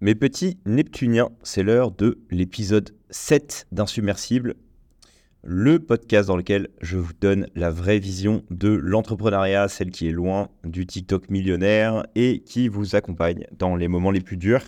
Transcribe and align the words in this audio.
Mes 0.00 0.14
petits 0.14 0.58
Neptuniens, 0.64 1.30
c'est 1.42 1.64
l'heure 1.64 1.90
de 1.90 2.20
l'épisode 2.30 2.94
7 3.10 3.66
d'Insubmersible, 3.72 4.54
le 5.42 5.80
podcast 5.80 6.28
dans 6.28 6.36
lequel 6.36 6.68
je 6.80 6.96
vous 6.98 7.14
donne 7.20 7.48
la 7.56 7.72
vraie 7.72 7.98
vision 7.98 8.44
de 8.50 8.68
l'entrepreneuriat, 8.68 9.66
celle 9.66 9.90
qui 9.90 10.06
est 10.06 10.12
loin 10.12 10.50
du 10.62 10.86
TikTok 10.86 11.30
millionnaire 11.30 12.06
et 12.14 12.44
qui 12.46 12.68
vous 12.68 12.94
accompagne 12.94 13.44
dans 13.58 13.74
les 13.74 13.88
moments 13.88 14.12
les 14.12 14.20
plus 14.20 14.36
durs. 14.36 14.62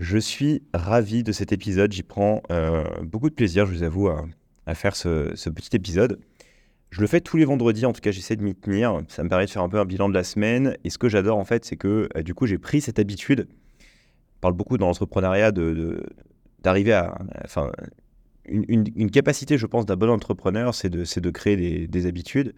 Je 0.00 0.18
suis 0.18 0.64
ravi 0.74 1.22
de 1.22 1.30
cet 1.30 1.52
épisode, 1.52 1.92
j'y 1.92 2.02
prends 2.02 2.42
euh, 2.50 2.82
beaucoup 3.04 3.30
de 3.30 3.34
plaisir, 3.36 3.66
je 3.66 3.72
vous 3.72 3.84
avoue, 3.84 4.08
à, 4.08 4.74
faire 4.74 4.96
ce, 4.96 5.48
petit 5.48 5.76
épisode. 5.76 6.18
Je 6.90 7.00
le 7.00 7.06
fais 7.06 7.20
tous 7.20 7.36
les 7.36 7.44
vendredis, 7.44 7.86
en 7.86 7.92
tout 7.92 8.00
cas 8.00 8.10
j'essaie 8.10 8.34
de 8.34 8.42
m'y 8.42 8.56
tenir, 8.56 9.00
ça 9.06 9.22
me 9.22 9.28
permet 9.28 9.46
de 9.46 9.50
faire 9.50 9.62
un 9.62 9.68
peu 9.68 9.78
un 9.78 9.84
bilan 9.84 10.08
de 10.08 10.14
la 10.14 10.24
semaine. 10.24 10.76
Et 10.82 10.90
ce 10.90 10.98
que 10.98 11.08
j'adore 11.08 11.38
en 11.38 11.44
fait, 11.44 11.64
c'est 11.64 11.76
que 11.76 12.08
euh, 12.16 12.22
du 12.24 12.34
coup 12.34 12.46
j'ai 12.46 12.58
pris 12.58 12.80
cette 12.80 12.98
habitude 12.98 13.46
parle 14.40 14.54
beaucoup 14.54 14.78
dans 14.78 14.86
l'entrepreneuriat 14.86 15.52
de, 15.52 16.02
d'arriver 16.62 16.92
à. 16.92 17.18
Enfin, 17.44 17.70
une, 18.46 19.10
capacité, 19.10 19.58
je 19.58 19.66
pense, 19.66 19.86
d'un 19.86 19.96
bon 19.96 20.10
entrepreneur, 20.10 20.74
c'est 20.74 20.90
de, 20.90 21.04
de 21.20 21.30
créer 21.30 21.86
des, 21.86 22.06
habitudes. 22.06 22.54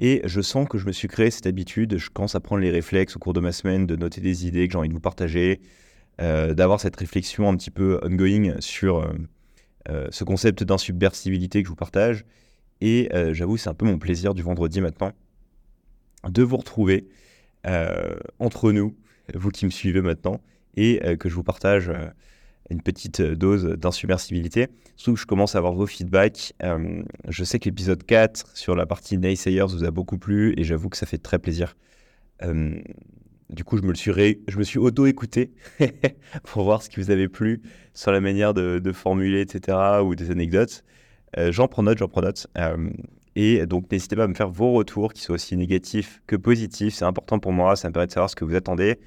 Et 0.00 0.20
je 0.24 0.40
sens 0.40 0.68
que 0.68 0.78
je 0.78 0.86
me 0.86 0.92
suis 0.92 1.08
créé 1.08 1.30
cette 1.30 1.46
habitude. 1.46 1.96
Je 1.98 2.10
commence 2.10 2.34
à 2.34 2.40
prendre 2.40 2.62
les 2.62 2.70
réflexes 2.70 3.16
au 3.16 3.18
cours 3.18 3.32
de 3.32 3.40
ma 3.40 3.52
semaine, 3.52 3.86
de 3.86 3.96
noter 3.96 4.20
des 4.20 4.46
idées 4.46 4.66
que 4.66 4.72
j'ai 4.72 4.78
envie 4.78 4.88
de 4.88 4.94
vous 4.94 5.00
partager, 5.00 5.60
euh, 6.20 6.54
d'avoir 6.54 6.80
cette 6.80 6.96
réflexion 6.96 7.48
un 7.48 7.56
petit 7.56 7.70
peu 7.70 8.00
ongoing 8.02 8.60
sur 8.60 8.98
euh, 8.98 9.12
euh, 9.88 10.08
ce 10.10 10.24
concept 10.24 10.64
d'insubversibilité 10.64 11.62
que 11.62 11.66
je 11.66 11.70
vous 11.70 11.76
partage. 11.76 12.24
Et 12.80 13.08
j'avoue, 13.32 13.56
c'est 13.56 13.68
un 13.68 13.74
peu 13.74 13.86
mon 13.86 13.98
plaisir 13.98 14.34
du 14.34 14.42
vendredi 14.42 14.80
maintenant 14.80 15.10
de 16.28 16.42
vous 16.44 16.56
retrouver 16.56 17.08
entre 18.38 18.70
nous, 18.70 18.96
vous 19.34 19.50
qui 19.50 19.64
me 19.64 19.70
suivez 19.72 20.00
maintenant, 20.00 20.40
et 20.78 21.04
euh, 21.04 21.16
que 21.16 21.28
je 21.28 21.34
vous 21.34 21.42
partage 21.42 21.88
euh, 21.88 22.06
une 22.70 22.80
petite 22.80 23.20
euh, 23.20 23.34
dose 23.34 23.64
d'insubmersibilité. 23.64 24.68
Surtout 24.96 25.14
que 25.14 25.20
je 25.20 25.26
commence 25.26 25.54
à 25.56 25.58
avoir 25.58 25.74
vos 25.74 25.86
feedbacks. 25.86 26.54
je 27.28 27.44
sais 27.44 27.58
que 27.58 27.66
l'épisode 27.66 28.04
4 28.04 28.56
sur 28.56 28.74
la 28.74 28.86
partie 28.86 29.18
Naysayers 29.18 29.66
vous 29.68 29.84
a 29.84 29.90
beaucoup 29.90 30.18
plu 30.18 30.54
et 30.56 30.64
j'avoue 30.64 30.88
que 30.88 30.96
ça 30.96 31.06
fait 31.06 31.18
très 31.18 31.38
plaisir. 31.38 31.76
du 32.42 33.64
coup, 33.64 33.76
je 33.78 33.82
me, 33.82 33.88
le 33.88 33.94
suis 33.94 34.12
je 34.48 34.58
me 34.58 34.64
suis 34.64 34.78
auto-écouté 34.78 35.52
pour 36.44 36.64
voir 36.64 36.82
ce 36.82 36.90
qui 36.90 37.00
vous 37.00 37.10
avait 37.10 37.28
plu 37.28 37.62
sur 37.94 38.10
la 38.10 38.20
manière 38.20 38.54
de, 38.54 38.80
de 38.80 38.92
formuler, 38.92 39.40
etc. 39.40 40.02
ou 40.04 40.16
des 40.16 40.32
anecdotes. 40.32 40.84
j'en 41.36 41.68
prends 41.68 41.84
note, 41.84 41.98
j'en 41.98 42.08
prends 42.08 42.22
note. 42.22 42.48
et 43.36 43.66
donc, 43.66 43.90
n'hésitez 43.92 44.16
pas 44.16 44.24
à 44.24 44.28
me 44.28 44.34
faire 44.34 44.50
vos 44.50 44.72
retours, 44.72 45.12
qui 45.12 45.22
soient 45.22 45.36
aussi 45.36 45.56
négatifs 45.56 46.22
que 46.26 46.34
positifs. 46.34 46.94
C'est 46.94 47.04
important 47.04 47.38
pour 47.38 47.52
moi, 47.52 47.76
ça 47.76 47.88
me 47.88 47.92
permet 47.92 48.08
de 48.08 48.12
savoir 48.12 48.30
ce 48.30 48.36
que 48.36 48.44
vous 48.44 48.56
attendez. 48.56 48.98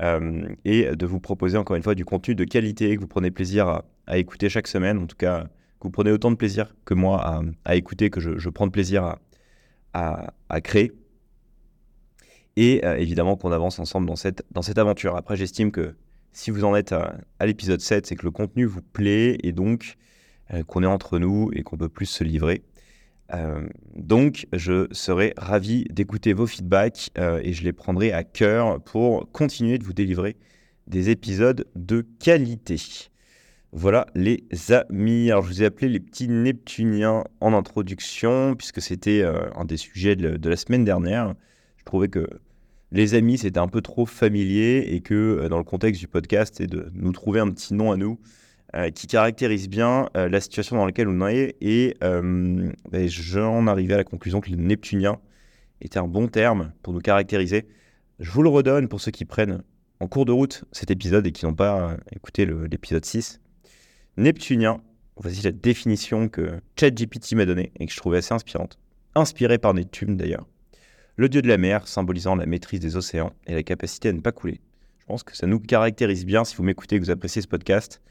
Euh, 0.00 0.48
et 0.64 0.94
de 0.94 1.06
vous 1.06 1.18
proposer 1.18 1.58
encore 1.58 1.74
une 1.74 1.82
fois 1.82 1.96
du 1.96 2.04
contenu 2.04 2.36
de 2.36 2.44
qualité 2.44 2.94
que 2.94 3.00
vous 3.00 3.08
prenez 3.08 3.32
plaisir 3.32 3.82
à, 4.06 4.18
écouter 4.18 4.48
chaque 4.48 4.68
semaine, 4.68 4.98
en 4.98 5.06
tout 5.06 5.16
cas 5.16 5.44
que 5.80 5.84
vous 5.84 5.90
prenez 5.90 6.12
autant 6.12 6.30
de 6.30 6.36
plaisir 6.36 6.74
que 6.84 6.94
moi 6.94 7.42
à, 7.64 7.76
écouter, 7.76 8.08
que 8.10 8.20
je, 8.20 8.48
prends 8.48 8.66
de 8.66 8.72
plaisir 8.72 9.16
à, 9.92 10.60
créer. 10.62 10.92
Et 12.56 12.84
euh, 12.84 12.96
évidemment 12.96 13.36
qu'on 13.36 13.52
avance 13.52 13.78
ensemble 13.78 14.06
dans 14.06 14.16
cette, 14.16 14.44
dans 14.50 14.62
cette 14.62 14.78
aventure. 14.78 15.16
Après, 15.16 15.36
j'estime 15.36 15.70
que 15.70 15.94
si 16.32 16.50
vous 16.50 16.64
en 16.64 16.74
êtes 16.74 16.92
à, 16.92 17.16
l'épisode 17.40 17.80
7, 17.80 18.06
c'est 18.06 18.16
que 18.16 18.24
le 18.24 18.30
contenu 18.30 18.64
vous 18.64 18.82
plaît 18.82 19.38
et 19.42 19.52
donc 19.52 19.96
euh, 20.52 20.62
qu'on 20.64 20.82
est 20.82 20.86
entre 20.86 21.18
nous 21.18 21.50
et 21.52 21.62
qu'on 21.62 21.76
peut 21.76 21.88
plus 21.88 22.06
se 22.06 22.24
livrer. 22.24 22.62
Euh, 23.34 23.66
donc, 23.94 24.46
je 24.52 24.86
serai 24.92 25.34
ravi 25.36 25.84
d'écouter 25.90 26.32
vos 26.32 26.46
feedbacks 26.46 27.10
euh, 27.18 27.40
et 27.42 27.52
je 27.52 27.62
les 27.62 27.72
prendrai 27.72 28.12
à 28.12 28.24
cœur 28.24 28.80
pour 28.82 29.30
continuer 29.32 29.78
de 29.78 29.84
vous 29.84 29.92
délivrer 29.92 30.36
des 30.86 31.10
épisodes 31.10 31.66
de 31.76 32.06
qualité. 32.18 32.76
Voilà 33.72 34.06
les 34.14 34.44
amis. 34.70 35.30
Alors, 35.30 35.42
je 35.42 35.48
vous 35.48 35.62
ai 35.62 35.66
appelé 35.66 35.88
les 35.90 36.00
petits 36.00 36.28
Neptuniens 36.28 37.24
en 37.40 37.52
introduction 37.52 38.54
puisque 38.54 38.80
c'était 38.80 39.20
euh, 39.20 39.50
un 39.56 39.66
des 39.66 39.76
sujets 39.76 40.16
de, 40.16 40.48
la 40.48 40.56
semaine 40.56 40.84
dernière. 40.84 41.34
Je 41.76 41.84
trouvais 41.84 42.08
que 42.08 42.26
les 42.92 43.12
amis, 43.12 43.36
c'était 43.36 43.58
un 43.58 43.68
peu 43.68 43.82
trop 43.82 44.06
familier 44.06 44.86
et 44.88 45.00
que 45.00 45.46
dans 45.48 45.58
le 45.58 45.64
contexte 45.64 46.00
du 46.00 46.08
podcast, 46.08 46.54
c'est 46.56 46.66
de 46.66 46.90
nous 46.94 47.12
trouver 47.12 47.40
un 47.40 47.50
petit 47.50 47.74
nom 47.74 47.92
à 47.92 47.98
nous 47.98 48.18
euh, 48.76 48.90
qui 48.90 49.06
caractérise 49.06 49.66
bien 49.66 50.10
euh, 50.14 50.28
la 50.28 50.42
situation 50.42 50.76
dans 50.76 50.84
laquelle 50.84 51.08
on 51.08 51.26
est. 51.26 51.56
Et 51.62 51.96
euh, 52.02 52.70
j'en 52.92 53.66
arrivais 53.66 53.94
à 53.94 53.96
la 53.96 54.04
conclusion 54.04 54.42
que 54.42 54.50
le 54.50 54.56
Neptunien 54.56 55.18
était 55.80 55.98
un 55.98 56.06
bon 56.06 56.28
terme 56.28 56.72
pour 56.82 56.92
nous 56.92 57.00
caractériser. 57.00 57.66
Je 58.20 58.30
vous 58.30 58.42
le 58.42 58.50
redonne 58.50 58.88
pour 58.88 59.00
ceux 59.00 59.10
qui 59.10 59.24
prennent 59.24 59.62
en 60.00 60.06
cours 60.06 60.26
de 60.26 60.32
route 60.32 60.64
cet 60.70 60.90
épisode 60.90 61.26
et 61.26 61.32
qui 61.32 61.46
n'ont 61.46 61.54
pas 61.54 61.96
écouté 62.12 62.44
l'épisode 62.44 63.06
6. 63.06 63.40
Neptunien, 64.18 64.82
voici 65.16 65.40
la 65.42 65.52
définition 65.52 66.28
que 66.28 66.60
ChatGPT 66.78 67.32
m'a 67.36 67.46
donnée 67.46 67.72
et 67.78 67.86
que 67.86 67.92
je 67.92 67.96
trouvais 67.96 68.18
assez 68.18 68.34
inspirante. 68.34 68.78
Inspiré 69.14 69.56
par 69.56 69.72
Neptune 69.72 70.18
d'ailleurs. 70.18 70.46
Le 71.16 71.30
dieu 71.30 71.40
de 71.40 71.48
la 71.48 71.56
mer, 71.56 71.88
symbolisant 71.88 72.36
la 72.36 72.44
maîtrise 72.44 72.80
des 72.80 72.96
océans 72.96 73.32
et 73.46 73.54
la 73.54 73.62
capacité 73.62 74.10
à 74.10 74.12
ne 74.12 74.20
pas 74.20 74.32
couler. 74.32 74.60
Je 74.98 75.06
pense 75.06 75.22
que 75.22 75.34
ça 75.34 75.46
nous 75.46 75.58
caractérise 75.58 76.26
bien 76.26 76.44
si 76.44 76.54
vous 76.54 76.64
m'écoutez 76.64 76.96
et 76.96 76.98
que 76.98 77.04
vous 77.04 77.10
appréciez 77.10 77.40
ce 77.40 77.48
podcast 77.48 78.02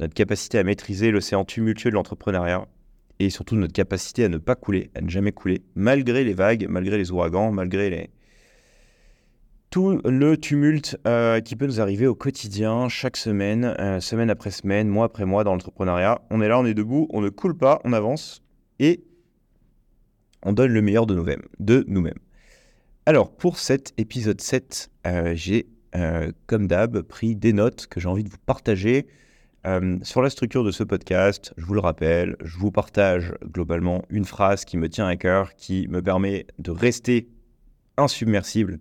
notre 0.00 0.14
capacité 0.14 0.58
à 0.58 0.64
maîtriser 0.64 1.10
l'océan 1.10 1.44
tumultueux 1.44 1.90
de 1.90 1.94
l'entrepreneuriat 1.94 2.66
et 3.18 3.30
surtout 3.30 3.56
notre 3.56 3.72
capacité 3.72 4.24
à 4.24 4.28
ne 4.28 4.38
pas 4.38 4.54
couler, 4.54 4.90
à 4.94 5.00
ne 5.00 5.08
jamais 5.08 5.32
couler, 5.32 5.62
malgré 5.74 6.24
les 6.24 6.34
vagues, 6.34 6.66
malgré 6.68 6.96
les 6.96 7.10
ouragans, 7.10 7.50
malgré 7.50 8.10
tout 9.70 10.00
le 10.04 10.36
tumulte 10.36 10.98
euh, 11.06 11.40
qui 11.40 11.56
peut 11.56 11.66
nous 11.66 11.80
arriver 11.80 12.06
au 12.06 12.14
quotidien, 12.14 12.88
chaque 12.88 13.16
semaine, 13.16 13.74
euh, 13.78 14.00
semaine 14.00 14.30
après 14.30 14.50
semaine, 14.50 14.88
mois 14.88 15.06
après 15.06 15.26
mois 15.26 15.44
dans 15.44 15.52
l'entrepreneuriat. 15.52 16.22
On 16.30 16.40
est 16.40 16.48
là, 16.48 16.58
on 16.58 16.64
est 16.64 16.74
debout, 16.74 17.06
on 17.10 17.20
ne 17.20 17.28
coule 17.28 17.56
pas, 17.56 17.80
on 17.84 17.92
avance 17.92 18.42
et 18.78 19.04
on 20.42 20.52
donne 20.52 20.72
le 20.72 20.80
meilleur 20.80 21.06
de 21.06 21.14
nous-mêmes. 21.14 21.42
De 21.58 21.84
nous-mêmes. 21.88 22.18
Alors, 23.04 23.34
pour 23.34 23.58
cet 23.58 23.92
épisode 23.98 24.40
7, 24.40 24.90
euh, 25.06 25.34
j'ai, 25.34 25.66
comme 26.46 26.66
d'hab, 26.68 27.00
pris 27.02 27.34
des 27.34 27.52
notes 27.52 27.88
que 27.88 27.98
j'ai 27.98 28.08
envie 28.08 28.22
de 28.22 28.28
vous 28.28 28.38
partager 28.46 29.06
euh, 29.68 29.98
sur 30.02 30.22
la 30.22 30.30
structure 30.30 30.64
de 30.64 30.70
ce 30.70 30.82
podcast, 30.82 31.52
je 31.58 31.66
vous 31.66 31.74
le 31.74 31.80
rappelle, 31.80 32.36
je 32.42 32.56
vous 32.56 32.70
partage 32.70 33.34
globalement 33.44 34.02
une 34.08 34.24
phrase 34.24 34.64
qui 34.64 34.78
me 34.78 34.88
tient 34.88 35.06
à 35.06 35.16
cœur, 35.16 35.54
qui 35.56 35.86
me 35.88 36.00
permet 36.00 36.46
de 36.58 36.70
rester 36.70 37.28
insubmersible 37.98 38.78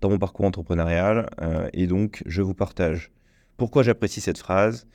dans 0.00 0.10
mon 0.10 0.18
parcours 0.18 0.46
entrepreneurial. 0.46 1.30
Euh, 1.40 1.68
et 1.72 1.86
donc, 1.86 2.24
je 2.26 2.42
vous 2.42 2.54
partage 2.54 3.12
pourquoi 3.56 3.84
j'apprécie 3.84 4.20
cette 4.20 4.38
phrase, 4.38 4.88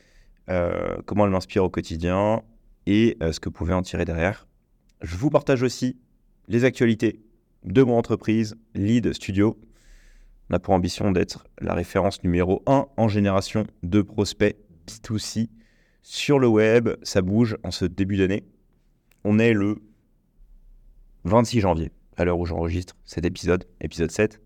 euh, 0.50 0.97
comment 1.06 1.25
elle 1.25 1.31
m'inspire 1.31 1.64
au 1.64 1.70
quotidien 1.70 2.41
et 2.86 3.18
ce 3.22 3.40
que 3.40 3.47
vous 3.47 3.53
pouvez 3.53 3.74
en 3.74 3.84
tirer 3.84 4.03
derrière. 4.03 4.47
Je 5.02 5.16
vous 5.16 5.30
partage 5.30 5.64
aussi 5.64 5.97
les 6.50 6.66
actualités 6.66 7.22
de 7.64 7.84
mon 7.84 7.97
entreprise, 7.97 8.58
Lead 8.75 9.14
Studio. 9.14 9.58
On 10.50 10.56
a 10.56 10.59
pour 10.59 10.74
ambition 10.74 11.12
d'être 11.12 11.46
la 11.62 11.74
référence 11.74 12.22
numéro 12.24 12.64
1 12.66 12.88
en 12.97 13.08
génération 13.08 13.66
de 13.84 14.02
prospects 14.02 14.58
B2C 15.00 15.50
sur 16.02 16.40
le 16.40 16.47
web. 16.47 16.90
Ça 17.03 17.22
bouge 17.22 17.57
en 17.63 17.72
ce 17.72 17.85
début 17.85 18.18
d'année. 18.18 18.44
On 19.24 19.40
est 19.40 19.53
le 19.53 19.78
26 21.25 21.62
janvier, 21.62 21.91
à 22.18 22.25
l'heure 22.25 22.40
où 22.40 22.46
j'enregistre 22.46 22.96
cet 23.06 23.25
épisode, 23.25 23.66
épisode 23.79 24.12
7. 24.12 24.41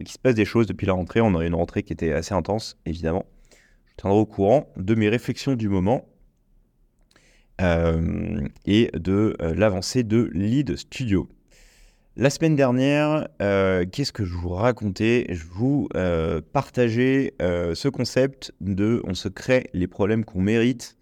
Donc 0.00 0.08
il 0.08 0.12
se 0.12 0.18
passe 0.18 0.34
des 0.34 0.44
choses 0.44 0.66
depuis 0.66 0.86
la 0.86 0.94
rentrée. 0.94 1.20
On 1.20 1.34
a 1.36 1.44
eu 1.44 1.46
une 1.46 1.54
rentrée 1.54 1.82
qui 1.82 1.92
était 1.92 2.12
assez 2.12 2.34
intense, 2.34 2.78
évidemment. 2.86 3.26
Je 3.88 3.94
tiendrai 3.96 4.18
au 4.18 4.26
courant 4.26 4.72
de 4.76 4.94
mes 4.94 5.08
réflexions 5.08 5.54
du 5.54 5.68
moment 5.68 6.08
euh, 7.60 8.40
et 8.66 8.90
de 8.94 9.36
euh, 9.40 9.54
l'avancée 9.54 10.02
de 10.02 10.30
Lead 10.32 10.76
Studio. 10.76 11.28
La 12.16 12.30
semaine 12.30 12.54
dernière, 12.54 13.26
euh, 13.42 13.84
qu'est-ce 13.90 14.12
que 14.12 14.24
je 14.24 14.34
vous 14.34 14.50
racontais? 14.50 15.26
Je 15.30 15.44
vous 15.46 15.88
euh, 15.96 16.40
partageais 16.52 17.34
euh, 17.42 17.74
ce 17.74 17.88
concept 17.88 18.54
de 18.60 19.02
on 19.02 19.14
se 19.14 19.26
crée 19.26 19.68
les 19.72 19.88
problèmes 19.88 20.24
qu'on 20.24 20.40
mérite, 20.40 20.96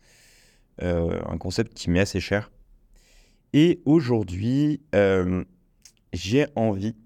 un 0.80 1.36
concept 1.36 1.74
qui 1.74 1.90
m'est 1.90 2.00
assez 2.00 2.18
cher. 2.18 2.50
Et 3.52 3.82
aujourd'hui, 3.84 4.80
j'ai 6.14 6.46
envie 6.56 6.96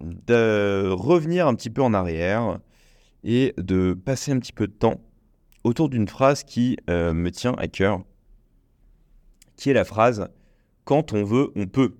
de 0.00 0.88
revenir 0.88 1.48
un 1.48 1.54
petit 1.56 1.68
peu 1.68 1.82
en 1.82 1.92
arrière 1.94 2.60
et 3.24 3.54
de 3.58 3.92
passer 3.92 4.30
un 4.30 4.38
petit 4.38 4.52
peu 4.52 4.68
de 4.68 4.72
temps 4.72 5.00
autour 5.64 5.88
d'une 5.88 6.08
phrase 6.08 6.44
qui 6.44 6.78
me 6.88 7.28
tient 7.30 7.54
à 7.58 7.66
cœur, 7.66 8.02
qui 9.56 9.68
est 9.68 9.74
la 9.74 9.84
phrase 9.84 10.28
Quand 10.84 11.12
on 11.12 11.24
veut, 11.24 11.50
on 11.56 11.66
peut 11.66 11.96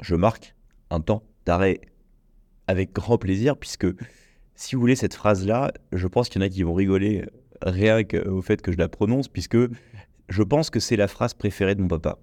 je 0.00 0.14
marque 0.14 0.54
un 0.90 1.00
temps 1.00 1.22
d'arrêt 1.46 1.80
avec 2.66 2.92
grand 2.92 3.18
plaisir, 3.18 3.56
puisque 3.56 3.86
si 4.54 4.74
vous 4.74 4.80
voulez 4.80 4.96
cette 4.96 5.14
phrase-là, 5.14 5.72
je 5.92 6.06
pense 6.06 6.28
qu'il 6.28 6.40
y 6.40 6.44
en 6.44 6.46
a 6.46 6.50
qui 6.50 6.62
vont 6.62 6.74
rigoler 6.74 7.24
rien 7.62 8.04
qu'au 8.04 8.42
fait 8.42 8.62
que 8.62 8.72
je 8.72 8.78
la 8.78 8.88
prononce, 8.88 9.28
puisque 9.28 9.58
je 10.28 10.42
pense 10.42 10.70
que 10.70 10.80
c'est 10.80 10.96
la 10.96 11.08
phrase 11.08 11.34
préférée 11.34 11.74
de 11.74 11.82
mon 11.82 11.88
papa. 11.88 12.18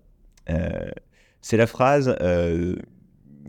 Euh, 0.49 0.89
c'est 1.41 1.57
la 1.57 1.67
phrase, 1.67 2.15
euh, 2.21 2.75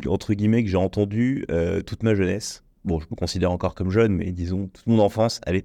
entre 0.07 0.35
guillemets, 0.35 0.63
que 0.63 0.71
j'ai 0.71 0.77
entendue 0.77 1.45
euh, 1.51 1.83
toute 1.83 2.03
ma 2.03 2.15
jeunesse. 2.15 2.65
bon, 2.85 3.01
je 3.01 3.07
me 3.11 3.17
considère 3.17 3.51
encore 3.51 3.75
comme 3.75 3.91
jeune, 3.91 4.15
mais 4.15 4.33
disons 4.33 4.69
toute 4.69 4.87
mon 4.87 4.99
enfance, 4.99 5.41
allez. 5.47 5.65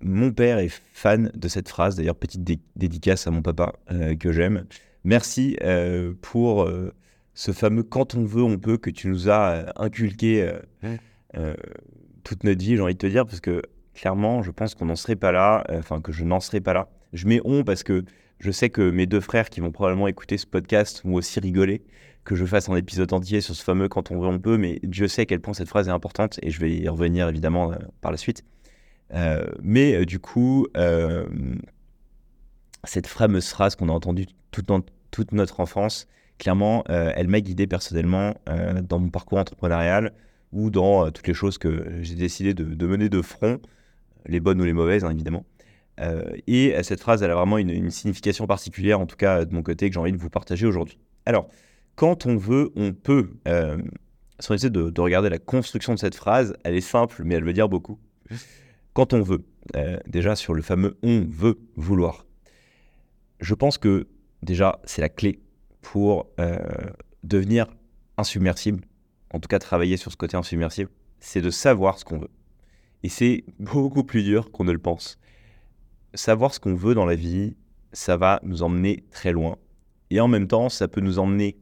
Mon 0.00 0.30
père 0.30 0.58
est 0.58 0.68
fan 0.68 1.32
de 1.34 1.48
cette 1.48 1.70
phrase, 1.70 1.96
d'ailleurs 1.96 2.16
petite 2.16 2.42
dédicace 2.76 3.26
à 3.26 3.30
mon 3.30 3.40
papa 3.40 3.72
que 4.20 4.30
j'aime. 4.30 4.66
Merci 5.06 5.56
pour 6.20 6.68
ce 7.32 7.52
fameux 7.52 7.82
quand 7.82 8.14
on 8.14 8.24
veut, 8.24 8.42
on 8.42 8.58
peut 8.58 8.76
que 8.76 8.90
tu 8.90 9.08
nous 9.08 9.30
as 9.30 9.72
inculqué 9.80 10.50
toute 12.24 12.44
notre 12.44 12.60
vie, 12.60 12.76
j'ai 12.76 12.82
envie 12.82 12.94
de 12.94 12.98
te 12.98 13.06
dire, 13.06 13.24
parce 13.24 13.40
que 13.40 13.62
clairement, 13.94 14.42
je 14.42 14.50
pense 14.50 14.74
qu'on 14.74 14.86
n'en 14.86 14.96
serait 14.96 15.16
pas 15.16 15.32
là, 15.32 15.64
enfin 15.70 16.00
que 16.00 16.12
je 16.12 16.24
n'en 16.24 16.40
serais 16.40 16.60
pas 16.60 16.74
là. 16.74 16.90
Je 17.12 17.26
mets 17.26 17.40
on 17.44 17.64
parce 17.64 17.82
que 17.82 18.04
je 18.40 18.50
sais 18.50 18.68
que 18.68 18.90
mes 18.90 19.06
deux 19.06 19.20
frères 19.20 19.48
qui 19.48 19.60
vont 19.60 19.70
probablement 19.70 20.08
écouter 20.08 20.36
ce 20.36 20.46
podcast 20.46 21.02
vont 21.04 21.14
aussi 21.14 21.40
rigoler 21.40 21.82
que 22.26 22.34
je 22.34 22.44
fasse 22.44 22.68
un 22.68 22.76
épisode 22.76 23.12
entier 23.12 23.40
sur 23.40 23.54
ce 23.54 23.62
fameux 23.62 23.88
quand 23.88 24.10
on 24.10 24.20
veut 24.20 24.26
on 24.26 24.38
peut, 24.38 24.58
mais 24.58 24.80
Dieu 24.82 25.08
sait 25.08 25.22
à 25.22 25.26
quel 25.26 25.40
point 25.40 25.54
cette 25.54 25.68
phrase 25.68 25.88
est 25.88 25.92
importante 25.92 26.38
et 26.42 26.50
je 26.50 26.60
vais 26.60 26.76
y 26.76 26.88
revenir 26.88 27.28
évidemment 27.28 27.72
euh, 27.72 27.76
par 28.02 28.10
la 28.10 28.18
suite. 28.18 28.44
Euh, 29.14 29.46
mais 29.62 29.94
euh, 29.94 30.04
du 30.04 30.18
coup, 30.18 30.66
cette 32.84 33.06
fameuse 33.06 33.48
phrase 33.48 33.76
qu'on 33.76 33.88
a 33.88 33.92
entendue 33.92 34.26
toute, 34.50 34.70
toute, 35.16 35.32
notre 35.32 35.60
enfance, 35.60 36.06
clairement, 36.38 36.84
elle 36.88 37.28
m'a 37.28 37.40
guidé 37.40 37.66
personnellement 37.66 38.34
dans 38.82 38.98
mon 38.98 39.08
parcours 39.08 39.38
entrepreneurial 39.38 40.12
ou 40.52 40.70
dans 40.70 41.10
toutes 41.10 41.26
les 41.26 41.34
choses 41.34 41.56
que 41.58 41.86
j'ai 42.02 42.14
décidé 42.14 42.52
de, 42.52 42.86
mener 42.86 43.08
de 43.08 43.22
front, 43.22 43.58
les 44.26 44.40
bonnes 44.40 44.60
ou 44.60 44.64
les 44.64 44.74
mauvaises, 44.74 45.04
hein, 45.04 45.10
évidemment. 45.10 45.46
et 46.46 46.74
cette 46.82 47.00
phrase, 47.00 47.22
elle 47.22 47.30
a 47.30 47.34
vraiment 47.34 47.56
une, 47.56 47.90
signification 47.90 48.46
particulière, 48.46 49.00
en 49.00 49.06
tout 49.06 49.16
cas 49.16 49.46
de 49.46 49.54
mon 49.54 49.62
côté, 49.62 49.88
que 49.88 49.94
j'ai 49.94 50.00
envie 50.00 50.12
de 50.12 50.18
vous 50.18 50.30
partager 50.30 50.66
aujourd'hui. 50.66 50.98
Alors, 51.24 51.48
quand 51.96 52.26
on 52.26 52.36
veut, 52.36 52.72
on 52.76 52.92
peut. 52.92 53.30
Euh, 53.48 53.78
si 54.38 54.50
on 54.50 54.54
essaie 54.54 54.70
de, 54.70 55.00
regarder 55.00 55.30
la 55.30 55.38
construction 55.38 55.94
de 55.94 55.98
cette 55.98 56.14
phrase, 56.14 56.54
elle 56.62 56.74
est 56.74 56.82
simple, 56.82 57.22
mais 57.24 57.34
elle 57.34 57.44
veut 57.44 57.54
dire 57.54 57.68
beaucoup. 57.68 57.98
Quand 58.92 59.14
on 59.14 59.22
veut, 59.22 59.44
euh, 59.74 59.98
déjà 60.06 60.36
sur 60.36 60.54
le 60.54 60.62
fameux 60.62 60.96
on 61.02 61.26
veut 61.28 61.58
vouloir. 61.74 62.26
Je 63.40 63.54
pense 63.54 63.78
que 63.78 64.06
déjà, 64.42 64.80
c'est 64.84 65.00
la 65.00 65.08
clé 65.08 65.40
pour 65.80 66.28
euh, 66.40 66.58
devenir 67.22 67.66
insubmersible, 68.16 68.84
en 69.32 69.40
tout 69.40 69.48
cas 69.48 69.58
travailler 69.58 69.96
sur 69.96 70.10
ce 70.10 70.16
côté 70.16 70.36
insubmersible, 70.36 70.90
c'est 71.20 71.40
de 71.40 71.50
savoir 71.50 71.98
ce 71.98 72.04
qu'on 72.04 72.18
veut. 72.18 72.30
Et 73.02 73.08
c'est 73.08 73.44
beaucoup 73.58 74.04
plus 74.04 74.22
dur 74.22 74.50
qu'on 74.50 74.64
ne 74.64 74.72
le 74.72 74.78
pense. 74.78 75.18
Savoir 76.14 76.54
ce 76.54 76.60
qu'on 76.60 76.74
veut 76.74 76.94
dans 76.94 77.06
la 77.06 77.14
vie, 77.14 77.56
ça 77.92 78.16
va 78.16 78.40
nous 78.42 78.62
emmener 78.62 79.04
très 79.10 79.32
loin. 79.32 79.58
Et 80.10 80.20
en 80.20 80.28
même 80.28 80.48
temps, 80.48 80.68
ça 80.68 80.88
peut 80.88 81.00
nous 81.00 81.18
emmener 81.18 81.56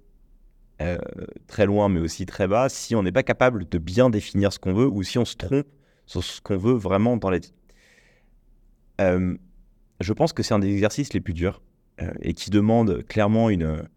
euh, 0.82 0.98
très 1.46 1.66
loin 1.66 1.88
mais 1.88 2.00
aussi 2.00 2.26
très 2.26 2.48
bas 2.48 2.68
si 2.68 2.96
on 2.96 3.04
n'est 3.04 3.12
pas 3.12 3.22
capable 3.22 3.68
de 3.68 3.78
bien 3.78 4.10
définir 4.10 4.52
ce 4.52 4.58
qu'on 4.58 4.74
veut 4.74 4.88
ou 4.88 5.04
si 5.04 5.18
on 5.18 5.24
se 5.24 5.36
trompe 5.36 5.68
sur 6.04 6.24
ce 6.24 6.40
qu'on 6.40 6.56
veut 6.56 6.74
vraiment 6.74 7.16
dans 7.16 7.30
la 7.30 7.38
vie. 7.38 7.52
Euh, 9.00 9.36
je 10.00 10.12
pense 10.12 10.32
que 10.32 10.42
c'est 10.42 10.52
un 10.52 10.58
des 10.58 10.72
exercices 10.72 11.12
les 11.12 11.20
plus 11.20 11.32
durs 11.32 11.62
et 12.20 12.34
qui 12.34 12.50
demande 12.50 13.04
clairement 13.06 13.50
une, 13.50 13.88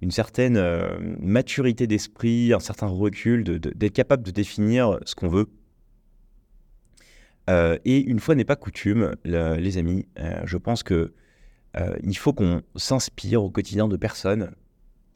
une 0.00 0.10
certaine 0.10 0.62
maturité 1.20 1.86
d'esprit, 1.86 2.52
un 2.52 2.60
certain 2.60 2.86
recul, 2.86 3.42
d'être 3.44 3.92
capable 3.92 4.22
de 4.22 4.30
définir 4.30 5.00
ce 5.04 5.14
qu'on 5.14 5.28
veut. 5.28 5.48
et 7.48 8.00
une 8.00 8.20
fois 8.20 8.34
n'est 8.36 8.44
pas 8.44 8.56
coutume, 8.56 9.16
les 9.24 9.78
amis, 9.78 10.06
je 10.44 10.56
pense 10.56 10.82
que 10.82 11.12
il 12.02 12.16
faut 12.16 12.32
qu'on 12.32 12.62
s'inspire 12.76 13.42
au 13.42 13.50
quotidien 13.50 13.88
de 13.88 13.96
personnes 13.96 14.52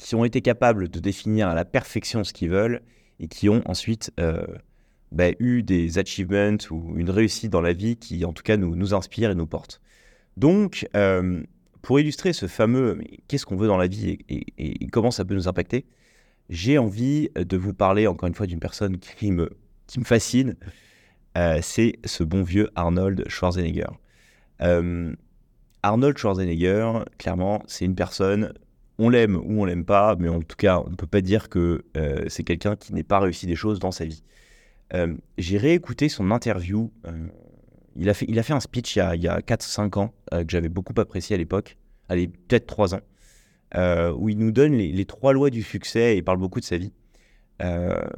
qui 0.00 0.14
ont 0.14 0.24
été 0.24 0.40
capables 0.40 0.88
de 0.88 0.98
définir 0.98 1.48
à 1.48 1.54
la 1.54 1.64
perfection 1.64 2.24
ce 2.24 2.32
qu'ils 2.32 2.50
veulent 2.50 2.80
et 3.18 3.28
qui 3.28 3.48
ont 3.48 3.62
ensuite 3.66 4.12
euh, 4.18 4.46
bah, 5.12 5.30
eu 5.38 5.62
des 5.62 5.98
achievements 5.98 6.56
ou 6.70 6.96
une 6.96 7.10
réussite 7.10 7.50
dans 7.50 7.60
la 7.60 7.74
vie 7.74 7.96
qui, 7.96 8.24
en 8.24 8.32
tout 8.32 8.42
cas, 8.42 8.56
nous, 8.56 8.74
nous 8.74 8.94
inspire 8.94 9.30
et 9.30 9.34
nous 9.34 9.46
porte. 9.46 9.80
Donc, 10.36 10.88
euh, 10.96 11.42
pour 11.82 12.00
illustrer 12.00 12.32
ce 12.32 12.46
fameux 12.46 13.00
qu'est-ce 13.28 13.46
qu'on 13.46 13.56
veut 13.56 13.68
dans 13.68 13.76
la 13.76 13.86
vie 13.86 14.18
et, 14.28 14.86
comment 14.88 15.10
ça 15.10 15.24
peut 15.24 15.34
nous 15.34 15.48
impacter, 15.48 15.86
j'ai 16.48 16.78
envie 16.78 17.30
de 17.34 17.56
vous 17.56 17.74
parler 17.74 18.06
encore 18.06 18.26
une 18.26 18.34
fois 18.34 18.46
d'une 18.46 18.60
personne 18.60 18.98
qui 18.98 19.32
me, 19.32 19.50
qui 19.86 20.00
me 20.00 20.04
fascine. 20.04 20.56
Euh, 21.38 21.60
c'est 21.62 21.94
ce 22.04 22.24
bon 22.24 22.42
vieux 22.42 22.70
Arnold 22.74 23.24
Schwarzenegger. 23.28 23.86
Arnold 25.82 26.18
Schwarzenegger, 26.18 27.04
clairement, 27.18 27.62
c'est 27.66 27.84
une 27.84 27.94
personne 27.94 28.52
on 29.00 29.08
l'aime 29.08 29.36
ou 29.36 29.62
on 29.62 29.64
l'aime 29.64 29.86
pas, 29.86 30.14
mais 30.16 30.28
en 30.28 30.42
tout 30.42 30.56
cas, 30.56 30.78
on 30.86 30.90
ne 30.90 30.94
peut 30.94 31.06
pas 31.06 31.22
dire 31.22 31.48
que 31.48 31.84
euh, 31.96 32.26
c'est 32.28 32.44
quelqu'un 32.44 32.76
qui 32.76 32.92
n'ait 32.92 33.02
pas 33.02 33.18
réussi 33.18 33.46
des 33.46 33.56
choses 33.56 33.78
dans 33.78 33.92
sa 33.92 34.04
vie. 34.04 34.22
Euh, 34.92 35.14
j'ai 35.38 35.56
réécouté 35.56 36.10
son 36.10 36.30
interview. 36.30 36.92
Euh, 37.96 38.00
il, 38.00 38.08
a 38.08 38.14
fait, 38.14 38.26
il 38.28 38.38
a 38.38 38.42
fait 38.42 38.52
un 38.52 38.60
speech 38.60 38.96
il 38.96 39.22
y 39.22 39.28
a, 39.28 39.34
a 39.34 39.40
4-5 39.40 39.98
ans 39.98 40.14
que 40.30 40.44
j'avais 40.48 40.68
beaucoup 40.68 40.94
apprécié 40.96 41.34
à 41.34 41.38
l'époque. 41.38 41.76
Allez, 42.08 42.28
peut-être 42.28 42.66
3 42.66 42.94
ans. 42.94 43.00
où 44.16 44.28
il 44.28 44.38
nous 44.38 44.52
donne 44.52 44.74
les, 44.74 45.04
trois 45.04 45.32
lois 45.32 45.50
du 45.50 45.62
succès 45.62 46.16
et 46.16 46.22
parle 46.22 46.38
beaucoup 46.38 46.60
de 46.60 46.64
sa 46.64 46.76
vie. 46.78 46.92
la 47.58 48.08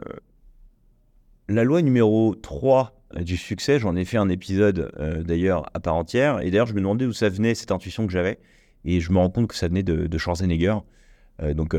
loi 1.49 1.83
numéro 1.83 2.35
3 2.35 2.99
du 3.21 3.37
succès, 3.37 3.79
j'en 3.79 3.95
ai 3.95 4.07
fait 4.07 4.17
un 4.17 4.29
épisode 4.31 4.93
d'ailleurs 5.27 5.71
à 5.75 5.81
part 5.81 5.97
entière. 5.97 6.41
Et 6.41 6.51
d'ailleurs, 6.51 6.67
je 6.67 6.75
me 6.75 6.81
demandais 6.81 7.05
d'où 7.05 7.13
ça 7.13 7.29
venait, 7.29 7.55
cette 7.55 7.73
intuition 7.73 8.07
que 8.07 8.13
j'avais. 8.13 8.39
Et 8.85 9.01
je 9.01 9.13
me 9.13 9.19
rends 9.19 9.31
compte 9.31 9.49
que 9.49 9.55
ça 9.55 9.69
venait 9.69 9.83
de, 9.83 10.19
Schwarzenegger. 10.19 10.77
Euh, 11.43 11.55
donc, 11.55 11.75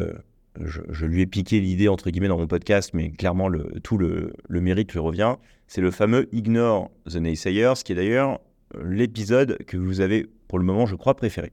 euh, 0.59 0.67
je, 0.89 1.05
lui 1.05 1.21
ai 1.21 1.25
piqué 1.25 1.59
l'idée, 1.59 1.87
entre 1.87 2.09
guillemets, 2.09 2.27
dans 2.27 2.37
mon 2.37 2.47
podcast, 2.47 2.91
mais 2.93 3.11
clairement, 3.11 3.49
tout 3.83 3.97
le, 3.97 4.33
mérite 4.49 4.91
lui 4.93 4.99
revient. 4.99 5.35
C'est 5.67 5.81
le 5.81 5.91
fameux 5.91 6.27
Ignore 6.31 6.91
the 7.09 7.15
Naysayers, 7.15 7.73
qui 7.83 7.93
est 7.93 7.95
d'ailleurs 7.95 8.39
l'épisode 8.83 9.57
que 9.65 9.77
vous 9.77 10.01
avez, 10.01 10.27
pour 10.47 10.59
le 10.59 10.65
moment, 10.65 10.85
je 10.85 10.95
crois, 10.95 11.15
préféré. 11.15 11.51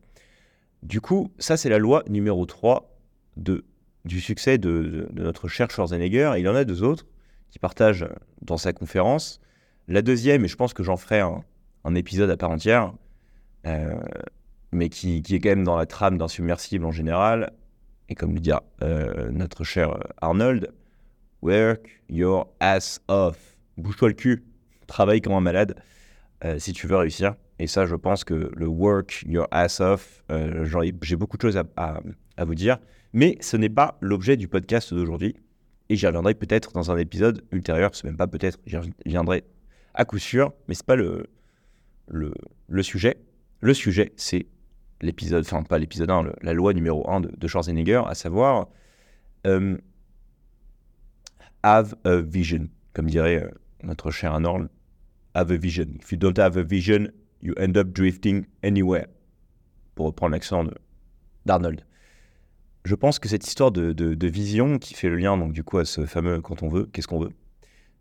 Du 0.82 1.00
coup, 1.00 1.30
ça, 1.38 1.56
c'est 1.56 1.68
la 1.68 1.78
loi 1.78 2.02
numéro 2.08 2.46
3 2.46 2.96
de, 3.36 3.64
du 4.04 4.20
succès 4.20 4.58
de, 4.58 5.08
notre 5.12 5.48
cher 5.48 5.70
Schwarzenegger. 5.70 6.32
il 6.36 6.44
y 6.44 6.48
en 6.48 6.54
a 6.54 6.64
deux 6.64 6.82
autres 6.82 7.06
qui 7.50 7.58
partagent 7.58 8.06
dans 8.42 8.56
sa 8.56 8.72
conférence. 8.72 9.40
La 9.88 10.02
deuxième, 10.02 10.44
et 10.44 10.48
je 10.48 10.56
pense 10.56 10.72
que 10.72 10.82
j'en 10.82 10.96
ferai 10.96 11.20
un, 11.20 11.94
épisode 11.94 12.30
à 12.30 12.36
part 12.36 12.50
entière, 12.50 12.92
euh, 13.66 13.94
mais 14.72 14.88
qui, 14.88 15.16
est 15.16 15.40
quand 15.40 15.48
même 15.48 15.64
dans 15.64 15.76
la 15.76 15.86
trame 15.86 16.16
d'un 16.16 16.28
submersible 16.28 16.84
en 16.84 16.92
général. 16.92 17.52
Et 18.10 18.16
comme 18.16 18.34
le 18.34 18.40
dit 18.40 18.50
euh, 18.82 19.30
notre 19.30 19.62
cher 19.62 19.96
Arnold, 20.20 20.72
work 21.42 22.02
your 22.08 22.52
ass 22.58 23.00
off. 23.06 23.56
Bouge-toi 23.78 24.08
le 24.08 24.14
cul, 24.14 24.44
travaille 24.88 25.20
comme 25.20 25.32
un 25.34 25.40
malade 25.40 25.76
euh, 26.44 26.58
si 26.58 26.72
tu 26.72 26.88
veux 26.88 26.96
réussir. 26.96 27.36
Et 27.60 27.68
ça, 27.68 27.86
je 27.86 27.94
pense 27.94 28.24
que 28.24 28.50
le 28.54 28.66
work 28.66 29.24
your 29.28 29.46
ass 29.52 29.80
off, 29.80 30.24
euh, 30.32 30.66
j'ai 31.02 31.16
beaucoup 31.16 31.36
de 31.36 31.42
choses 31.42 31.62
à, 31.76 32.00
vous 32.44 32.54
dire. 32.56 32.78
Mais 33.12 33.38
ce 33.40 33.56
n'est 33.56 33.68
pas 33.68 33.96
l'objet 34.00 34.36
du 34.36 34.48
podcast 34.48 34.92
d'aujourd'hui. 34.92 35.36
Et 35.88 35.94
j'y 35.94 36.06
reviendrai 36.06 36.34
peut-être 36.34 36.72
dans 36.72 36.90
un 36.90 36.96
épisode 36.96 37.44
ultérieur. 37.52 37.94
C'est 37.94 38.04
même 38.04 38.16
pas 38.16 38.26
peut-être, 38.26 38.58
j'y 38.66 38.76
reviendrai 38.76 39.44
à 39.94 40.04
coup 40.04 40.18
sûr. 40.18 40.52
Mais 40.66 40.74
ce 40.74 40.82
n'est 40.82 40.86
pas 40.86 40.96
le, 40.96 41.26
le 42.08 42.82
sujet. 42.82 43.18
Le 43.60 43.74
sujet, 43.74 44.12
c'est 44.16 44.46
l'épisode, 45.00 45.44
enfin 45.44 45.62
pas 45.62 45.78
l'épisode 45.78 46.10
1, 46.10 46.32
la 46.42 46.52
loi 46.52 46.72
numéro 46.72 47.08
1 47.10 47.20
de, 47.20 47.46
Schwarzenegger, 47.46 48.02
à 48.06 48.14
savoir 48.14 48.68
euh, 49.46 49.76
have 51.62 51.94
a 52.04 52.16
vision, 52.16 52.68
comme 52.92 53.08
dirait 53.08 53.42
euh, 53.42 53.50
notre 53.82 54.10
cher 54.10 54.32
Arnold, 54.32 54.68
have 55.34 55.50
a 55.50 55.56
vision. 55.56 55.86
If 56.00 56.12
you 56.12 56.18
don't 56.18 56.38
have 56.38 56.56
a 56.56 56.62
vision, 56.62 57.08
you 57.42 57.54
end 57.58 57.76
up 57.76 57.92
drifting 57.92 58.46
anywhere, 58.62 59.06
pour 59.94 60.06
reprendre 60.06 60.32
l'accent 60.32 60.64
d'Arnold. 61.46 61.84
Je 62.84 62.94
pense 62.94 63.18
que 63.18 63.28
cette 63.28 63.46
histoire 63.46 63.72
de, 63.72 63.92
de, 63.92 64.26
vision 64.26 64.78
qui 64.78 64.94
fait 64.94 65.10
le 65.10 65.16
lien 65.16 65.36
donc 65.36 65.52
du 65.52 65.62
coup 65.62 65.76
à 65.78 65.84
ce 65.84 66.06
fameux 66.06 66.40
quand 66.40 66.62
on 66.62 66.68
veut, 66.68 66.86
qu'est-ce 66.86 67.08
qu'on 67.08 67.20
veut, 67.20 67.32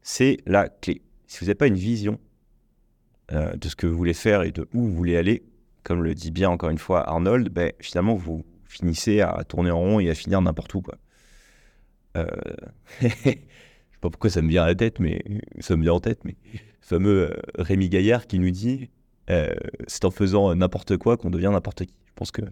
c'est 0.01 0.37
la 0.45 0.69
clé. 0.69 1.01
Si 1.27 1.39
vous 1.39 1.45
n'avez 1.45 1.55
pas 1.55 1.67
une 1.67 1.75
vision 1.75 2.17
euh, 3.33 3.55
de 3.55 3.67
ce 3.67 3.75
que 3.75 3.87
vous 3.87 3.97
voulez 3.97 4.13
faire 4.13 4.43
et 4.43 4.51
de 4.51 4.67
où 4.73 4.81
vous 4.81 4.95
voulez 4.95 5.17
aller, 5.17 5.43
comme 5.89 6.03
le 6.03 6.13
dit 6.13 6.29
bien 6.29 6.51
encore 6.51 6.69
une 6.69 6.77
fois 6.77 7.09
Arnold, 7.09 7.49
ben, 7.49 7.71
finalement, 7.79 8.13
vous 8.13 8.45
finissez 8.67 9.21
à 9.21 9.43
tourner 9.43 9.71
en 9.71 9.79
rond 9.79 9.99
et 9.99 10.07
à 10.07 10.13
finir 10.13 10.39
n'importe 10.39 10.71
où. 10.75 10.81
Quoi. 10.83 10.99
Euh... 12.15 12.27
je 13.01 13.07
sais 13.07 13.39
pas 13.99 14.11
pourquoi 14.11 14.29
ça 14.29 14.43
me 14.43 14.49
vient 14.49 14.61
à 14.61 14.67
la 14.67 14.75
tête, 14.75 14.99
mais 14.99 15.23
ça 15.59 15.75
me 15.75 15.81
vient 15.81 15.93
en 15.93 15.99
tête, 15.99 16.19
mais 16.25 16.35
le 16.53 16.59
fameux 16.81 17.31
euh, 17.31 17.41
Rémi 17.57 17.89
Gaillard 17.89 18.27
qui 18.27 18.37
nous 18.37 18.51
dit 18.51 18.91
euh, 19.31 19.55
c'est 19.87 20.05
en 20.05 20.11
faisant 20.11 20.53
n'importe 20.53 20.95
quoi 20.97 21.17
qu'on 21.17 21.31
devient 21.31 21.49
n'importe 21.51 21.85
qui. 21.85 21.95
Je 22.05 22.13
pense 22.13 22.29
que 22.29 22.43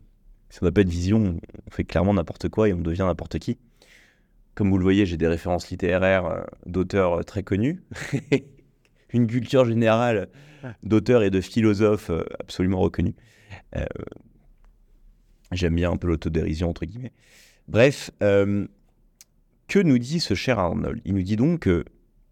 si 0.50 0.58
on 0.64 0.66
n'a 0.66 0.72
pas 0.72 0.84
de 0.84 0.90
vision, 0.90 1.40
on 1.68 1.70
fait 1.70 1.84
clairement 1.84 2.16
n'importe 2.16 2.50
quoi 2.50 2.70
et 2.70 2.74
on 2.74 2.82
devient 2.82 3.06
n'importe 3.06 3.38
qui. 3.38 3.60
Comme 4.56 4.72
vous 4.72 4.80
le 4.80 4.84
voyez, 4.84 5.06
j'ai 5.06 5.18
des 5.18 5.28
références 5.28 5.70
littéraires 5.70 6.26
euh, 6.26 6.42
d'auteurs 6.66 7.24
très 7.24 7.44
connus. 7.44 7.84
Une 9.14 9.28
culture 9.28 9.64
générale 9.66 10.28
d'auteurs 10.84 11.24
et 11.24 11.30
de 11.30 11.42
philosophes 11.42 12.10
euh, 12.10 12.24
absolument 12.40 12.80
reconnus. 12.80 13.14
Euh, 13.76 13.86
j'aime 15.52 15.76
bien 15.76 15.92
un 15.92 15.98
peu 15.98 16.08
l'autodérision, 16.08 16.70
entre 16.70 16.86
guillemets. 16.86 17.14
Bref, 17.68 18.12
euh, 18.24 18.68
que 19.68 19.80
nous 19.80 19.98
dit 19.98 20.20
ce 20.20 20.34
cher 20.34 20.60
Arnold? 20.60 21.02
Il 21.06 21.16
nous 21.16 21.24
dit 21.24 21.36
donc 21.36 21.62
que 21.62 21.86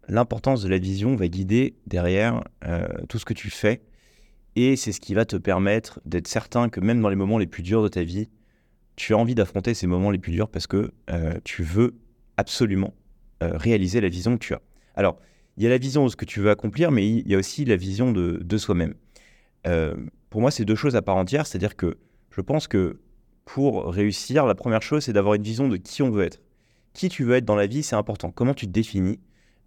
l'importance 0.08 0.62
de 0.62 0.68
la 0.68 0.78
vision 0.78 1.16
va 1.16 1.28
guider 1.28 1.74
derrière 1.86 2.44
tout 3.08 3.18
ce 3.18 3.24
que 3.24 3.34
tu 3.34 3.50
fais. 3.50 3.82
Et 4.54 4.76
c'est 4.76 4.92
ce 4.92 5.00
qui 5.00 5.14
va 5.14 5.24
te 5.24 5.36
permettre 5.36 6.00
d'être 6.06 6.28
certain 6.28 6.68
que 6.68 6.80
même 6.80 7.02
dans 7.02 7.08
les 7.08 7.16
moments 7.16 7.36
les 7.36 7.48
plus 7.48 7.62
durs 7.62 7.82
de 7.82 7.88
ta 7.88 8.04
vie, 8.04 8.30
tu 8.94 9.12
as 9.12 9.18
envie 9.18 9.34
d'affronter 9.34 9.74
ces 9.74 9.86
moments 9.88 10.10
les 10.10 10.18
plus 10.18 10.32
durs 10.32 10.48
parce 10.48 10.68
que 10.68 10.92
tu 11.42 11.64
veux 11.64 11.96
absolument 12.36 12.94
réaliser 13.40 14.00
la 14.00 14.08
vision 14.08 14.38
que 14.38 14.44
tu 14.44 14.54
as. 14.54 14.62
Alors, 14.94 15.18
il 15.56 15.64
y 15.64 15.66
a 15.66 15.70
la 15.70 15.78
vision 15.78 16.04
de 16.04 16.10
ce 16.10 16.16
que 16.16 16.24
tu 16.24 16.40
veux 16.40 16.50
accomplir, 16.50 16.90
mais 16.90 17.08
il 17.08 17.28
y 17.28 17.34
a 17.34 17.38
aussi 17.38 17.64
la 17.64 17.76
vision 17.76 18.12
de, 18.12 18.40
de 18.42 18.58
soi-même. 18.58 18.94
pour 20.30 20.40
moi, 20.40 20.50
c'est 20.50 20.64
deux 20.64 20.74
choses 20.74 20.96
à 20.96 21.02
part 21.02 21.16
entière, 21.16 21.46
c'est-à-dire 21.46 21.76
que 21.76 21.96
je 22.30 22.40
pense 22.40 22.68
que 22.68 22.98
pour 23.46 23.86
réussir, 23.86 24.44
la 24.44 24.54
première 24.54 24.82
chose, 24.82 25.04
c'est 25.04 25.12
d'avoir 25.14 25.34
une 25.34 25.42
vision 25.42 25.68
de 25.68 25.76
qui 25.76 26.02
on 26.02 26.10
veut 26.10 26.24
être. 26.24 26.42
Qui 26.92 27.08
tu 27.08 27.24
veux 27.24 27.36
être 27.36 27.44
dans 27.44 27.54
la 27.54 27.66
vie, 27.66 27.82
c'est 27.82 27.96
important. 27.96 28.30
Comment 28.30 28.52
tu 28.52 28.66
te 28.66 28.72
définis 28.72 29.20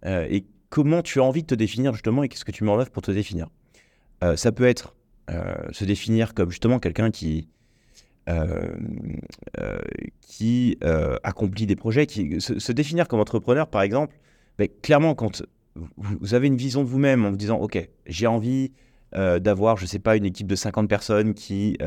euh, 0.04 0.26
et 0.30 0.44
comment 0.68 1.02
tu 1.02 1.18
as 1.18 1.24
envie 1.24 1.42
de 1.42 1.46
te 1.46 1.54
définir 1.54 1.92
justement 1.92 2.22
et 2.22 2.28
qu'est-ce 2.28 2.44
que 2.44 2.52
tu 2.52 2.64
mets 2.64 2.70
en 2.70 2.78
œuvre 2.78 2.90
pour 2.90 3.02
te 3.02 3.10
définir. 3.10 3.48
Euh, 4.22 4.36
ça 4.36 4.52
peut 4.52 4.66
être 4.66 4.94
euh, 5.30 5.54
se 5.72 5.84
définir 5.84 6.34
comme 6.34 6.50
justement 6.50 6.78
quelqu'un 6.78 7.10
qui, 7.10 7.48
accomplit 11.22 11.66
des 11.66 11.76
projets, 11.76 12.06
qui, 12.06 12.40
se, 12.40 12.72
définir 12.72 13.08
comme 13.08 13.20
entrepreneur 13.20 13.66
par 13.66 13.82
exemple. 13.82 14.16
Ben, 14.58 14.68
clairement, 14.82 15.14
quand 15.14 15.42
vous 15.76 16.34
avez 16.34 16.48
une 16.48 16.56
vision 16.56 16.82
de 16.82 16.88
vous-même 16.88 17.24
en 17.24 17.30
vous 17.30 17.36
disant, 17.36 17.58
OK, 17.58 17.88
j'ai 18.06 18.26
envie 18.26 18.72
d'avoir, 19.12 19.76
je 19.76 19.84
ne 19.84 19.88
sais 19.88 19.98
pas, 19.98 20.16
une 20.16 20.24
équipe 20.24 20.46
de 20.46 20.54
50 20.54 20.88
personnes 20.88 21.34
qui 21.34 21.78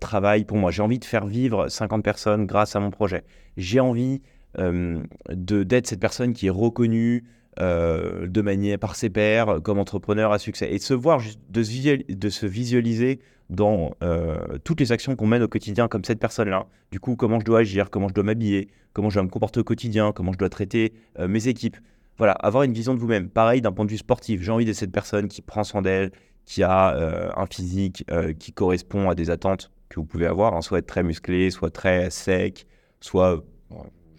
travaillent 0.00 0.44
pour 0.44 0.56
moi. 0.56 0.70
J'ai 0.70 0.82
envie 0.82 0.98
de 0.98 1.04
faire 1.04 1.26
vivre 1.26 1.68
50 1.68 2.02
personnes 2.02 2.46
grâce 2.46 2.76
à 2.76 2.80
mon 2.80 2.90
projet. 2.90 3.24
J'ai 3.56 3.80
envie 3.80 4.20
euh, 4.58 5.02
d'être 5.28 5.86
cette 5.86 6.00
personne 6.00 6.32
qui 6.32 6.46
est 6.46 6.50
reconnue 6.50 7.24
euh, 7.60 8.26
de 8.26 8.40
manière 8.40 8.78
par 8.78 8.96
ses 8.96 9.10
pairs 9.10 9.60
comme 9.62 9.78
entrepreneur 9.78 10.32
à 10.32 10.38
succès 10.38 10.72
et 10.72 10.78
de 10.78 10.82
se 10.82 10.94
voir, 10.94 11.20
de 11.50 11.62
se, 11.62 12.46
visualiser 12.46 13.20
dans 13.50 13.94
euh, 14.02 14.58
toutes 14.64 14.80
les 14.80 14.92
actions 14.92 15.14
qu'on 15.14 15.26
mène 15.26 15.42
au 15.42 15.48
quotidien 15.48 15.88
comme 15.88 16.04
cette 16.04 16.20
personne-là. 16.20 16.66
Du 16.90 17.00
coup, 17.00 17.16
comment 17.16 17.38
je 17.38 17.44
dois 17.44 17.60
agir, 17.60 17.90
comment 17.90 18.08
je 18.08 18.14
dois 18.14 18.24
m'habiller, 18.24 18.68
comment 18.94 19.10
je 19.10 19.14
dois 19.14 19.24
me 19.24 19.28
comporter 19.28 19.60
au 19.60 19.64
quotidien, 19.64 20.12
comment 20.12 20.32
je 20.32 20.38
dois 20.38 20.48
traiter 20.48 20.94
mes 21.18 21.48
équipes. 21.48 21.76
Voilà, 22.18 22.32
avoir 22.32 22.62
une 22.62 22.72
vision 22.72 22.94
de 22.94 22.98
vous-même. 22.98 23.28
Pareil 23.28 23.60
d'un 23.60 23.72
point 23.72 23.84
de 23.84 23.90
vue 23.90 23.98
sportif, 23.98 24.42
j'ai 24.42 24.50
envie 24.50 24.64
d'être 24.64 24.76
cette 24.76 24.92
personne 24.92 25.28
qui 25.28 25.42
prend 25.42 25.64
soin 25.64 25.82
d'elle, 25.82 26.12
qui 26.44 26.62
a 26.62 27.36
un 27.36 27.46
physique 27.46 28.04
qui 28.38 28.52
correspond 28.52 29.10
à 29.10 29.14
des 29.14 29.30
attentes 29.30 29.70
que 29.88 30.00
vous 30.00 30.06
pouvez 30.06 30.26
avoir, 30.26 30.54
hein, 30.54 30.62
soit 30.62 30.78
être 30.78 30.86
très 30.86 31.02
musclé, 31.02 31.50
soit 31.50 31.70
très 31.70 32.08
sec, 32.10 32.66
soit 33.00 33.44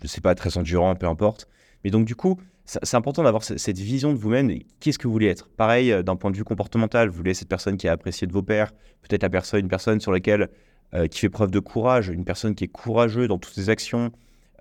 je 0.02 0.08
sais 0.08 0.22
pas, 0.22 0.36
très 0.36 0.58
endurant, 0.58 0.96
peu 0.96 1.08
importe. 1.08 1.48
Mais 1.84 1.90
donc, 1.90 2.06
du 2.06 2.16
coup, 2.16 2.40
c'est 2.66 2.96
important 2.96 3.24
d'avoir 3.24 3.44
cette 3.44 3.78
vision 3.78 4.12
de 4.12 4.18
vous-même. 4.18 4.52
Qu'est-ce 4.80 5.00
que 5.00 5.08
vous 5.08 5.14
voulez 5.14 5.28
être 5.28 5.48
Pareil, 5.50 5.92
euh, 5.92 6.04
d'un 6.04 6.16
point 6.16 6.32
de 6.32 6.36
vue 6.36 6.44
comportemental, 6.44 7.10
vous 7.10 7.16
voulez 7.16 7.34
cette 7.34 7.48
personne 7.48 7.78
qui 7.78 7.88
est 7.88 7.90
appréciée 7.90 8.28
de 8.28 8.34
vos 8.34 8.44
pairs, 8.44 8.74
peut-être 9.02 9.24
la 9.24 9.30
personne, 9.30 9.62
une 9.62 9.70
personne 9.70 10.02
sur 10.02 10.12
laquelle 10.12 10.50
euh, 10.94 11.08
qui 11.08 11.20
fait 11.20 11.30
preuve 11.30 11.52
de 11.52 11.60
courage, 11.60 12.10
une 12.10 12.26
personne 12.26 12.56
qui 12.56 12.66
est 12.66 12.70
courageuse 12.70 13.30
dans 13.30 13.38
toutes 13.38 13.54
ses 13.54 13.70
actions, 13.70 14.12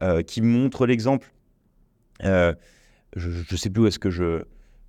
euh, 0.02 0.22
qui 0.22 0.40
montre 0.40 0.86
l'exemple. 0.86 1.32
Je 3.14 3.28
ne 3.28 3.56
sais 3.56 3.70
plus 3.70 3.82
où 3.82 3.86
est-ce 3.86 3.98
que 3.98 4.10
je, 4.10 4.42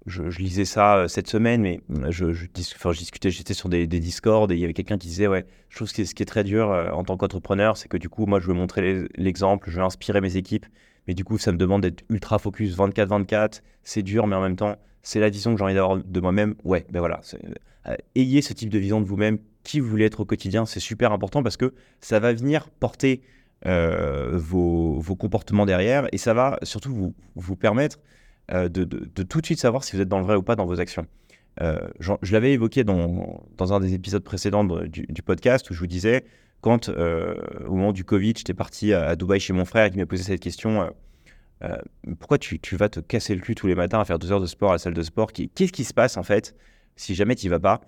je, 0.07 0.39
lisais 0.39 0.65
ça 0.65 0.97
euh, 0.97 1.07
cette 1.07 1.27
semaine, 1.27 1.61
mais 1.61 1.81
euh, 1.91 2.11
je, 2.11 2.47
discutais, 2.93 3.29
j'étais 3.29 3.53
sur 3.53 3.69
des, 3.69 3.87
des, 3.87 3.99
Discord 3.99 4.51
et 4.51 4.55
il 4.55 4.59
y 4.59 4.63
avait 4.63 4.73
quelqu'un 4.73 4.97
qui 4.97 5.07
disait 5.07 5.27
Ouais, 5.27 5.45
je 5.69 5.75
trouve 5.75 5.87
ce 5.89 5.93
qui 5.93 6.01
est 6.01 6.25
très 6.25 6.43
dur 6.43 6.71
euh, 6.71 6.89
en 6.91 7.03
tant 7.03 7.17
qu'entrepreneur, 7.17 7.77
c'est 7.77 7.89
que 7.89 7.97
du 7.97 8.09
coup, 8.09 8.25
moi, 8.25 8.39
je 8.39 8.47
veux 8.47 8.53
montrer 8.53 9.07
l'exemple, 9.15 9.69
je 9.69 9.77
veux 9.77 9.83
inspirer 9.83 10.21
mes 10.21 10.37
équipes, 10.37 10.65
mais 11.07 11.13
du 11.13 11.23
coup, 11.23 11.37
ça 11.37 11.51
me 11.51 11.57
demande 11.57 11.81
d'être 11.81 12.03
ultra 12.09 12.39
focus 12.39 12.75
24-24. 12.77 13.61
C'est 13.83 14.03
dur, 14.03 14.27
mais 14.27 14.35
en 14.35 14.41
même 14.41 14.55
temps, 14.55 14.75
c'est 15.03 15.19
la 15.19 15.29
vision 15.29 15.53
que 15.53 15.57
j'ai 15.57 15.63
envie 15.63 15.73
d'avoir 15.73 15.97
de 15.97 16.19
moi-même. 16.19 16.55
Ouais, 16.63 16.85
ben 16.89 16.99
voilà. 16.99 17.21
ayez 18.15 18.41
ce 18.41 18.53
type 18.53 18.69
de 18.69 18.79
vision 18.79 18.99
de 19.01 19.05
vous-même, 19.05 19.39
qui 19.63 19.79
vous 19.81 19.89
voulez 19.89 20.05
être 20.05 20.21
au 20.21 20.25
quotidien, 20.25 20.65
c'est 20.65 20.79
super 20.79 21.11
important 21.11 21.43
parce 21.43 21.57
que 21.57 21.73
ça 21.99 22.19
va 22.19 22.33
venir 22.33 22.69
porter 22.79 23.21
vos, 23.65 24.99
vos, 24.99 25.15
comportements 25.15 25.65
derrière. 25.65 26.07
Et 26.11 26.17
ça 26.17 26.33
va 26.33 26.59
surtout 26.63 27.13
vous, 27.35 27.55
permettre 27.55 27.99
euh, 28.53 28.69
de, 28.69 28.85
tout 29.23 29.41
de 29.41 29.45
suite 29.45 29.59
savoir 29.59 29.83
si 29.83 29.95
vous 29.95 30.01
êtes 30.01 30.07
dans 30.07 30.19
le 30.19 30.25
vrai 30.25 30.35
ou 30.35 30.43
pas 30.43 30.55
dans 30.55 30.65
vos 30.65 30.79
actions. 30.79 31.05
Euh, 31.61 31.79
je, 31.99 32.13
l'avais 32.31 32.53
évoqué 32.53 32.83
dans, 32.83 33.43
un 33.59 33.79
des 33.79 33.93
épisodes 33.93 34.23
précédents 34.23 34.63
du, 34.63 35.21
podcast 35.21 35.69
où 35.69 35.73
je 35.73 35.79
vous 35.79 35.87
disais, 35.87 36.23
quand 36.61 36.87
euh, 36.87 37.35
au 37.65 37.75
moment 37.75 37.91
du 37.91 38.05
Covid, 38.05 38.33
j'étais 38.37 38.53
parti 38.53 38.93
à, 38.93 39.15
Dubaï 39.15 39.39
chez 39.39 39.53
mon 39.53 39.65
frère 39.65 39.89
qui 39.91 39.97
m'a 39.97 40.05
posé 40.05 40.23
cette 40.23 40.39
question 40.39 40.89
pourquoi 42.19 42.37
tu, 42.37 42.59
vas 42.73 42.87
te 42.87 42.99
casser 42.99 43.33
le 43.33 43.41
cul 43.41 43.55
tous 43.55 43.65
les 43.65 43.73
matins 43.73 43.99
à 43.99 44.05
faire 44.05 44.19
deux 44.19 44.31
heures 44.31 44.39
de 44.39 44.45
sport 44.45 44.69
à 44.69 44.73
la 44.73 44.77
salle 44.77 44.93
de 44.93 45.01
sport? 45.01 45.31
Qu'est-ce 45.33 45.71
qui 45.71 45.83
se 45.83 45.93
passe 45.93 46.15
en 46.15 46.23
fait 46.23 46.55
si 46.95 47.15
jamais 47.15 47.35
tu 47.35 47.49
vas 47.49 47.59
pas? 47.59 47.81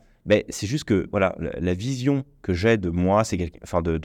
C'est 0.50 0.68
juste 0.68 0.84
que 0.84 1.08
voilà, 1.12 1.36
la, 1.40 1.74
vision 1.74 2.24
que 2.42 2.54
j'ai 2.54 2.78
de 2.78 2.90
moi, 2.90 3.24
c'est 3.24 3.52
enfin 3.64 3.82
de, 3.82 4.00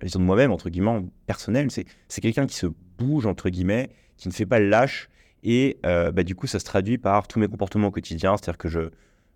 vision 0.00 0.20
de 0.20 0.24
moi-même, 0.24 0.52
entre 0.52 0.70
guillemets, 0.70 1.02
personnelle, 1.26 1.68
c'est 1.70 2.20
quelqu'un 2.20 2.46
qui 2.46 2.56
se 2.56 2.66
bouge, 2.98 3.26
entre 3.26 3.50
guillemets, 3.50 3.90
qui 4.16 4.28
ne 4.28 4.32
fait 4.32 4.46
pas 4.46 4.60
le 4.60 4.68
lâche, 4.68 5.08
et 5.42 5.78
euh, 5.84 6.10
bah, 6.10 6.22
du 6.22 6.34
coup, 6.34 6.46
ça 6.46 6.58
se 6.58 6.64
traduit 6.64 6.98
par 6.98 7.28
tous 7.28 7.38
mes 7.38 7.48
comportements 7.48 7.88
au 7.88 7.90
quotidien, 7.90 8.36
c'est-à-dire 8.36 8.58
que 8.58 8.68
je, 8.68 8.80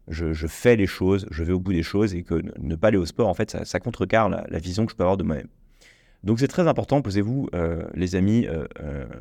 je, 0.08 0.46
fais 0.46 0.76
les 0.76 0.86
choses, 0.86 1.26
je 1.30 1.42
vais 1.42 1.52
au 1.52 1.60
bout 1.60 1.72
des 1.72 1.82
choses 1.82 2.14
et 2.14 2.22
que 2.22 2.40
ne 2.58 2.76
pas 2.76 2.88
aller 2.88 2.96
au 2.96 3.06
sport, 3.06 3.28
en 3.28 3.34
fait, 3.34 3.56
ça, 3.64 3.80
contrecarre 3.80 4.28
la, 4.28 4.58
vision 4.58 4.86
que 4.86 4.92
je 4.92 4.96
peux 4.96 5.02
avoir 5.02 5.16
de 5.16 5.24
moi-même. 5.24 5.48
Donc 6.24 6.40
c'est 6.40 6.48
très 6.48 6.66
important, 6.66 7.02
posez-vous, 7.02 7.48
euh, 7.54 7.84
les 7.94 8.16
amis, 8.16 8.46
euh, 8.48 8.66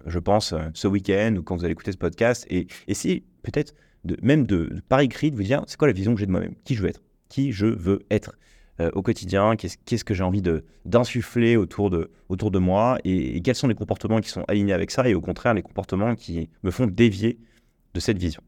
je 0.07 0.17
pense, 0.17 0.53
ce 0.73 0.87
week-end 0.87 1.35
ou 1.37 1.43
quand 1.43 1.55
vous 1.55 1.63
allez 1.63 1.73
écouter 1.73 1.91
ce 1.91 1.97
podcast, 1.97 2.45
et 2.49 2.67
essayez 2.87 3.23
peut-être 3.43 3.75
de, 4.03 4.17
même 4.21 4.47
de, 4.47 4.81
par 4.87 5.01
écrit 5.01 5.29
de 5.29 5.35
vous 5.35 5.43
dire, 5.43 5.63
c'est 5.67 5.77
quoi 5.77 5.87
la 5.87 5.93
vision 5.93 6.13
que 6.13 6.19
j'ai 6.19 6.25
de 6.25 6.31
moi-même, 6.31 6.55
qui 6.63 6.75
je 6.75 6.81
veux 6.81 6.89
être, 6.89 7.03
qui 7.29 7.51
je 7.51 7.65
veux 7.65 8.05
être. 8.09 8.37
Euh, 8.79 8.91
au 8.93 9.01
quotidien, 9.01 9.55
qu'est-ce 9.55 10.03
que 10.03 10.13
j'ai 10.13 10.23
envie 10.23 10.43
d'insuffler 10.85 11.57
autour 11.57 11.89
de, 11.89 12.11
autour 12.29 12.51
de 12.51 12.59
moi 12.59 12.99
et, 13.03 13.41
quels 13.41 13.55
sont 13.55 13.67
les 13.67 13.75
comportements 13.75 14.21
qui 14.21 14.29
sont 14.29 14.43
alignés 14.47 14.73
avec 14.73 14.91
ça 14.91 15.09
et 15.09 15.15
au 15.15 15.21
contraire 15.21 15.55
les 15.55 15.63
comportements 15.63 16.13
qui 16.13 16.49
me 16.61 16.69
font 16.69 16.85
dévier 16.85 17.39
de 17.95 17.99
cette 17.99 18.19
vision. 18.19 18.43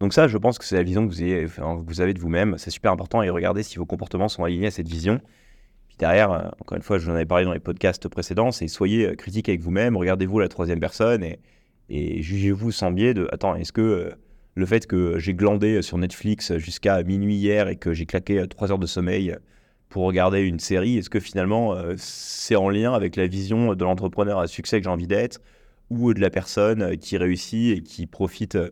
Donc 0.00 0.12
ça, 0.12 0.26
je 0.26 0.36
pense 0.36 0.58
que 0.58 0.64
c'est 0.64 0.74
la 0.74 0.82
vision 0.82 1.06
que 1.06 1.12
vous 1.12 2.00
avez, 2.00 2.14
de 2.14 2.20
vous-même. 2.20 2.56
C'est 2.58 2.70
super 2.70 2.90
important 2.90 3.22
et 3.22 3.30
regardez 3.30 3.62
si 3.62 3.76
vos 3.78 3.86
comportements 3.86 4.28
sont 4.28 4.42
alignés 4.42 4.66
à 4.66 4.70
cette 4.72 4.88
vision. 4.88 5.20
Puis 5.88 5.96
derrière, 5.96 6.32
euh, 6.32 6.48
encore 6.60 6.76
une 6.76 6.82
fois, 6.82 6.98
je 6.98 7.04
vous 7.04 7.12
en 7.12 7.14
avais 7.14 7.26
parlé 7.26 7.44
dans 7.44 7.52
les 7.52 7.60
podcasts 7.60 8.08
précédents, 8.08 8.50
c'est 8.50 8.66
soyez 8.66 9.06
euh, 9.06 9.14
critique 9.14 9.48
avec 9.48 9.60
vous-même, 9.60 9.96
regardez-vous 9.96 10.40
la 10.40 10.48
troisième 10.48 10.80
personne 10.80 11.24
et 11.88 12.22
jugez-vous 12.22 12.72
sans 12.72 12.90
biais 12.90 13.14
de, 13.14 13.28
attends, 13.32 13.54
est-ce 13.54 13.72
que 13.72 14.12
le 14.58 14.66
fait 14.66 14.88
que 14.88 15.20
j'ai 15.20 15.34
glandé 15.34 15.82
sur 15.82 15.98
Netflix 15.98 16.56
jusqu'à 16.56 17.04
minuit 17.04 17.36
hier 17.36 17.68
et 17.68 17.76
que 17.76 17.92
j'ai 17.92 18.06
claqué 18.06 18.44
trois 18.48 18.72
heures 18.72 18.80
de 18.80 18.88
sommeil 18.88 19.36
pour 19.88 20.02
regarder 20.04 20.40
une 20.40 20.58
série, 20.58 20.98
est-ce 20.98 21.08
que 21.08 21.20
finalement 21.20 21.74
euh, 21.74 21.94
c'est 21.96 22.56
en 22.56 22.68
lien 22.68 22.92
avec 22.92 23.14
la 23.14 23.28
vision 23.28 23.74
de 23.74 23.84
l'entrepreneur 23.84 24.40
à 24.40 24.48
succès 24.48 24.78
que 24.78 24.84
j'ai 24.84 24.90
envie 24.90 25.06
d'être 25.06 25.40
ou 25.90 26.12
de 26.12 26.20
la 26.20 26.28
personne 26.28 26.96
qui 26.96 27.16
réussit 27.16 27.78
et 27.78 27.82
qui 27.82 28.06
profite 28.06 28.56
euh, 28.56 28.70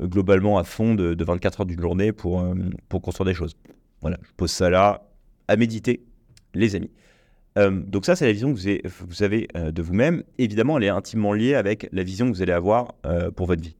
globalement 0.00 0.58
à 0.58 0.64
fond 0.64 0.94
de, 0.94 1.16
24 1.18 1.60
heures 1.60 1.66
d'une 1.66 1.80
journée 1.80 2.12
pour, 2.12 2.40
euh, 2.40 2.54
pour 2.88 3.02
construire 3.02 3.26
des 3.26 3.34
choses? 3.34 3.56
Voilà, 4.02 4.18
je 4.22 4.30
pose 4.36 4.52
ça 4.52 4.70
là 4.70 5.08
à 5.48 5.56
méditer, 5.56 6.04
les 6.54 6.76
amis. 6.76 6.90
donc 7.56 8.04
ça, 8.04 8.14
c'est 8.14 8.26
la 8.26 8.32
vision 8.32 8.52
que 8.52 8.58
vous 8.88 9.22
avez 9.22 9.48
de 9.54 9.82
vous-même. 9.82 10.22
Évidemment, 10.38 10.76
elle 10.76 10.84
est 10.84 10.88
intimement 10.88 11.32
liée 11.32 11.54
avec 11.54 11.88
la 11.92 12.02
vision 12.02 12.30
que 12.30 12.36
vous 12.36 12.42
allez 12.42 12.52
avoir 12.52 12.94
pour 13.36 13.46
votre 13.46 13.62
vie 13.62 13.76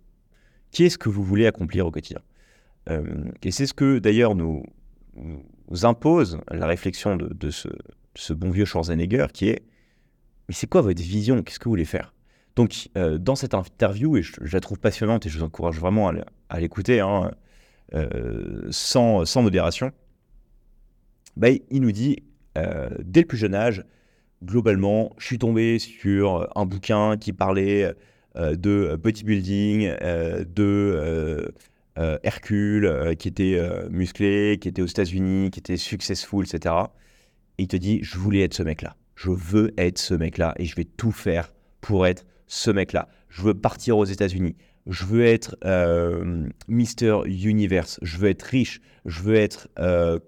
qu'est-ce 0.76 0.99
que 0.99 1.09
vous 1.09 1.25
voulez 1.25 1.47
accomplir 1.47 1.87
au 1.87 1.90
quotidien 1.90 2.21
euh, 2.90 3.02
Et 3.42 3.50
c'est 3.50 3.66
ce 3.66 3.73
que 3.73 3.99
d'ailleurs 3.99 4.35
nous, 4.35 4.62
impose 5.83 6.38
la 6.50 6.66
réflexion 6.66 7.16
de, 7.16 7.50
ce, 7.50 8.33
bon 8.35 8.50
vieux 8.50 8.66
Schwarzenegger 8.66 9.28
qui 9.33 9.49
est 9.49 9.62
mais 10.49 10.54
c'est 10.54 10.68
quoi 10.68 10.83
votre 10.83 11.02
vision? 11.02 11.42
Qu'est-ce 11.42 11.59
que 11.59 11.64
vous 11.64 11.73
voulez 11.73 11.87
faire? 11.87 12.14
Donc, 12.54 12.88
euh, 12.97 13.18
dans 13.18 13.35
cette 13.35 13.52
interview, 13.54 14.16
et 14.16 14.23
je, 14.23 14.33
la 14.52 14.61
trouve 14.61 14.78
passionnante 14.78 15.26
et 15.26 15.28
je 15.28 15.38
vous 15.38 15.45
encourage 15.45 15.80
vraiment 15.80 16.12
à, 16.49 16.61
l'écouter 16.61 17.00
hein, 17.00 17.33
euh, 17.95 18.68
sans, 18.71 19.25
modération, 19.42 19.90
bah, 21.37 21.49
il 21.50 21.80
nous 21.80 21.90
dit 21.90 22.23
dès 22.54 23.21
le 23.21 23.26
plus 23.26 23.38
jeune 23.38 23.54
âge, 23.54 23.85
globalement, 24.45 25.14
je 25.18 25.26
suis 25.26 25.38
tombé 25.38 25.78
sur 25.78 26.49
un 26.56 26.64
bouquin 26.64 27.16
qui 27.16 27.33
parlait 27.33 27.92
de 28.37 28.97
bodybuilding, 28.97 29.95
euh, 30.02 30.45
de 30.45 31.52
euh, 31.99 32.19
Hercule, 32.23 33.14
qui 33.19 33.28
était 33.28 33.61
musclé, 33.90 34.59
qui 34.61 34.69
était 34.69 34.83
aux 34.83 34.87
États-Unis, 34.87 35.50
qui 35.50 35.61
était 35.61 35.76
successful, 35.76 36.45
etc. 36.45 36.75
Et 37.59 37.62
il 37.62 37.69
te 37.69 37.76
dit, 37.76 38.00
je 38.02 38.19
voulais 38.19 38.43
être 38.43 38.55
ce 38.55 38.62
mec-là. 38.62 38.97
Je 39.14 39.31
veux 39.31 39.73
être 39.78 39.99
ce 39.99 40.12
mec-là 40.12 40.55
et 40.59 40.66
je 40.66 40.76
vais 40.76 40.85
tout 40.85 41.12
faire 41.12 41.55
pour 41.81 42.07
être 42.07 42.26
ce 42.47 42.71
mec-là. 42.71 43.09
Je 43.31 43.43
veux 43.43 43.55
partir 43.55 43.97
aux 43.97 44.05
États-Unis. 44.05 44.57
Je 44.87 45.05
veux 45.07 45.25
être 45.25 45.57
Mister 46.69 47.16
Universe. 47.25 47.99
Je 48.02 48.19
veux 48.19 48.28
être 48.28 48.43
riche. 48.43 48.81
Je 49.07 49.23
veux 49.23 49.37
être 49.37 49.69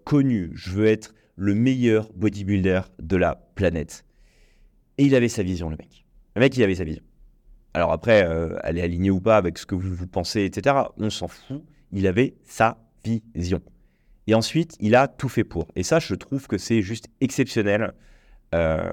connu. 0.04 0.50
Je 0.54 0.70
veux 0.70 0.86
être 0.86 1.14
le 1.36 1.54
meilleur 1.54 2.10
bodybuilder 2.14 2.80
de 3.00 3.16
la 3.16 3.36
planète. 3.54 4.04
Et 4.98 5.04
il 5.04 5.14
avait 5.14 5.28
sa 5.28 5.42
vision, 5.42 5.70
le 5.70 5.76
mec. 5.76 6.04
Le 6.34 6.40
mec, 6.40 6.56
il 6.56 6.62
avait 6.62 6.74
sa 6.74 6.84
vision. 6.84 7.02
Alors 7.74 7.92
après, 7.92 8.24
euh, 8.26 8.58
elle 8.64 8.78
est 8.78 8.82
alignée 8.82 9.10
ou 9.10 9.20
pas 9.20 9.36
avec 9.36 9.58
ce 9.58 9.66
que 9.66 9.74
vous, 9.74 10.06
pensez, 10.06 10.44
etc. 10.44 10.76
On 10.96 11.10
s'en 11.10 11.28
fout. 11.28 11.62
Il 11.92 12.06
avait 12.06 12.34
sa 12.44 12.78
vision. 13.04 13.60
Et 14.26 14.34
ensuite, 14.34 14.76
il 14.80 14.94
a 14.94 15.08
tout 15.08 15.28
fait 15.28 15.44
pour. 15.44 15.68
Et 15.76 15.82
ça, 15.82 15.98
je 15.98 16.14
trouve 16.14 16.46
que 16.46 16.58
c'est 16.58 16.82
juste 16.82 17.08
exceptionnel. 17.20 17.94
Euh, 18.54 18.90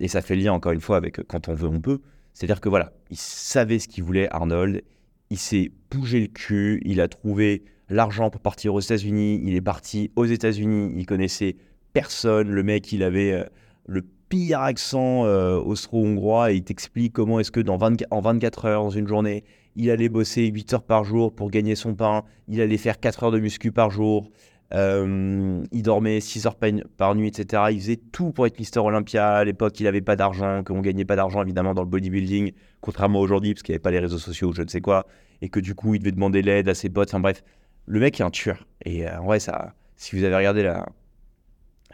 et 0.00 0.08
ça 0.08 0.22
fait 0.22 0.36
lien, 0.36 0.52
encore 0.52 0.72
une 0.72 0.80
fois, 0.80 0.96
avec 0.96 1.22
quand 1.26 1.48
on 1.48 1.54
veut, 1.54 1.68
on 1.68 1.80
peut. 1.80 2.00
C'est-à-dire 2.32 2.60
que 2.60 2.68
voilà, 2.68 2.92
il 3.10 3.16
savait 3.16 3.78
ce 3.78 3.88
qu'il 3.88 4.04
voulait, 4.04 4.28
Arnold. 4.30 4.82
Il 5.30 5.38
s'est 5.38 5.72
bougé 5.90 6.20
le 6.20 6.28
cul. 6.28 6.80
Il 6.84 7.00
a 7.00 7.08
trouvé 7.08 7.64
l'argent 7.88 8.30
pour 8.30 8.40
partir 8.40 8.74
aux 8.74 8.80
États-Unis. 8.80 9.42
Il 9.44 9.54
est 9.54 9.60
parti 9.60 10.10
aux 10.16 10.24
États-Unis. 10.24 10.92
Il 10.96 11.04
connaissait 11.04 11.56
personne. 11.92 12.48
Le 12.50 12.62
mec, 12.62 12.92
il 12.92 13.02
avait 13.02 13.32
euh, 13.32 13.44
le 13.86 14.04
pire 14.28 14.60
accent 14.60 15.24
euh, 15.24 15.58
austro-hongrois 15.58 16.52
et 16.52 16.56
il 16.56 16.64
t'explique 16.64 17.12
comment 17.12 17.40
est-ce 17.40 17.50
que 17.50 17.60
dans 17.60 17.78
en 18.10 18.20
24 18.20 18.64
heures, 18.66 18.82
dans 18.82 18.90
une 18.90 19.08
journée, 19.08 19.44
il 19.76 19.90
allait 19.90 20.08
bosser 20.08 20.46
8 20.46 20.74
heures 20.74 20.82
par 20.82 21.04
jour 21.04 21.34
pour 21.34 21.50
gagner 21.50 21.74
son 21.74 21.94
pain. 21.94 22.24
Il 22.48 22.60
allait 22.60 22.78
faire 22.78 22.98
4 23.00 23.24
heures 23.24 23.30
de 23.30 23.38
muscu 23.38 23.72
par 23.72 23.90
jour. 23.90 24.28
Euh, 24.74 25.62
il 25.72 25.82
dormait 25.82 26.20
6 26.20 26.46
heures 26.46 26.56
par 26.96 27.14
nuit, 27.14 27.28
etc. 27.28 27.64
Il 27.70 27.80
faisait 27.80 27.96
tout 27.96 28.32
pour 28.32 28.46
être 28.46 28.58
Mister 28.58 28.80
Olympia. 28.80 29.36
À 29.36 29.44
l'époque, 29.44 29.78
il 29.80 29.84
n'avait 29.84 30.02
pas 30.02 30.16
d'argent, 30.16 30.62
qu'on 30.62 30.80
gagnait 30.80 31.04
pas 31.04 31.16
d'argent 31.16 31.42
évidemment 31.42 31.74
dans 31.74 31.82
le 31.82 31.88
bodybuilding, 31.88 32.52
contrairement 32.80 33.20
aujourd'hui, 33.20 33.54
parce 33.54 33.62
qu'il 33.62 33.72
n'y 33.72 33.76
avait 33.76 33.82
pas 33.82 33.90
les 33.90 34.00
réseaux 34.00 34.18
sociaux 34.18 34.48
ou 34.48 34.52
je 34.52 34.62
ne 34.62 34.68
sais 34.68 34.80
quoi, 34.80 35.06
et 35.40 35.48
que 35.48 35.60
du 35.60 35.74
coup, 35.74 35.94
il 35.94 36.00
devait 36.00 36.12
demander 36.12 36.42
l'aide 36.42 36.68
à 36.68 36.74
ses 36.74 36.90
potes. 36.90 37.08
Enfin 37.08 37.20
bref, 37.20 37.42
le 37.86 38.00
mec 38.00 38.20
est 38.20 38.24
un 38.24 38.30
tueur. 38.30 38.66
Et 38.84 39.08
euh, 39.08 39.20
en 39.20 39.24
vrai, 39.24 39.40
ça, 39.40 39.74
si 39.96 40.16
vous 40.16 40.24
avez 40.24 40.36
regardé 40.36 40.62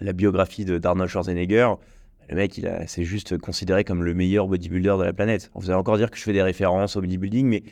la 0.00 0.12
biographie 0.12 0.64
d'Arnold 0.64 1.10
Schwarzenegger, 1.10 1.70
le 2.28 2.36
mec, 2.36 2.58
il 2.58 2.70
c'est 2.86 3.04
juste 3.04 3.38
considéré 3.38 3.84
comme 3.84 4.02
le 4.02 4.14
meilleur 4.14 4.48
bodybuilder 4.48 4.96
de 4.98 5.04
la 5.04 5.12
planète. 5.12 5.50
Vous 5.54 5.70
allez 5.70 5.78
encore 5.78 5.96
dire 5.96 6.10
que 6.10 6.16
je 6.16 6.22
fais 6.22 6.32
des 6.32 6.42
références 6.42 6.96
au 6.96 7.00
bodybuilding, 7.00 7.46
mais 7.46 7.62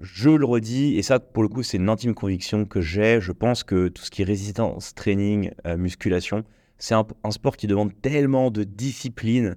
je 0.00 0.30
le 0.30 0.44
redis, 0.44 0.96
et 0.96 1.02
ça, 1.02 1.18
pour 1.18 1.42
le 1.42 1.48
coup, 1.48 1.62
c'est 1.62 1.76
une 1.76 1.88
intime 1.88 2.14
conviction 2.14 2.64
que 2.64 2.80
j'ai. 2.80 3.20
Je 3.20 3.32
pense 3.32 3.64
que 3.64 3.88
tout 3.88 4.02
ce 4.02 4.10
qui 4.10 4.22
est 4.22 4.24
résistance, 4.24 4.94
training, 4.94 5.50
euh, 5.66 5.76
musculation, 5.76 6.44
c'est 6.78 6.94
un, 6.94 7.04
sport 7.30 7.56
qui 7.56 7.66
demande 7.66 7.92
tellement 8.00 8.50
de 8.50 8.62
discipline 8.62 9.56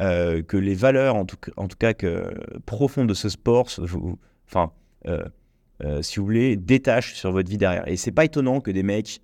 euh, 0.00 0.42
que 0.42 0.56
les 0.56 0.74
valeurs, 0.74 1.14
en 1.14 1.24
tout, 1.24 1.36
cas 1.78 1.92
profondes 2.66 3.08
de 3.08 3.14
ce 3.14 3.28
sport, 3.28 3.68
enfin, 4.48 4.72
euh, 5.06 6.02
si 6.02 6.18
vous 6.18 6.24
voulez, 6.24 6.56
détachent 6.56 7.14
sur 7.14 7.30
votre 7.30 7.48
vie 7.48 7.58
derrière. 7.58 7.86
Et 7.86 7.96
c'est 7.96 8.10
pas 8.10 8.24
étonnant 8.24 8.60
que 8.60 8.72
des 8.72 8.82
mecs 8.82 9.20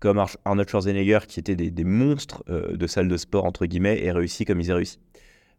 comme 0.00 0.24
Arnold 0.44 0.68
Schwarzenegger, 0.68 1.20
qui 1.28 1.38
étaient 1.38 1.54
des, 1.54 1.84
monstres 1.84 2.42
de 2.48 2.86
salle 2.86 3.06
de 3.06 3.16
sport, 3.16 3.44
entre 3.44 3.66
guillemets, 3.66 4.02
aient 4.02 4.12
réussi 4.12 4.44
comme 4.44 4.60
ils 4.60 4.72
ont 4.72 4.76
réussi. 4.76 4.98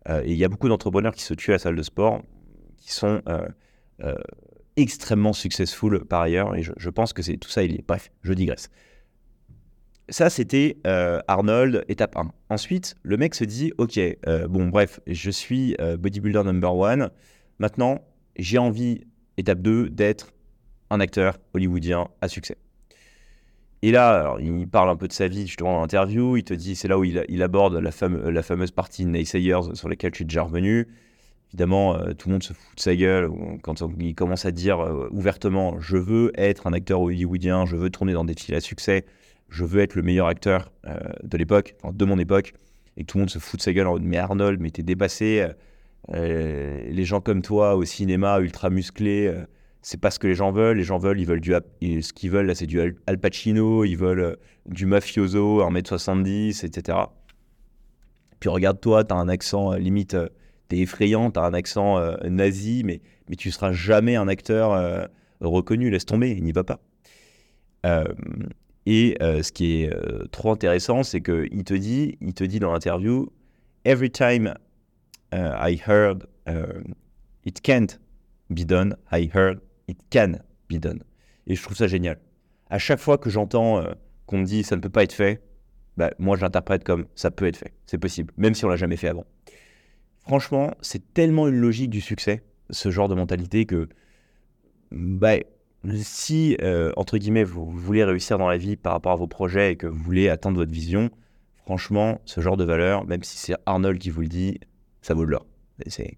et 0.10 0.31
il 0.31 0.38
y 0.38 0.43
a 0.43 0.50
beaucoup 0.50 0.67
d'entrepreneurs 0.67 1.13
qui 1.13 1.21
se 1.24 1.33
tuent 1.33 1.51
à 1.51 1.53
la 1.53 1.60
salle 1.60 1.75
de 1.75 1.83
sport, 1.83 2.24
qui 2.77 2.91
sont 2.91 3.21
euh, 4.03 4.15
extrêmement 4.77 5.33
successful 5.33 6.05
par 6.05 6.21
ailleurs, 6.21 6.55
et 6.55 6.63
je, 6.63 6.89
pense 6.89 7.12
que 7.12 7.21
c'est 7.21 7.36
tout 7.38 7.50
ça 7.50 7.62
il 7.62 7.75
est. 7.75 7.86
Bref, 7.86 8.10
je 8.24 8.33
digresse. 8.33 8.69
Ça, 10.07 10.29
c'était 10.29 10.77
euh, 10.88 11.21
Arnold, 11.27 11.83
étape 11.89 12.15
1. 12.15 12.31
Ensuite, 12.50 12.95
le 13.03 13.17
mec 13.17 13.36
se 13.36 13.43
dit, 13.43 13.74
ok, 13.77 13.98
euh, 13.98 14.48
bon, 14.48 14.69
bref, 14.69 15.01
je 15.07 15.29
suis 15.29 15.75
bodybuilder 16.00 16.43
number 16.43 16.74
one. 16.74 17.12
Maintenant, 17.60 18.00
j'ai 18.38 18.57
envie, 18.57 19.05
étape 19.38 19.62
2, 19.62 19.89
d'être 19.89 20.33
un 20.89 21.00
acteur 21.01 21.38
hollywoodien 21.53 22.07
à 22.21 22.29
succès. 22.29 22.57
Et 23.83 23.91
là, 23.91 24.35
il 24.39 24.67
parle 24.67 24.89
un 24.89 24.95
peu 24.95 25.07
de 25.07 25.13
sa 25.13 25.27
vie 25.27 25.47
justement 25.47 25.79
en 25.79 25.83
interview. 25.83 26.38
Il 26.38 26.43
te 26.43 26.53
dit, 26.53 26.75
c'est 26.75 26.88
là 26.88 27.00
où 27.00 27.03
il, 27.03 27.41
aborde 27.41 27.75
la, 27.75 27.91
fameuse 27.91 28.71
partie 28.71 29.05
naysayers 29.05 29.73
sur 29.73 29.89
laquelle 29.89 30.11
je 30.13 30.17
suis 30.17 30.25
déjà 30.25 30.43
revenu. 30.43 30.88
Évidemment, 31.53 31.97
euh, 31.97 32.13
tout 32.13 32.29
le 32.29 32.33
monde 32.33 32.43
se 32.43 32.53
fout 32.53 32.77
de 32.77 32.81
sa 32.81 32.95
gueule 32.95 33.29
quand 33.61 33.83
il 34.00 34.15
commence 34.15 34.45
à 34.45 34.51
dire 34.51 34.79
euh, 34.79 35.09
ouvertement 35.11 35.79
Je 35.81 35.97
veux 35.97 36.31
être 36.35 36.65
un 36.65 36.71
acteur 36.71 37.01
hollywoodien, 37.01 37.65
je 37.65 37.75
veux 37.75 37.89
tourner 37.89 38.13
dans 38.13 38.23
des 38.23 38.35
films 38.35 38.57
à 38.57 38.61
succès, 38.61 39.05
je 39.50 39.65
veux 39.65 39.81
être 39.81 39.96
le 39.96 40.01
meilleur 40.01 40.27
acteur 40.27 40.72
euh, 40.87 40.98
de 41.24 41.37
l'époque, 41.37 41.75
de 41.91 42.05
mon 42.05 42.20
époque, 42.20 42.53
et 42.96 43.03
tout 43.03 43.17
le 43.17 43.24
monde 43.24 43.29
se 43.29 43.39
fout 43.39 43.59
de 43.59 43.63
sa 43.63 43.74
gueule 43.74 43.87
en 43.87 43.94
mode 43.94 44.03
Mais 44.03 44.17
Arnold, 44.17 44.61
mais 44.61 44.70
t'es 44.70 44.83
dépassé, 44.83 45.46
les 46.13 47.03
gens 47.03 47.20
comme 47.20 47.41
toi 47.41 47.75
au 47.75 47.83
cinéma, 47.83 48.39
ultra 48.39 48.70
musclés, 48.70 49.33
c'est 49.81 50.00
pas 50.00 50.11
ce 50.11 50.20
que 50.20 50.27
les 50.27 50.35
gens 50.35 50.51
veulent. 50.51 50.77
Les 50.77 50.83
gens 50.83 50.98
veulent, 50.98 51.20
ils 51.20 51.25
veulent 51.25 51.41
du. 51.41 51.53
Ce 51.81 52.13
qu'ils 52.13 52.31
veulent 52.31 52.46
là, 52.46 52.55
c'est 52.55 52.67
du 52.67 52.79
Al 52.79 53.17
Pacino, 53.20 53.83
ils 53.83 53.98
veulent 53.98 54.37
du 54.67 54.85
mafioso, 54.85 55.61
1m70, 55.61 56.65
etc. 56.65 56.98
Puis 58.39 58.50
regarde-toi, 58.50 59.03
t'as 59.03 59.15
un 59.15 59.27
accent 59.27 59.74
limite 59.74 60.15
t'es 60.72 60.77
effrayant, 60.77 61.31
t'as 61.31 61.41
un 61.41 61.53
accent 61.53 61.98
euh, 61.98 62.15
nazi, 62.29 62.83
mais, 62.85 63.01
mais 63.27 63.35
tu 63.35 63.51
seras 63.51 63.74
jamais 63.74 64.15
un 64.15 64.29
acteur 64.29 64.72
euh, 64.72 65.05
reconnu, 65.41 65.89
laisse 65.89 66.05
tomber, 66.05 66.31
il 66.31 66.46
n'y 66.46 66.53
va 66.53 66.63
pas. 66.63 66.79
Euh, 67.85 68.05
et 68.85 69.17
ce 69.20 69.51
qui 69.51 69.83
est 69.83 69.94
trop 70.31 70.51
intéressant, 70.51 71.03
c'est 71.03 71.22
qu'il 71.22 71.63
te 71.63 71.74
dit, 71.74 72.17
il 72.20 72.33
te 72.33 72.44
dit 72.44 72.59
dans 72.59 72.72
l'interview, 72.72 73.31
Every 73.85 74.09
time 74.09 74.55
I 75.31 75.79
heard 75.87 76.25
it 77.46 77.61
can't 77.61 78.00
be 78.50 78.65
done, 78.65 78.96
I 79.11 79.29
heard 79.31 79.59
it 79.87 79.98
can 80.11 80.33
be 80.70 80.77
done. 80.77 81.03
Et 81.48 81.55
je 81.55 81.63
trouve 81.63 81.77
ça 81.77 81.87
génial. 81.87 82.20
À 82.70 82.77
chaque 82.77 83.00
fois 83.00 83.17
que 83.17 83.29
j'entends 83.29 83.83
qu'on 84.25 84.37
me 84.37 84.46
dit 84.46 84.63
ça 84.63 84.75
ne 84.75 84.81
peut 84.81 84.89
pas 84.89 85.03
être 85.03 85.13
fait, 85.13 85.41
bah, 85.98 86.11
moi 86.20 86.37
je 86.37 86.41
l'interprète 86.41 86.83
comme 86.83 87.05
ça 87.15 87.31
peut 87.31 87.46
être 87.46 87.57
fait, 87.57 87.74
c'est 87.85 87.98
possible, 87.98 88.33
même 88.37 88.55
si 88.55 88.63
on 88.65 88.70
l'a 88.70 88.77
jamais 88.77 88.96
fait 88.96 89.09
avant. 89.09 89.25
Franchement, 90.22 90.74
c'est 90.81 91.13
tellement 91.13 91.48
une 91.48 91.55
logique 91.55 91.89
du 91.89 92.01
succès, 92.01 92.44
ce 92.70 92.91
genre 92.91 93.09
de 93.09 93.15
mentalité, 93.15 93.65
que 93.65 93.89
bah, 94.91 95.35
si, 95.96 96.55
euh, 96.61 96.91
entre 96.96 97.17
guillemets, 97.17 97.44
vous, 97.44 97.70
voulez 97.70 98.03
réussir 98.03 98.37
dans 98.37 98.48
la 98.48 98.57
vie 98.57 98.75
par 98.75 98.94
rapport 98.94 99.13
à 99.13 99.15
vos 99.15 99.27
projets 99.27 99.72
et 99.72 99.75
que 99.75 99.87
vous 99.87 100.01
voulez 100.01 100.29
atteindre 100.29 100.57
votre 100.57 100.72
vision, 100.72 101.09
franchement, 101.57 102.22
ce 102.25 102.39
genre 102.39 102.57
de 102.57 102.63
valeur, 102.63 103.05
même 103.05 103.24
si 103.24 103.37
c'est 103.37 103.55
Arnold 103.65 103.98
qui 104.00 104.09
vous 104.09 104.22
le 104.22 104.27
dit, 104.27 104.59
ça 105.01 105.13
vaut 105.13 105.25
de 105.25 105.31
l'or. 105.31 105.46
C'est, 105.87 106.17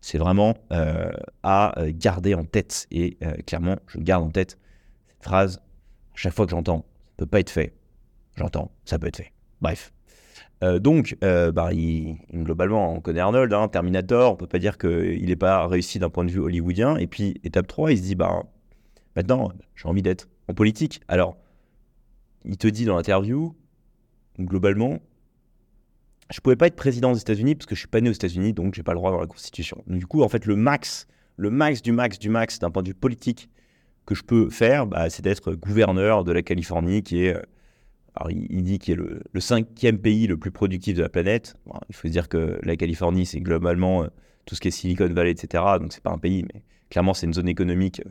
c'est 0.00 0.18
vraiment 0.18 0.54
euh, 0.72 1.12
à 1.42 1.78
euh, 1.78 1.92
garder 1.94 2.34
en 2.34 2.44
tête. 2.44 2.86
Et 2.90 3.18
clairement, 3.46 3.76
je 3.86 3.98
garde 3.98 4.24
en 4.24 4.30
tête 4.30 4.58
cette 5.08 5.22
phrase 5.22 5.60
chaque 6.14 6.34
fois 6.34 6.46
que 6.46 6.50
j'entends. 6.50 6.84
Ça 7.10 7.14
peut 7.18 7.26
pas 7.26 7.40
être 7.40 7.50
fait. 7.50 7.74
J'entends, 8.36 8.70
ça 8.84 8.98
peut 8.98 9.08
être 9.08 9.16
fait. 9.16 9.32
Bref. 9.60 9.92
Euh, 10.62 10.78
donc, 10.78 11.16
euh, 11.24 11.52
bah, 11.52 11.70
globalement, 12.32 12.92
on 12.92 13.00
connaît 13.00 13.20
Arnold, 13.20 13.52
hein, 13.52 13.68
Terminator, 13.68 14.32
on 14.32 14.36
peut 14.36 14.46
pas 14.46 14.58
dire 14.58 14.76
qu'il 14.76 15.24
n'est 15.26 15.36
pas 15.36 15.66
réussi 15.66 15.98
d'un 15.98 16.10
point 16.10 16.24
de 16.24 16.30
vue 16.30 16.40
hollywoodien. 16.40 16.96
Et 16.96 17.06
puis, 17.06 17.40
étape 17.44 17.66
3, 17.66 17.92
il 17.92 17.98
se 17.98 18.02
dit, 18.02 18.14
bah, 18.14 18.42
maintenant, 19.16 19.50
j'ai 19.74 19.88
envie 19.88 20.02
d'être 20.02 20.28
en 20.48 20.54
politique. 20.54 21.00
Alors, 21.08 21.36
il 22.44 22.56
te 22.56 22.66
dit 22.66 22.84
dans 22.84 22.96
l'interview, 22.96 23.54
globalement, 24.38 24.98
je 26.30 26.40
pouvais 26.40 26.56
pas 26.56 26.66
être 26.66 26.76
président 26.76 27.12
des 27.12 27.20
États-Unis 27.20 27.54
parce 27.54 27.66
que 27.66 27.74
je 27.74 27.80
suis 27.80 27.88
pas 27.88 28.00
né 28.00 28.08
aux 28.08 28.14
États-Unis, 28.14 28.52
donc 28.52 28.74
j'ai 28.74 28.82
pas 28.82 28.92
le 28.92 28.98
droit 28.98 29.10
dans 29.10 29.20
la 29.20 29.26
Constitution. 29.26 29.82
du 29.86 30.06
coup, 30.06 30.22
en 30.22 30.28
fait, 30.28 30.46
le 30.46 30.56
max, 30.56 31.06
le 31.36 31.50
max 31.50 31.82
du 31.82 31.92
max 31.92 32.18
du 32.18 32.28
max 32.28 32.58
d'un 32.58 32.70
point 32.70 32.82
de 32.82 32.88
vue 32.88 32.94
politique 32.94 33.50
que 34.06 34.14
je 34.14 34.22
peux 34.22 34.48
faire, 34.50 34.86
bah, 34.86 35.10
c'est 35.10 35.22
d'être 35.22 35.52
gouverneur 35.54 36.24
de 36.24 36.32
la 36.32 36.42
Californie, 36.42 37.02
qui 37.02 37.24
est 37.24 37.36
euh, 37.36 37.42
alors, 38.16 38.30
il, 38.32 38.64
dit 38.64 38.80
qu'il 38.80 38.94
est 38.94 39.02
le, 39.32 39.40
cinquième 39.40 39.98
pays 39.98 40.26
le 40.26 40.36
plus 40.36 40.50
productif 40.50 40.96
de 40.96 41.02
la 41.02 41.08
planète. 41.08 41.54
il 41.88 41.94
faut 41.94 42.08
dire 42.08 42.28
que 42.28 42.58
la 42.64 42.76
Californie, 42.76 43.24
c'est 43.24 43.40
globalement 43.40 44.02
euh, 44.02 44.08
tout 44.46 44.56
ce 44.56 44.60
qui 44.60 44.68
est 44.68 44.72
Silicon 44.72 45.06
Valley, 45.06 45.30
etc. 45.30 45.62
Donc, 45.80 45.92
c'est 45.92 46.02
pas 46.02 46.10
un 46.10 46.18
pays, 46.18 46.44
mais 46.52 46.62
clairement, 46.90 47.14
c'est 47.14 47.26
une 47.26 47.34
zone 47.34 47.48
économique 47.48 48.02
euh, 48.04 48.10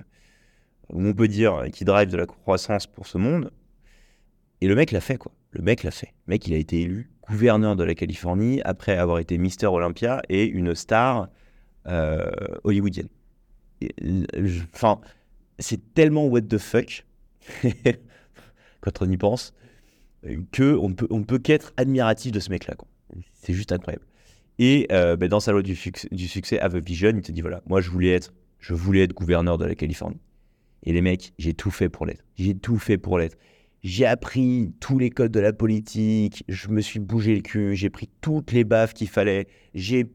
où 0.93 1.05
on 1.05 1.13
peut 1.13 1.27
dire 1.27 1.65
qui 1.73 1.84
drive 1.84 2.10
de 2.10 2.17
la 2.17 2.25
croissance 2.25 2.88
pour 2.88 3.08
ce 3.08 3.17
monde. 3.17 3.51
Et 4.62 4.67
le 4.67 4.75
mec 4.75 4.91
l'a 4.91 5.01
fait, 5.01 5.17
quoi. 5.17 5.34
Le 5.51 5.62
mec 5.62 5.83
l'a 5.83 5.91
fait. 5.91 6.13
Le 6.27 6.31
mec, 6.31 6.47
il 6.47 6.53
a 6.53 6.57
été 6.57 6.81
élu 6.81 7.09
gouverneur 7.27 7.75
de 7.75 7.83
la 7.83 7.95
Californie 7.95 8.62
après 8.65 8.97
avoir 8.97 9.19
été 9.19 9.38
Mister 9.38 9.67
Olympia 9.67 10.21
et 10.29 10.45
une 10.45 10.73
star 10.75 11.29
hollywoodienne. 12.63 13.09
Enfin, 14.73 14.99
c'est 15.57 15.93
tellement 15.93 16.25
what 16.25 16.41
the 16.41 16.57
fuck 16.57 17.05
quand 18.81 19.01
on 19.01 19.09
y 19.09 19.17
pense 19.17 19.53
que 20.51 20.75
on 20.75 20.93
peut, 20.93 21.07
peut 21.07 21.39
qu'être 21.39 21.73
admiratif 21.77 22.31
de 22.31 22.39
ce 22.39 22.49
mec-là. 22.49 22.75
C'est 23.33 23.53
juste 23.53 23.71
incroyable. 23.71 24.05
Et 24.57 24.88
euh, 24.91 25.15
ben, 25.15 25.29
dans 25.29 25.39
sa 25.39 25.51
loi 25.51 25.62
du, 25.62 25.77
du 26.12 26.27
succès, 26.27 26.59
Have 26.59 26.75
a 26.75 26.79
Vision, 26.79 27.13
il 27.15 27.21
te 27.21 27.31
dit 27.31 27.41
voilà, 27.41 27.62
moi 27.65 27.79
je 27.79 27.89
voulais 27.89 28.09
être, 28.09 28.33
je 28.59 28.73
voulais 28.73 29.03
être 29.03 29.13
gouverneur 29.13 29.57
de 29.57 29.65
la 29.65 29.75
Californie. 29.75 30.19
Et 30.83 30.93
les 30.93 31.01
mecs, 31.01 31.33
j'ai 31.38 31.53
tout 31.53 31.71
fait 31.71 31.89
pour 31.89 32.05
l'être. 32.05 32.23
J'ai 32.35 32.55
tout 32.55 32.77
fait 32.77 32.97
pour 32.97 33.17
l'être. 33.17 33.38
J'ai 33.81 34.05
appris 34.05 34.73
tous 34.81 34.99
les 34.99 35.09
codes 35.09 35.31
de 35.31 35.39
la 35.39 35.53
politique, 35.53 36.43
je 36.49 36.67
me 36.67 36.81
suis 36.81 36.99
bougé 36.99 37.35
le 37.35 37.41
cul, 37.41 37.75
j'ai 37.75 37.89
pris 37.89 38.09
toutes 38.19 38.51
les 38.51 38.65
baffes 38.65 38.93
qu'il 38.93 39.07
fallait, 39.07 39.47
j'ai 39.73 40.05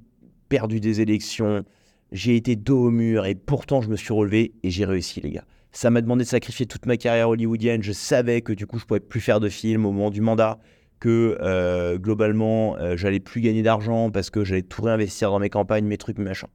perdu 0.51 0.81
des 0.81 1.01
élections, 1.01 1.65
j'ai 2.13 2.37
été 2.37 2.57
dos 2.57 2.87
au 2.87 2.91
mur 2.91 3.25
et 3.25 3.35
pourtant 3.35 3.81
je 3.81 3.89
me 3.89 3.97
suis 3.97 4.13
relevé 4.13 4.53
et 4.63 4.71
j'ai 4.71 4.85
réussi, 4.85 5.23
les 5.23 5.31
gars. 5.31 5.47
Ça 5.73 5.91
m'a 5.91 6.03
demandé 6.03 6.25
de 6.25 6.29
sacrifier 6.29 6.67
toute 6.67 6.85
ma 6.85 6.97
carrière 6.97 7.31
hollywoodienne. 7.31 7.83
Je 7.83 7.93
savais 7.93 8.43
que 8.43 8.53
du 8.53 8.67
coup, 8.67 8.79
je 8.79 8.85
pouvais 8.85 9.01
plus 9.01 9.21
faire 9.21 9.41
de 9.41 9.49
films 9.49 9.87
au 9.87 9.93
moment 9.93 10.11
du 10.11 10.21
mandat, 10.21 10.61
que 11.01 11.37
euh, 11.41 11.99
globalement, 11.99 12.77
euh, 12.77 12.97
j'allais 12.97 13.19
plus 13.19 13.41
gagner 13.41 13.63
d'argent 13.63 14.11
parce 14.11 14.31
que 14.31 14.45
j'allais 14.45 14.63
tout 14.63 14.83
réinvestir 14.83 15.31
dans 15.31 15.39
mes 15.39 15.51
campagnes, 15.51 15.87
mes 15.87 15.99
trucs, 15.99 16.19
mes 16.19 16.25
machins. 16.25 16.49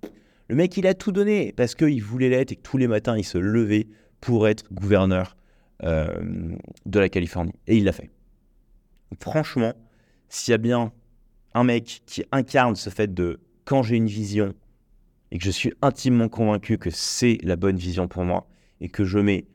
Le 0.48 0.56
mec, 0.56 0.78
il 0.78 0.88
a 0.88 0.94
tout 0.94 1.12
donné 1.12 1.54
parce 1.58 1.76
qu'il 1.76 2.04
voulait 2.04 2.30
l'être 2.30 2.52
et 2.52 2.56
que 2.56 2.62
tous 2.62 2.78
les 2.78 2.88
matins, 2.88 3.18
il 3.18 3.26
se 3.26 3.40
levait 3.40 3.88
pour 4.22 4.48
être 4.48 4.64
gouverneur 4.72 5.36
euh, 5.84 6.56
de 6.86 7.00
la 7.00 7.10
Californie. 7.10 7.54
Et 7.68 7.78
il 7.78 7.86
l'a 7.86 7.92
fait. 7.92 8.10
Franchement, 9.20 9.74
s'il 10.28 10.52
y 10.52 10.56
a 10.56 10.58
bien 10.58 10.92
un 11.54 11.64
mec 11.64 12.04
qui 12.06 12.24
incarne 12.32 12.76
ce 12.76 12.90
fait 12.90 13.14
de 13.14 13.40
quand 13.66 13.84
j'ai 13.84 13.96
une 13.96 14.08
vision 14.08 14.54
et 15.32 15.38
que 15.38 15.44
je 15.44 15.52
suis 15.52 15.74
intimement 15.82 16.30
convaincu 16.30 16.78
que 16.78 16.90
c'est 16.90 17.38
la 17.44 17.56
bonne 17.56 17.78
vision 17.78 18.08
pour 18.08 18.24
moi 18.24 18.48
et 18.82 18.90
que 18.90 19.04
je 19.04 19.20
mets 19.20 19.48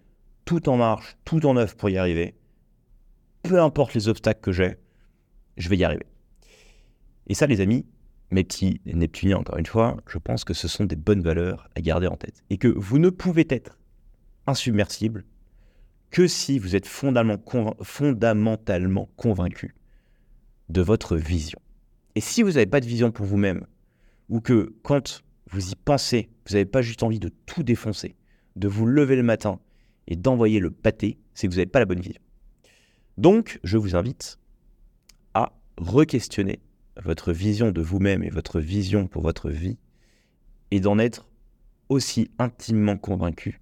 tout 0.44 0.68
en 0.68 0.76
marche, 0.76 1.16
tout 1.24 1.46
en 1.46 1.56
œuvre 1.56 1.74
pour 1.74 1.88
y 1.90 1.96
arriver, 1.96 2.34
peu 3.42 3.60
importe 3.60 3.94
les 3.94 4.08
obstacles 4.08 4.40
que 4.40 4.52
j'ai, 4.52 4.76
je 5.56 5.68
vais 5.68 5.76
y 5.76 5.84
arriver. 5.84 6.06
Et 7.26 7.34
ça, 7.34 7.46
les 7.46 7.60
amis, 7.60 7.87
mes 8.30 8.44
petits 8.44 8.80
Neptuniens, 8.87 9.38
encore 9.38 9.58
une 9.58 9.66
fois, 9.66 9.96
je 10.08 10.18
pense 10.18 10.44
que 10.44 10.54
ce 10.54 10.68
sont 10.68 10.84
des 10.84 10.96
bonnes 10.96 11.22
valeurs 11.22 11.68
à 11.74 11.80
garder 11.80 12.06
en 12.06 12.16
tête. 12.16 12.42
Et 12.50 12.58
que 12.58 12.68
vous 12.68 12.98
ne 12.98 13.10
pouvez 13.10 13.46
être 13.48 13.78
insubmersible 14.46 15.24
que 16.14 16.27
si 16.29 16.61
vous 16.61 16.77
êtes 16.77 16.87
fondamentalement 16.87 19.09
convaincu 19.16 19.74
de 20.68 20.81
votre 20.81 21.16
vision. 21.16 21.59
Et 22.14 22.20
si 22.20 22.44
vous 22.44 22.53
n'avez 22.53 22.66
pas 22.66 22.79
de 22.79 22.87
vision 22.87 23.11
pour 23.11 23.27
vous-même, 23.27 23.66
ou 24.29 24.40
que 24.40 24.77
quand 24.85 25.24
vous 25.50 25.72
y 25.72 25.74
pensez, 25.74 26.31
vous 26.46 26.53
n'avez 26.53 26.66
pas 26.66 26.83
juste 26.83 27.03
envie 27.03 27.18
de 27.18 27.33
tout 27.46 27.64
défoncer, 27.64 28.14
de 28.55 28.68
vous 28.68 28.87
lever 28.87 29.16
le 29.16 29.24
matin 29.24 29.59
et 30.07 30.14
d'envoyer 30.14 30.61
le 30.61 30.70
pâté, 30.70 31.18
c'est 31.35 31.48
que 31.48 31.53
vous 31.53 31.59
n'avez 31.59 31.66
pas 31.66 31.81
la 31.81 31.85
bonne 31.85 31.98
vision. 31.98 32.22
Donc, 33.18 33.59
je 33.64 33.77
vous 33.77 33.96
invite 33.96 34.38
à 35.35 35.53
re-questionner 35.79 36.61
votre 37.03 37.33
vision 37.33 37.72
de 37.72 37.83
vous-même 37.83 38.22
et 38.22 38.31
votre 38.31 38.61
vision 38.61 39.09
pour 39.09 39.22
votre 39.22 39.50
vie 39.50 39.79
et 40.70 40.79
d'en 40.79 41.00
être 41.00 41.29
aussi 41.88 42.31
intimement 42.38 42.98
convaincu 42.98 43.61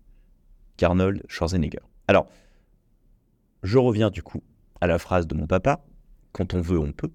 qu'Arnold 0.76 1.22
Schwarzenegger. 1.28 1.80
Alors, 2.08 2.28
je 3.62 3.78
reviens 3.78 4.10
du 4.10 4.22
coup 4.22 4.42
à 4.80 4.86
la 4.86 4.98
phrase 4.98 5.26
de 5.26 5.34
mon 5.34 5.46
papa, 5.46 5.84
quand 6.32 6.54
on 6.54 6.60
veut, 6.60 6.78
on 6.78 6.92
peut. 6.92 7.12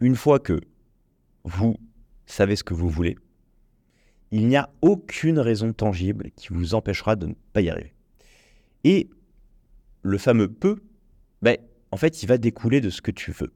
Une 0.00 0.16
fois 0.16 0.38
que 0.38 0.60
vous 1.44 1.76
savez 2.26 2.56
ce 2.56 2.64
que 2.64 2.74
vous 2.74 2.88
voulez, 2.88 3.16
il 4.30 4.48
n'y 4.48 4.56
a 4.56 4.70
aucune 4.82 5.38
raison 5.38 5.72
tangible 5.72 6.30
qui 6.36 6.48
vous 6.52 6.74
empêchera 6.74 7.16
de 7.16 7.26
ne 7.26 7.34
pas 7.52 7.60
y 7.60 7.70
arriver. 7.70 7.94
Et 8.84 9.08
le 10.02 10.18
fameux 10.18 10.48
peut, 10.48 10.82
ben, 11.42 11.56
en 11.90 11.96
fait, 11.96 12.22
il 12.22 12.26
va 12.26 12.38
découler 12.38 12.80
de 12.80 12.90
ce 12.90 13.00
que 13.00 13.10
tu 13.10 13.32
veux. 13.32 13.52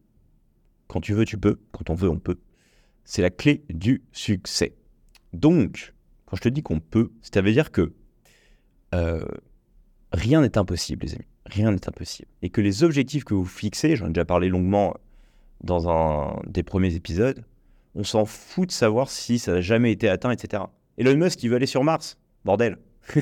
Quand 0.87 1.01
tu 1.01 1.13
veux, 1.13 1.25
tu 1.25 1.39
peux. 1.39 1.61
Quand 1.73 1.91
on 1.91 1.95
veut, 1.95 2.09
on 2.09 2.19
peut. 2.19 2.39
C'est 3.05 3.23
la 3.23 3.31
clé 3.31 3.65
du 3.69 4.03
succès. 4.13 4.77
Donc, 5.33 5.95
quand 6.27 6.37
je 6.37 6.43
te 6.43 6.49
dis 6.49 6.63
qu'on 6.63 6.81
peut, 6.81 7.11
ça 7.23 7.41
veut 7.41 7.53
dire 7.53 7.71
que 7.71 7.93
euh, 8.95 9.25
rien 10.13 10.41
n'est 10.41 10.59
impossible, 10.59 11.07
les 11.07 11.15
amis. 11.15 11.27
Rien 11.47 11.71
n'est 11.71 11.89
impossible. 11.89 12.29
Et 12.43 12.51
que 12.51 12.61
les 12.61 12.85
objectifs 12.85 13.25
que 13.25 13.35
vous 13.35 13.45
fixez, 13.45 13.97
j'en 13.97 14.07
ai 14.07 14.11
déjà 14.11 14.25
parlé 14.25 14.49
longuement 14.49 14.95
dans 15.63 15.89
un 15.89 16.41
des 16.47 16.63
premiers 16.63 16.95
épisodes, 16.95 17.43
on 17.95 18.05
s'en 18.05 18.25
fout 18.27 18.69
de 18.69 18.73
savoir 18.73 19.11
si 19.11 19.39
ça 19.39 19.55
n'a 19.55 19.61
jamais 19.61 19.93
été 19.93 20.09
atteint, 20.09 20.31
etc. 20.31 20.65
Elon 20.99 21.17
Musk, 21.17 21.43
il 21.43 21.49
veut 21.51 21.57
aller 21.57 21.67
sur 21.67 21.85
Mars. 21.85 22.19
Bordel. 22.45 22.79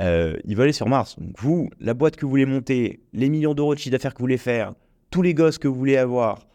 Euh, 0.00 0.36
il 0.44 0.56
veut 0.56 0.64
aller 0.64 0.72
sur 0.72 0.88
Mars. 0.88 1.14
Vous, 1.38 1.70
la 1.78 1.94
boîte 1.94 2.16
que 2.16 2.22
vous 2.22 2.30
voulez 2.30 2.46
monter, 2.46 2.98
les 3.12 3.28
millions 3.28 3.54
d'euros 3.54 3.76
de 3.76 3.78
chiffre 3.78 3.92
d'affaires 3.92 4.12
que 4.12 4.18
vous 4.18 4.24
voulez 4.24 4.38
faire, 4.38 4.74
tous 5.12 5.22
les 5.22 5.34
gosses 5.34 5.56
que 5.56 5.68
vous 5.68 5.76
voulez 5.76 5.96
avoir, 5.96 6.48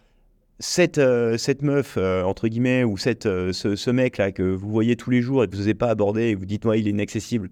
cette, 0.60 0.98
euh, 0.98 1.38
cette 1.38 1.62
meuf, 1.62 1.96
euh, 1.96 2.24
entre 2.24 2.50
guillemets, 2.50 2.84
ou 2.84 2.98
cette, 2.98 3.24
ce, 3.24 3.78
ce 3.78 3.92
mec-là 3.92 4.34
que 4.34 4.44
vous 4.44 4.70
voyez 4.70 4.98
tous 4.98 5.10
les 5.10 5.22
jours 5.22 5.42
et 5.42 5.48
que 5.48 5.54
vous 5.54 5.60
n'osez 5.60 5.74
pas 5.74 5.90
aborder 5.90 6.24
et 6.24 6.36
vous 6.36 6.46
dites, 6.46 6.66
moi, 6.66 6.76
il 6.76 6.86
est 6.86 6.92
inaccessible. 6.92 7.50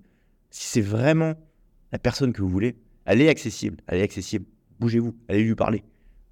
Si 0.50 0.68
c'est 0.68 0.82
vraiment 0.82 1.36
la 1.92 2.00
personne 2.00 2.34
que 2.34 2.42
vous 2.42 2.50
voulez, 2.50 2.76
elle 3.06 3.22
est 3.22 3.30
accessible. 3.30 3.78
Elle 3.88 4.00
est 4.00 4.04
accessible. 4.04 4.46
Bougez-vous, 4.80 5.16
allez 5.28 5.44
lui 5.44 5.56
parler. 5.56 5.84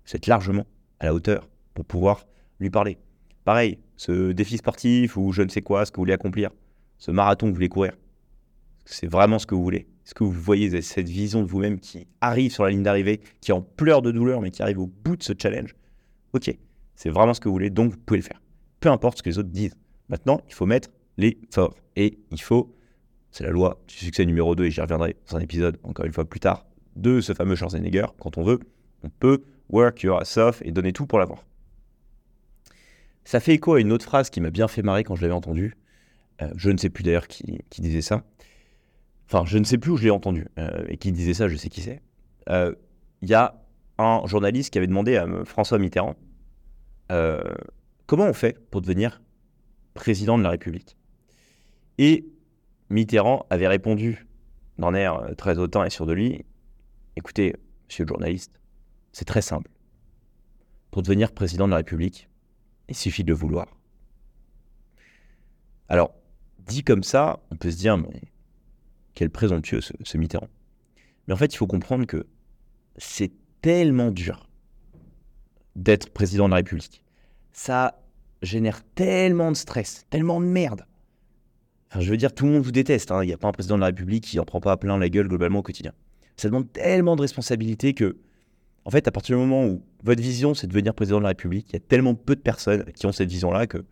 Vous 0.05 0.15
êtes 0.15 0.27
largement 0.27 0.65
à 0.99 1.05
la 1.05 1.13
hauteur 1.13 1.49
pour 1.73 1.85
pouvoir 1.85 2.25
lui 2.59 2.69
parler. 2.69 2.97
Pareil, 3.43 3.79
ce 3.97 4.31
défi 4.31 4.57
sportif 4.57 5.17
ou 5.17 5.31
je 5.31 5.41
ne 5.41 5.49
sais 5.49 5.61
quoi, 5.61 5.85
ce 5.85 5.91
que 5.91 5.97
vous 5.97 6.01
voulez 6.01 6.13
accomplir, 6.13 6.51
ce 6.97 7.11
marathon 7.11 7.47
que 7.47 7.51
vous 7.51 7.55
voulez 7.55 7.69
courir, 7.69 7.93
c'est 8.85 9.07
vraiment 9.07 9.39
ce 9.39 9.45
que 9.45 9.55
vous 9.55 9.63
voulez. 9.63 9.87
Est-ce 10.05 10.13
que 10.13 10.23
vous 10.23 10.31
voyez 10.31 10.81
cette 10.81 11.09
vision 11.09 11.41
de 11.41 11.47
vous-même 11.47 11.79
qui 11.79 12.07
arrive 12.21 12.51
sur 12.51 12.63
la 12.63 12.69
ligne 12.69 12.83
d'arrivée, 12.83 13.21
qui 13.41 13.51
en 13.51 13.61
pleurs 13.61 14.01
de 14.01 14.11
douleur, 14.11 14.41
mais 14.41 14.51
qui 14.51 14.61
arrive 14.61 14.79
au 14.79 14.87
bout 14.87 15.15
de 15.15 15.23
ce 15.23 15.33
challenge? 15.37 15.75
Ok, 16.33 16.55
c'est 16.95 17.09
vraiment 17.09 17.33
ce 17.33 17.39
que 17.39 17.47
vous 17.47 17.55
voulez, 17.55 17.71
donc 17.71 17.91
vous 17.91 17.97
pouvez 17.97 18.19
le 18.19 18.23
faire. 18.23 18.41
Peu 18.79 18.89
importe 18.89 19.17
ce 19.17 19.23
que 19.23 19.29
les 19.29 19.39
autres 19.39 19.49
disent. 19.49 19.75
Maintenant, 20.09 20.41
il 20.47 20.53
faut 20.53 20.67
mettre 20.67 20.89
les 21.17 21.39
forts. 21.49 21.75
Et 21.95 22.19
il 22.29 22.41
faut, 22.41 22.75
c'est 23.35 23.43
la 23.43 23.49
loi 23.49 23.81
du 23.89 23.95
succès 23.95 24.25
numéro 24.25 24.55
2, 24.55 24.63
et 24.63 24.71
j'y 24.71 24.79
reviendrai 24.79 25.17
dans 25.29 25.35
un 25.35 25.41
épisode 25.41 25.77
encore 25.83 26.05
une 26.05 26.13
fois 26.13 26.23
plus 26.23 26.39
tard, 26.39 26.65
de 26.95 27.19
ce 27.19 27.33
fameux 27.33 27.57
Schwarzenegger. 27.57 28.05
Quand 28.17 28.37
on 28.37 28.43
veut, 28.43 28.59
on 29.03 29.09
peut 29.09 29.43
work 29.69 30.03
your 30.03 30.21
ass 30.21 30.37
off 30.37 30.61
et 30.63 30.71
donner 30.71 30.93
tout 30.93 31.05
pour 31.05 31.19
l'avoir. 31.19 31.43
Ça 33.25 33.41
fait 33.41 33.55
écho 33.55 33.73
à 33.73 33.81
une 33.81 33.91
autre 33.91 34.05
phrase 34.05 34.29
qui 34.29 34.39
m'a 34.39 34.51
bien 34.51 34.69
fait 34.69 34.83
marrer 34.83 35.03
quand 35.03 35.17
je 35.17 35.21
l'avais 35.21 35.33
entendue. 35.33 35.75
Euh, 36.41 36.49
je 36.55 36.69
ne 36.69 36.77
sais 36.77 36.89
plus 36.89 37.03
d'ailleurs 37.03 37.27
qui, 37.27 37.61
disait 37.77 38.01
ça. 38.01 38.23
Enfin, 39.27 39.43
je 39.45 39.57
ne 39.57 39.65
sais 39.65 39.77
plus 39.77 39.91
où 39.91 39.97
je 39.97 40.03
l'ai 40.05 40.11
entendu. 40.11 40.47
Euh, 40.57 40.85
et 40.87 40.95
qui 40.95 41.11
disait 41.11 41.33
ça, 41.33 41.49
je 41.49 41.57
sais 41.57 41.67
qui 41.67 41.81
c'est. 41.81 42.01
Euh, 42.47 42.73
il 43.21 43.27
y 43.27 43.33
a 43.33 43.61
un 43.97 44.21
journaliste 44.27 44.71
qui 44.71 44.77
avait 44.77 44.87
demandé 44.87 45.17
à 45.17 45.27
François 45.43 45.77
Mitterrand 45.77 46.15
comment 47.09 48.27
on 48.27 48.33
fait 48.33 48.57
pour 48.71 48.79
devenir 48.79 49.21
président 49.93 50.37
de 50.37 50.43
la 50.43 50.51
République? 50.51 50.95
Et 51.97 52.29
Mitterrand 52.89 53.45
avait 53.49 53.67
répondu 53.67 54.27
d'un 54.77 54.93
air 54.93 55.21
très 55.37 55.57
hautain 55.57 55.85
et 55.85 55.89
sûr 55.89 56.05
de 56.05 56.13
lui 56.13 56.45
écoutez, 57.15 57.55
monsieur 57.87 58.03
le 58.03 58.09
journaliste, 58.09 58.59
c'est 59.11 59.25
très 59.25 59.41
simple. 59.41 59.69
Pour 60.91 61.01
devenir 61.01 61.31
président 61.31 61.65
de 61.65 61.71
la 61.71 61.77
République, 61.77 62.29
il 62.87 62.95
suffit 62.95 63.23
de 63.23 63.29
le 63.29 63.35
vouloir. 63.35 63.67
Alors, 65.89 66.13
dit 66.59 66.83
comme 66.83 67.03
ça, 67.03 67.39
on 67.51 67.55
peut 67.55 67.71
se 67.71 67.77
dire, 67.77 67.97
mais 67.97 68.21
quel 69.13 69.29
présomptueux 69.29 69.81
ce, 69.81 70.17
Mitterrand. 70.17 70.49
Mais 71.27 71.33
en 71.33 71.37
fait, 71.37 71.53
il 71.53 71.57
faut 71.57 71.67
comprendre 71.67 72.05
que 72.05 72.25
c'est 72.97 73.31
tellement 73.61 74.11
dur 74.11 74.49
d'être 75.75 76.11
président 76.11 76.45
de 76.45 76.51
la 76.51 76.57
République. 76.57 77.03
Ça 77.51 78.01
génère 78.41 78.83
tellement 78.95 79.51
de 79.51 79.57
stress, 79.57 80.05
tellement 80.09 80.39
de 80.39 80.45
merde. 80.45 80.85
Je 81.99 82.09
veux 82.09 82.17
dire, 82.17 82.33
tout 82.33 82.45
le 82.45 82.51
monde 82.51 82.63
vous 82.63 82.71
déteste. 82.71 83.11
Hein. 83.11 83.23
Il 83.23 83.27
n'y 83.27 83.33
a 83.33 83.37
pas 83.37 83.47
un 83.47 83.51
président 83.51 83.75
de 83.75 83.81
la 83.81 83.87
République 83.87 84.25
qui 84.25 84.39
en 84.39 84.45
prend 84.45 84.59
pas 84.59 84.77
plein 84.77 84.97
la 84.97 85.09
gueule 85.09 85.27
globalement 85.27 85.59
au 85.59 85.63
quotidien. 85.63 85.93
Ça 86.37 86.49
demande 86.49 86.71
tellement 86.71 87.15
de 87.15 87.21
responsabilité 87.21 87.93
que 87.93 88.17
en 88.85 88.91
fait, 88.91 89.07
à 89.07 89.11
partir 89.11 89.35
du 89.35 89.41
moment 89.41 89.65
où 89.65 89.83
votre 90.03 90.21
vision, 90.21 90.53
c'est 90.53 90.67
de 90.67 90.71
devenir 90.71 90.93
président 90.93 91.17
de 91.17 91.23
la 91.23 91.29
République, 91.29 91.67
il 91.69 91.73
y 91.73 91.77
a 91.77 91.79
tellement 91.79 92.13
peu 92.13 92.35
de 92.35 92.41
personnes 92.41 92.85
qui 92.93 93.07
ont 93.07 93.11
cette 93.11 93.29
vision-là 93.29 93.65
que, 93.65 93.83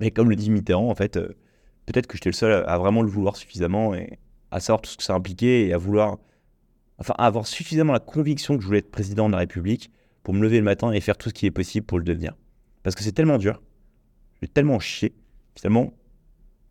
mais 0.00 0.10
comme 0.10 0.30
le 0.30 0.36
dit 0.36 0.50
Mitterrand, 0.50 0.88
en 0.88 0.94
fait, 0.94 1.18
euh, 1.18 1.28
peut-être 1.84 2.06
que 2.06 2.16
j'étais 2.16 2.30
le 2.30 2.34
seul 2.34 2.64
à, 2.66 2.78
vraiment 2.78 3.02
le 3.02 3.08
vouloir 3.08 3.36
suffisamment 3.36 3.94
et 3.94 4.18
à 4.50 4.58
savoir 4.58 4.80
tout 4.80 4.90
ce 4.90 4.96
que 4.96 5.02
ça 5.02 5.12
impliquait 5.14 5.66
et 5.66 5.74
à 5.74 5.78
vouloir, 5.78 6.16
enfin, 6.98 7.14
à 7.18 7.26
avoir 7.26 7.46
suffisamment 7.46 7.92
la 7.92 8.00
conviction 8.00 8.56
que 8.56 8.62
je 8.62 8.66
voulais 8.66 8.78
être 8.78 8.90
président 8.90 9.26
de 9.26 9.32
la 9.32 9.40
République 9.40 9.90
pour 10.22 10.32
me 10.32 10.40
lever 10.40 10.56
le 10.56 10.64
matin 10.64 10.90
et 10.90 11.00
faire 11.00 11.18
tout 11.18 11.28
ce 11.28 11.34
qui 11.34 11.44
est 11.44 11.50
possible 11.50 11.84
pour 11.84 11.98
le 11.98 12.04
devenir. 12.04 12.34
Parce 12.82 12.96
que 12.96 13.02
c'est 13.02 13.12
tellement 13.12 13.36
dur, 13.36 13.60
je 14.36 14.40
vais 14.40 14.50
tellement 14.50 14.78
chier, 14.78 15.12
finalement, 15.54 15.92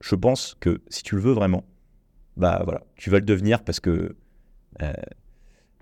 je 0.02 0.16
pense 0.16 0.56
que 0.60 0.82
si 0.90 1.04
tu 1.04 1.16
le 1.16 1.22
veux 1.22 1.34
vraiment, 1.34 1.66
bah 2.38 2.62
voilà, 2.64 2.84
tu 2.96 3.10
vas 3.10 3.20
le 3.20 3.26
devenir 3.26 3.64
parce 3.64 3.80
que 3.80 4.16
euh, 4.82 4.94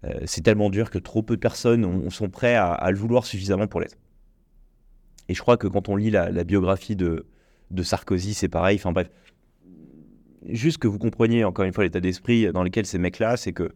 euh, 0.03 0.19
c'est 0.25 0.41
tellement 0.41 0.69
dur 0.69 0.89
que 0.89 0.97
trop 0.97 1.21
peu 1.21 1.35
de 1.35 1.39
personnes 1.39 2.09
sont 2.09 2.29
prêts 2.29 2.55
à, 2.55 2.89
le 2.91 2.97
vouloir 2.97 3.25
suffisamment 3.25 3.67
pour 3.67 3.79
l'être. 3.79 3.97
Et 5.29 5.33
je 5.33 5.41
crois 5.41 5.57
que 5.57 5.67
quand 5.67 5.89
on 5.89 5.95
lit 5.95 6.09
la, 6.09 6.43
biographie 6.43 6.95
de, 6.95 7.25
Sarkozy, 7.81 8.33
c'est 8.33 8.47
pareil. 8.47 8.77
Enfin 8.77 8.91
bref, 8.91 9.09
juste 10.47 10.77
que 10.77 10.87
vous 10.87 10.99
compreniez 10.99 11.43
encore 11.43 11.65
une 11.65 11.73
fois 11.73 11.83
l'état 11.83 11.99
d'esprit 11.99 12.51
dans 12.51 12.63
lequel 12.63 12.85
ces 12.85 12.97
mecs-là, 12.97 13.37
c'est 13.37 13.51
que, 13.51 13.71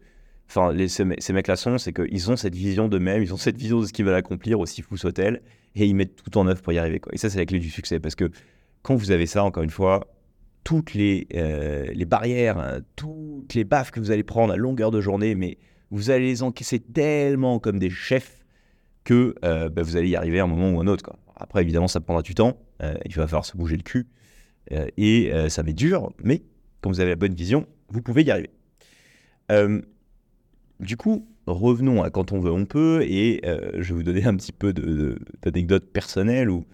enfin, 0.48 0.72
mecs-là 0.72 1.56
sont, 1.56 1.78
c'est 1.78 1.92
qu'ils 1.92 2.30
ont 2.30 2.36
cette 2.36 2.54
vision 2.54 2.88
d'eux-mêmes, 2.88 3.22
ils 3.22 3.34
ont 3.34 3.38
cette 3.38 3.56
vision 3.56 3.80
de 3.80 3.86
ce 3.86 3.92
qu'ils 3.92 4.04
veulent 4.04 4.14
accomplir, 4.14 4.60
aussi 4.60 4.80
fou 4.80 4.96
soit-elle, 4.96 5.42
et 5.74 5.86
ils 5.86 5.94
mettent 5.94 6.16
tout 6.16 6.38
en 6.38 6.46
œuvre 6.46 6.62
pour 6.62 6.72
y 6.72 6.78
arriver. 6.78 7.00
Et 7.12 7.18
ça, 7.18 7.28
c'est 7.28 7.38
la 7.38 7.46
clé 7.46 7.58
du 7.58 7.70
succès, 7.70 8.00
parce 8.00 8.14
que 8.14 8.30
quand 8.82 8.94
vous 8.94 9.10
avez 9.10 9.26
ça, 9.26 9.44
encore 9.44 9.62
une 9.62 9.70
fois, 9.70 10.06
toutes 10.64 10.94
les, 10.94 11.26
euh, 11.34 11.86
les 11.92 12.04
barrières, 12.04 12.58
hein, 12.58 12.80
toutes 12.96 13.54
les 13.54 13.64
baffes 13.64 13.90
que 13.90 14.00
vous 14.00 14.10
allez 14.10 14.22
prendre 14.22 14.52
à 14.52 14.56
longueur 14.56 14.90
de 14.90 15.00
journée, 15.00 15.34
mais 15.34 15.58
vous 15.90 16.10
allez 16.10 16.26
les 16.26 16.42
encaisser 16.42 16.78
tellement 16.78 17.58
comme 17.58 17.78
des 17.78 17.90
chefs 17.90 18.44
que 19.04 19.34
euh, 19.44 19.68
bah, 19.68 19.82
vous 19.82 19.96
allez 19.96 20.08
y 20.10 20.16
arriver 20.16 20.40
à 20.40 20.44
un 20.44 20.46
moment 20.46 20.70
ou 20.70 20.80
un 20.80 20.86
autre. 20.86 21.04
Quoi. 21.04 21.18
Après, 21.36 21.62
évidemment, 21.62 21.88
ça 21.88 22.00
prendra 22.00 22.22
du 22.22 22.34
temps, 22.34 22.58
euh, 22.82 22.94
il 23.04 23.14
va 23.14 23.26
falloir 23.26 23.44
se 23.44 23.56
bouger 23.56 23.76
le 23.76 23.82
cul, 23.82 24.06
et 24.96 25.32
ça 25.48 25.62
va 25.62 25.72
dur, 25.72 26.12
mais 26.22 26.42
quand 26.80 26.88
vous 26.88 27.00
avez 27.00 27.10
la 27.10 27.16
bonne 27.16 27.34
vision, 27.34 27.66
vous 27.88 28.00
pouvez 28.00 28.22
y 28.22 28.30
arriver. 28.30 28.50
du 30.78 30.96
coup, 30.96 31.26
revenons 31.46 32.02
à 32.02 32.10
quand 32.10 32.32
on 32.32 32.38
veut, 32.38 32.52
on 32.52 32.64
peut, 32.64 33.02
et 33.02 33.42
je 33.44 33.88
vais 33.88 33.94
vous 33.94 34.02
donner 34.04 34.24
un 34.24 34.36
petit 34.36 34.52
peu 34.52 34.72
d'anecdotes 35.42 35.92
personnelles 35.92 36.48
où 36.48 36.64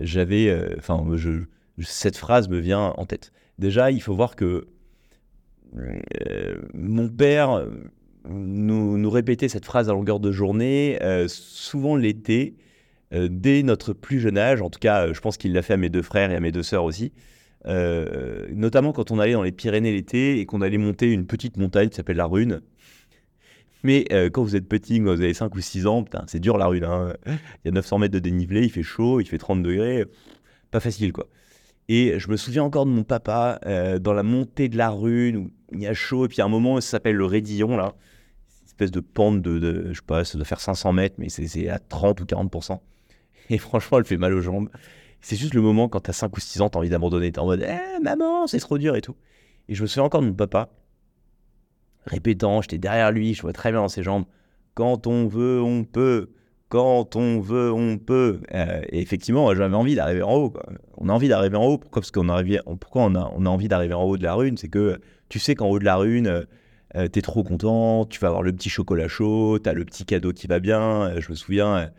j'avais, 0.00 0.76
enfin, 0.78 1.04
cette 1.82 2.16
phrase 2.16 2.48
me 2.48 2.58
vient 2.58 2.94
en 2.96 3.06
tête. 3.06 3.32
Déjà, 3.58 3.90
il 3.90 4.00
faut 4.00 4.14
voir 4.14 4.36
que 4.36 4.66
mon 6.72 7.08
père 7.08 7.66
nous, 8.28 9.10
répétait 9.10 9.48
cette 9.48 9.64
phrase 9.64 9.88
à 9.88 9.92
longueur 9.92 10.20
de 10.20 10.30
journée, 10.30 10.98
souvent 11.26 11.96
l'été, 11.96 12.54
dès 13.12 13.62
notre 13.62 13.92
plus 13.92 14.20
jeune 14.20 14.38
âge. 14.38 14.62
En 14.62 14.70
tout 14.70 14.78
cas, 14.78 15.12
je 15.12 15.20
pense 15.20 15.36
qu'il 15.36 15.52
l'a 15.52 15.62
fait 15.62 15.74
à 15.74 15.76
mes 15.76 15.88
deux 15.88 16.02
frères 16.02 16.30
et 16.30 16.36
à 16.36 16.40
mes 16.40 16.52
deux 16.52 16.62
sœurs 16.62 16.84
aussi. 16.84 17.12
Euh, 17.66 18.46
notamment 18.52 18.92
quand 18.92 19.10
on 19.10 19.18
allait 19.18 19.32
dans 19.32 19.42
les 19.42 19.52
Pyrénées 19.52 19.92
l'été 19.92 20.38
et 20.38 20.46
qu'on 20.46 20.60
allait 20.60 20.78
monter 20.78 21.10
une 21.10 21.26
petite 21.26 21.56
montagne 21.56 21.88
qui 21.88 21.96
s'appelle 21.96 22.16
la 22.16 22.26
Rune. 22.26 22.60
Mais 23.82 24.06
euh, 24.12 24.30
quand 24.30 24.42
vous 24.42 24.56
êtes 24.56 24.68
petit, 24.68 24.98
quand 24.98 25.14
vous 25.14 25.20
avez 25.20 25.34
5 25.34 25.54
ou 25.54 25.60
6 25.60 25.86
ans, 25.86 26.04
c'est 26.26 26.40
dur 26.40 26.58
la 26.58 26.66
Rune. 26.66 26.84
Hein. 26.84 27.14
Il 27.26 27.66
y 27.66 27.68
a 27.68 27.72
900 27.72 27.98
mètres 27.98 28.14
de 28.14 28.18
dénivelé, 28.18 28.62
il 28.64 28.70
fait 28.70 28.82
chaud, 28.82 29.20
il 29.20 29.26
fait 29.26 29.38
30 29.38 29.62
degrés. 29.62 30.04
Pas 30.70 30.80
facile 30.80 31.12
quoi. 31.12 31.28
Et 31.88 32.18
je 32.18 32.30
me 32.30 32.36
souviens 32.36 32.64
encore 32.64 32.86
de 32.86 32.90
mon 32.90 33.04
papa 33.04 33.60
euh, 33.66 33.98
dans 33.98 34.12
la 34.12 34.22
montée 34.22 34.68
de 34.68 34.76
la 34.76 34.90
Rune 34.90 35.36
où 35.36 35.50
il 35.72 35.82
y 35.82 35.86
a 35.86 35.94
chaud. 35.94 36.24
Et 36.24 36.28
puis 36.28 36.40
à 36.40 36.44
un 36.44 36.48
moment, 36.48 36.80
ça 36.80 36.90
s'appelle 36.90 37.16
le 37.16 37.26
Rédillon 37.26 37.76
là. 37.76 37.94
Une 38.62 38.66
espèce 38.66 38.90
de 38.90 39.00
pente 39.00 39.42
de, 39.42 39.88
je 39.92 39.94
sais 39.94 40.04
pas, 40.06 40.24
ça 40.24 40.36
doit 40.36 40.44
faire 40.44 40.60
500 40.60 40.92
mètres, 40.92 41.14
mais 41.18 41.28
c'est 41.28 41.68
à 41.68 41.78
30 41.78 42.20
ou 42.22 42.24
40%. 42.24 42.80
Et 43.50 43.58
franchement, 43.58 43.98
elle 43.98 44.04
fait 44.04 44.16
mal 44.16 44.34
aux 44.34 44.40
jambes. 44.40 44.68
C'est 45.20 45.36
juste 45.36 45.54
le 45.54 45.60
moment 45.60 45.88
quand 45.88 46.00
t'as 46.00 46.12
5 46.12 46.36
ou 46.36 46.40
6 46.40 46.60
ans, 46.60 46.70
t'as 46.70 46.78
envie 46.78 46.88
d'abandonner. 46.88 47.30
T'es 47.30 47.38
en 47.38 47.46
mode 47.46 47.64
Eh, 47.66 48.00
maman, 48.02 48.46
c'est 48.46 48.58
trop 48.58 48.78
dur 48.78 48.96
et 48.96 49.00
tout. 49.00 49.16
Et 49.68 49.74
je 49.74 49.82
me 49.82 49.86
souviens 49.86 50.04
encore 50.04 50.22
de 50.22 50.26
mon 50.26 50.34
papa 50.34 50.70
répétant, 52.06 52.62
j'étais 52.62 52.78
derrière 52.78 53.10
lui, 53.10 53.34
je 53.34 53.42
vois 53.42 53.52
très 53.52 53.70
bien 53.70 53.80
dans 53.80 53.88
ses 53.88 54.02
jambes 54.02 54.24
Quand 54.74 55.06
on 55.06 55.26
veut, 55.26 55.62
on 55.62 55.84
peut. 55.84 56.30
Quand 56.74 57.14
on 57.14 57.38
veut, 57.38 57.72
on 57.72 57.98
peut. 57.98 58.40
Euh, 58.52 58.82
et 58.88 59.00
effectivement, 59.00 59.54
j'avais 59.54 59.76
envie 59.76 59.94
d'arriver 59.94 60.22
en 60.22 60.34
haut. 60.34 60.52
On 60.96 61.08
a 61.08 61.12
envie 61.12 61.28
d'arriver 61.28 61.56
en 61.56 61.64
haut. 61.64 61.78
Pourquoi? 61.78 62.02
Parce 62.02 62.10
qu'on 62.10 62.26
pourquoi 62.80 63.02
on 63.02 63.14
a, 63.14 63.32
on 63.36 63.46
a 63.46 63.48
envie 63.48 63.68
d'arriver 63.68 63.94
en 63.94 64.02
haut 64.02 64.16
de 64.16 64.24
la 64.24 64.34
rune? 64.34 64.56
C'est 64.56 64.68
que 64.68 65.00
tu 65.28 65.38
sais 65.38 65.54
qu'en 65.54 65.68
haut 65.68 65.78
de 65.78 65.84
la 65.84 65.94
rune, 65.94 66.26
euh, 66.26 66.42
euh, 66.96 67.06
t'es 67.06 67.22
trop 67.22 67.44
content, 67.44 68.04
tu 68.06 68.18
vas 68.18 68.26
avoir 68.26 68.42
le 68.42 68.52
petit 68.52 68.70
chocolat 68.70 69.06
chaud, 69.06 69.60
t'as 69.60 69.72
le 69.72 69.84
petit 69.84 70.04
cadeau 70.04 70.32
qui 70.32 70.48
va 70.48 70.58
bien. 70.58 71.12
je 71.20 71.30
me 71.30 71.36
souviens 71.36 71.90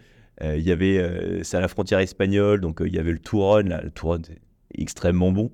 euh, 0.42 0.58
il 0.58 0.64
y 0.64 0.72
avait, 0.72 0.98
euh, 0.98 1.44
c'est 1.44 1.58
à 1.58 1.62
la 1.62 1.68
frontière 1.68 2.00
espagnole, 2.00 2.60
donc 2.60 2.82
euh, 2.82 2.88
il 2.88 2.94
y 2.94 3.00
avait 3.00 3.12
le 3.12 3.20
Touron, 3.20 3.64
le 3.64 3.90
Touron 3.92 4.22
extrêmement 4.78 5.32
bon. 5.32 5.52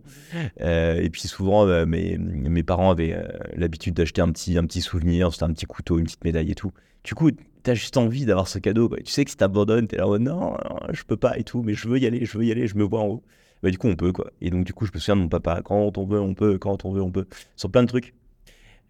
et 0.59 1.09
puis 1.11 1.27
souvent, 1.27 1.85
mes, 1.85 2.17
mes, 2.17 2.63
parents 2.63 2.89
avaient 2.89 3.15
l'habitude 3.55 3.93
d'acheter 3.93 4.19
un 4.19 4.31
petit, 4.31 4.57
un 4.57 4.65
petit 4.65 4.81
souvenir, 4.81 5.31
c'était 5.31 5.43
un 5.43 5.53
petit 5.53 5.67
couteau, 5.67 5.99
une 5.99 6.05
petite 6.05 6.23
médaille 6.23 6.49
et 6.49 6.55
tout. 6.55 6.71
Du 7.03 7.13
coup, 7.13 7.29
t'as 7.63 7.73
juste 7.73 7.97
envie 7.97 8.25
d'avoir 8.25 8.47
ce 8.47 8.59
cadeau. 8.59 8.89
Tu 9.03 9.11
sais 9.11 9.25
que 9.25 9.31
si 9.31 9.37
t'abandonnes, 9.37 9.87
t'es 9.87 9.97
là, 9.97 10.07
oh, 10.07 10.17
non, 10.17 10.57
je 10.91 11.03
peux 11.03 11.17
pas 11.17 11.37
et 11.37 11.43
tout, 11.43 11.63
mais 11.63 11.73
je 11.73 11.87
veux 11.87 11.99
y 11.99 12.05
aller, 12.05 12.25
je 12.25 12.37
veux 12.37 12.45
y 12.45 12.51
aller, 12.51 12.67
je 12.67 12.75
me 12.75 12.83
vois 12.83 13.01
en 13.01 13.07
haut. 13.07 13.23
Bah, 13.63 13.69
du 13.69 13.77
coup, 13.77 13.87
on 13.87 13.95
peut, 13.95 14.11
quoi. 14.11 14.31
Et 14.41 14.49
donc, 14.49 14.65
du 14.65 14.73
coup, 14.73 14.85
je 14.85 14.91
me 14.93 14.99
souviens 14.99 15.15
de 15.15 15.21
mon 15.21 15.29
papa, 15.29 15.61
quand 15.63 15.97
on 15.97 16.05
veut, 16.05 16.19
on 16.19 16.33
peut, 16.33 16.57
quand 16.57 16.85
on 16.85 16.91
veut, 16.91 17.01
on 17.01 17.11
peut, 17.11 17.27
sur 17.55 17.69
plein 17.69 17.83
de 17.83 17.87
trucs. 17.87 18.13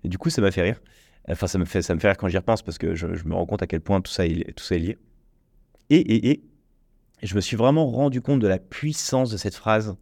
Et 0.03 0.09
du 0.09 0.17
coup, 0.17 0.29
ça 0.29 0.41
m'a 0.41 0.51
fait 0.51 0.61
rire. 0.61 0.81
Enfin, 1.29 1.47
ça 1.47 1.57
me 1.57 1.65
fait, 1.65 1.81
ça 1.81 1.93
me 1.93 1.99
fait 1.99 2.07
rire 2.07 2.17
quand 2.17 2.27
j'y 2.29 2.37
repense 2.37 2.61
parce 2.61 2.77
que 2.77 2.95
je, 2.95 3.05
me 3.07 3.33
rends 3.33 3.45
compte 3.45 3.61
à 3.61 3.67
quel 3.67 3.81
point 3.81 4.01
tout 4.01 4.11
ça 4.11 4.23
tout 4.27 4.63
ça 4.63 4.75
est 4.75 4.79
lié. 4.79 4.97
Et, 5.89 6.31
et, 6.31 6.43
je 7.21 7.35
me 7.35 7.41
suis 7.41 7.57
vraiment 7.57 7.85
rendu 7.85 8.21
compte 8.21 8.39
de 8.39 8.47
la 8.47 8.57
puissance 8.57 9.29
de 9.29 9.37
cette 9.37 9.53
phrase 9.53 9.95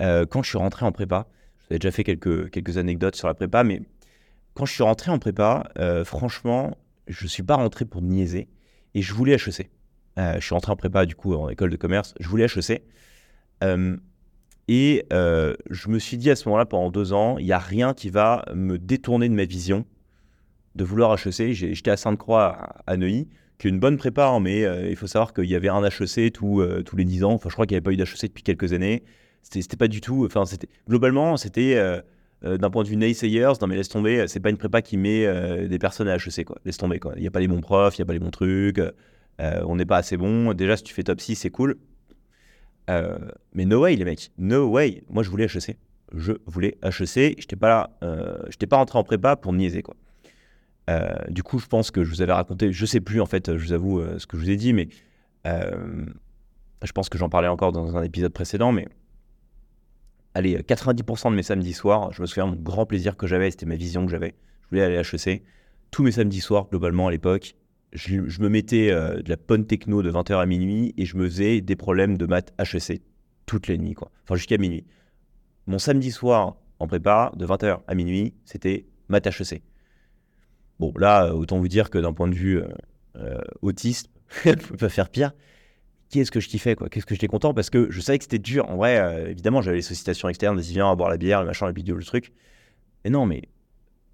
euh, 0.00 0.26
quand 0.26 0.42
je 0.42 0.48
suis 0.48 0.58
rentré 0.58 0.84
en 0.84 0.90
prépa. 0.90 1.28
J'avais 1.68 1.78
déjà 1.78 1.92
fait 1.92 2.02
quelques, 2.02 2.50
quelques 2.50 2.78
anecdotes 2.78 3.14
sur 3.14 3.28
la 3.28 3.34
prépa, 3.34 3.62
mais 3.62 3.82
quand 4.54 4.64
je 4.64 4.72
suis 4.72 4.82
rentré 4.82 5.10
en 5.10 5.18
prépa, 5.18 5.70
euh, 5.78 6.04
franchement, 6.04 6.76
je 7.08 7.24
ne 7.24 7.28
suis 7.28 7.42
pas 7.42 7.56
rentré 7.56 7.84
pour 7.84 8.02
niaiser 8.02 8.48
et 8.94 9.02
je 9.02 9.14
voulais 9.14 9.34
HEC. 9.34 9.70
Euh, 10.18 10.34
je 10.34 10.44
suis 10.44 10.54
rentré 10.54 10.72
en 10.72 10.76
prépa, 10.76 11.06
du 11.06 11.14
coup, 11.14 11.34
en 11.34 11.48
école 11.48 11.70
de 11.70 11.76
commerce, 11.76 12.14
je 12.20 12.28
voulais 12.28 12.44
HEC. 12.44 12.82
et 14.68 15.04
je 15.10 15.88
me 15.88 15.98
suis 15.98 16.16
dit 16.16 16.30
à 16.30 16.36
ce 16.36 16.48
moment-là, 16.48 16.66
pendant 16.66 16.90
deux 16.90 17.12
ans, 17.12 17.38
il 17.38 17.46
n'y 17.46 17.52
a 17.52 17.58
rien 17.58 17.94
qui 17.94 18.10
va 18.10 18.44
me 18.54 18.78
détourner 18.78 19.28
de 19.28 19.34
ma 19.34 19.44
vision 19.44 19.84
de 20.74 20.84
vouloir 20.84 21.14
HEC. 21.14 21.52
J'étais 21.52 21.90
à 21.90 21.96
Sainte-Croix, 21.96 22.74
à 22.86 22.96
Neuilly 22.96 23.28
qui 23.58 23.66
est 23.66 23.70
une 23.70 23.80
bonne 23.80 23.96
prépa, 23.96 24.26
hein, 24.28 24.40
mais 24.40 24.64
euh, 24.64 24.88
il 24.88 24.96
faut 24.96 25.06
savoir 25.06 25.34
qu'il 25.34 25.46
y 25.46 25.56
avait 25.56 25.68
un 25.68 25.82
HEC 25.84 26.32
euh, 26.42 26.82
tous 26.82 26.96
les 26.96 27.04
10 27.04 27.24
ans. 27.24 27.32
Enfin, 27.32 27.48
je 27.48 27.54
crois 27.54 27.66
qu'il 27.66 27.74
n'y 27.74 27.78
avait 27.78 27.84
pas 27.84 27.92
eu 27.92 27.96
d'HEC 27.96 28.28
depuis 28.28 28.42
quelques 28.42 28.72
années. 28.72 29.02
C'était 29.42 29.76
pas 29.76 29.88
du 29.88 30.00
tout. 30.00 30.24
Enfin, 30.26 30.44
globalement, 30.88 31.36
c'était 31.36 31.76
euh, 32.44 32.56
d'un 32.58 32.70
point 32.70 32.82
de 32.84 32.88
vue 32.88 32.96
naysayers. 32.96 33.52
Non, 33.60 33.66
mais 33.66 33.76
laisse 33.76 33.88
tomber. 33.88 34.26
C'est 34.28 34.40
pas 34.40 34.50
une 34.50 34.56
prépa 34.56 34.82
qui 34.82 34.96
met 34.96 35.26
des 35.68 35.78
personnes 35.78 36.08
à 36.08 36.16
HEC, 36.16 36.44
quoi. 36.44 36.58
Laisse 36.64 36.76
tomber, 36.76 36.98
quoi. 36.98 37.12
Il 37.16 37.22
n'y 37.22 37.28
a 37.28 37.30
pas 37.30 37.40
les 37.40 37.48
bons 37.48 37.60
profs, 37.60 37.98
il 37.98 38.00
n'y 38.00 38.04
a 38.04 38.06
pas 38.06 38.12
les 38.12 38.18
bons 38.18 38.30
trucs. 38.30 38.80
on 39.38 39.76
n'est 39.76 39.86
pas 39.86 39.98
assez 39.98 40.16
bon. 40.16 40.52
Déjà, 40.54 40.76
si 40.76 40.82
tu 40.82 40.94
fais 40.94 41.02
top 41.02 41.20
6, 41.20 41.36
c'est 41.36 41.50
cool. 41.50 41.76
mais 42.88 43.64
no 43.64 43.82
way, 43.82 43.96
les 43.96 44.04
mecs. 44.04 44.30
No 44.38 44.68
way. 44.68 45.02
Moi, 45.08 45.22
je 45.22 45.30
voulais 45.30 45.46
HEC. 45.46 45.76
Je 46.14 46.32
voulais 46.46 46.78
HEC. 46.82 47.14
Je 47.14 47.28
n'étais 47.28 47.56
pas, 47.56 47.68
là, 47.68 48.38
j'étais 48.50 48.66
pas 48.66 48.76
rentré 48.76 48.98
en 48.98 49.04
prépa 49.04 49.36
pour 49.36 49.52
niaiser, 49.52 49.82
quoi. 49.82 49.94
Euh, 50.88 51.08
du 51.28 51.42
coup, 51.42 51.58
je 51.58 51.66
pense 51.66 51.90
que 51.90 52.02
je 52.02 52.10
vous 52.10 52.22
avais 52.22 52.32
raconté, 52.32 52.72
je 52.72 52.86
sais 52.86 53.00
plus 53.00 53.20
en 53.20 53.26
fait, 53.26 53.56
je 53.56 53.66
vous 53.66 53.72
avoue 53.72 54.00
euh, 54.00 54.18
ce 54.18 54.26
que 54.26 54.38
je 54.38 54.42
vous 54.42 54.50
ai 54.50 54.56
dit, 54.56 54.72
mais 54.72 54.88
euh, 55.46 56.06
je 56.82 56.92
pense 56.92 57.08
que 57.08 57.18
j'en 57.18 57.28
parlais 57.28 57.48
encore 57.48 57.72
dans 57.72 57.96
un 57.96 58.02
épisode 58.02 58.32
précédent, 58.32 58.72
mais 58.72 58.88
allez, 60.38 60.56
90% 60.58 61.30
de 61.30 61.36
mes 61.36 61.42
samedis 61.42 61.72
soirs, 61.72 62.12
je 62.12 62.22
me 62.22 62.26
souviens 62.26 62.46
mon 62.46 62.56
grand 62.56 62.86
plaisir 62.86 63.16
que 63.16 63.26
j'avais, 63.26 63.50
c'était 63.50 63.66
ma 63.66 63.76
vision 63.76 64.04
que 64.04 64.10
j'avais. 64.10 64.34
Je 64.62 64.68
voulais 64.70 64.82
aller 64.82 64.96
à 64.96 65.00
HEC. 65.00 65.42
Tous 65.90 66.02
mes 66.02 66.12
samedis 66.12 66.40
soirs, 66.40 66.68
globalement 66.70 67.08
à 67.08 67.10
l'époque, 67.10 67.54
je, 67.92 68.16
me 68.16 68.48
mettais 68.48 68.90
de 68.90 69.28
la 69.28 69.36
bonne 69.36 69.66
techno 69.66 70.02
de 70.02 70.12
20h 70.12 70.40
à 70.40 70.46
minuit 70.46 70.94
et 70.96 71.06
je 71.06 71.16
me 71.16 71.24
faisais 71.24 71.60
des 71.60 71.76
problèmes 71.76 72.18
de 72.18 72.26
maths 72.26 72.52
HEC 72.58 73.02
toutes 73.46 73.66
les 73.66 73.78
nuits, 73.78 73.94
quoi. 73.94 74.12
Enfin, 74.24 74.36
jusqu'à 74.36 74.58
minuit. 74.58 74.84
Mon 75.66 75.78
samedi 75.78 76.12
soir 76.12 76.56
en 76.78 76.86
prépa, 76.86 77.32
de 77.36 77.46
20h 77.46 77.80
à 77.86 77.94
minuit, 77.94 78.34
c'était 78.44 78.86
maths 79.08 79.26
HEC. 79.26 79.62
Bon, 80.78 80.92
là, 80.96 81.34
autant 81.34 81.58
vous 81.58 81.66
dire 81.66 81.90
que 81.90 81.98
d'un 81.98 82.12
point 82.12 82.28
de 82.28 82.34
vue 82.34 82.58
euh, 82.58 82.68
euh 83.16 83.40
autiste, 83.62 84.10
ne 84.46 84.52
peut 84.52 84.76
pas 84.76 84.88
faire 84.88 85.08
pire. 85.08 85.32
Qu'est-ce 86.10 86.30
que 86.30 86.40
je 86.40 86.48
kiffais, 86.48 86.74
quoi 86.74 86.88
Qu'est-ce 86.88 87.04
que 87.04 87.14
j'étais 87.14 87.26
content 87.26 87.52
Parce 87.52 87.68
que 87.68 87.90
je 87.90 88.00
savais 88.00 88.18
que 88.18 88.24
c'était 88.24 88.38
dur. 88.38 88.68
En 88.70 88.76
vrai, 88.76 88.98
euh, 88.98 89.30
évidemment, 89.30 89.60
j'avais 89.60 89.76
les 89.76 89.82
sollicitations 89.82 90.28
externes, 90.28 90.56
vas-y, 90.56 90.72
viens, 90.72 90.94
boire 90.96 91.10
la 91.10 91.18
bière, 91.18 91.40
le 91.40 91.46
machin, 91.46 91.66
la 91.66 91.72
vidéo, 91.72 91.96
le 91.96 92.04
truc. 92.04 92.32
Et 93.04 93.10
non, 93.10 93.26
mais 93.26 93.42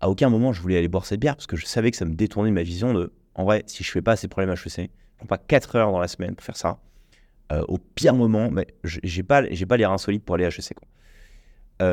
à 0.00 0.11
aucun 0.11 0.28
moment, 0.28 0.52
je 0.52 0.61
voulais 0.61 0.76
aller 0.76 0.88
boire 0.88 1.07
cette 1.07 1.20
bière 1.20 1.37
parce 1.37 1.46
que 1.46 1.57
je 1.57 1.66
savais 1.66 1.90
que 1.92 1.96
ça 1.96 2.04
me 2.04 2.14
détournait 2.14 2.50
ma 2.50 2.64
vision 2.64 2.92
de, 2.92 3.12
en 3.37 3.44
vrai, 3.44 3.62
si 3.66 3.85
je 3.85 3.90
fais 3.90 4.02
pas 4.02 4.16
ces 4.16 4.26
problèmes 4.26 4.52
HEC, 4.54 4.76
je 4.76 5.16
prends 5.18 5.26
pas 5.26 5.38
4 5.38 5.76
heures 5.76 5.92
dans 5.92 6.00
la 6.00 6.09
semaine 6.09 6.35
pour 6.35 6.44
faire 6.44 6.57
ça. 6.57 6.80
Euh, 7.52 7.62
au 7.68 7.78
pire 7.78 8.14
moment, 8.14 8.50
mais 8.50 8.66
j'ai 8.83 9.22
pas, 9.22 9.48
j'ai 9.50 9.66
pas 9.66 9.76
les 9.76 9.87
reins 9.87 9.98
solides 9.98 10.22
pour 10.22 10.35
aller 10.35 10.46
à 10.46 10.48
HEC. 10.48 10.74
Quoi. 10.74 11.88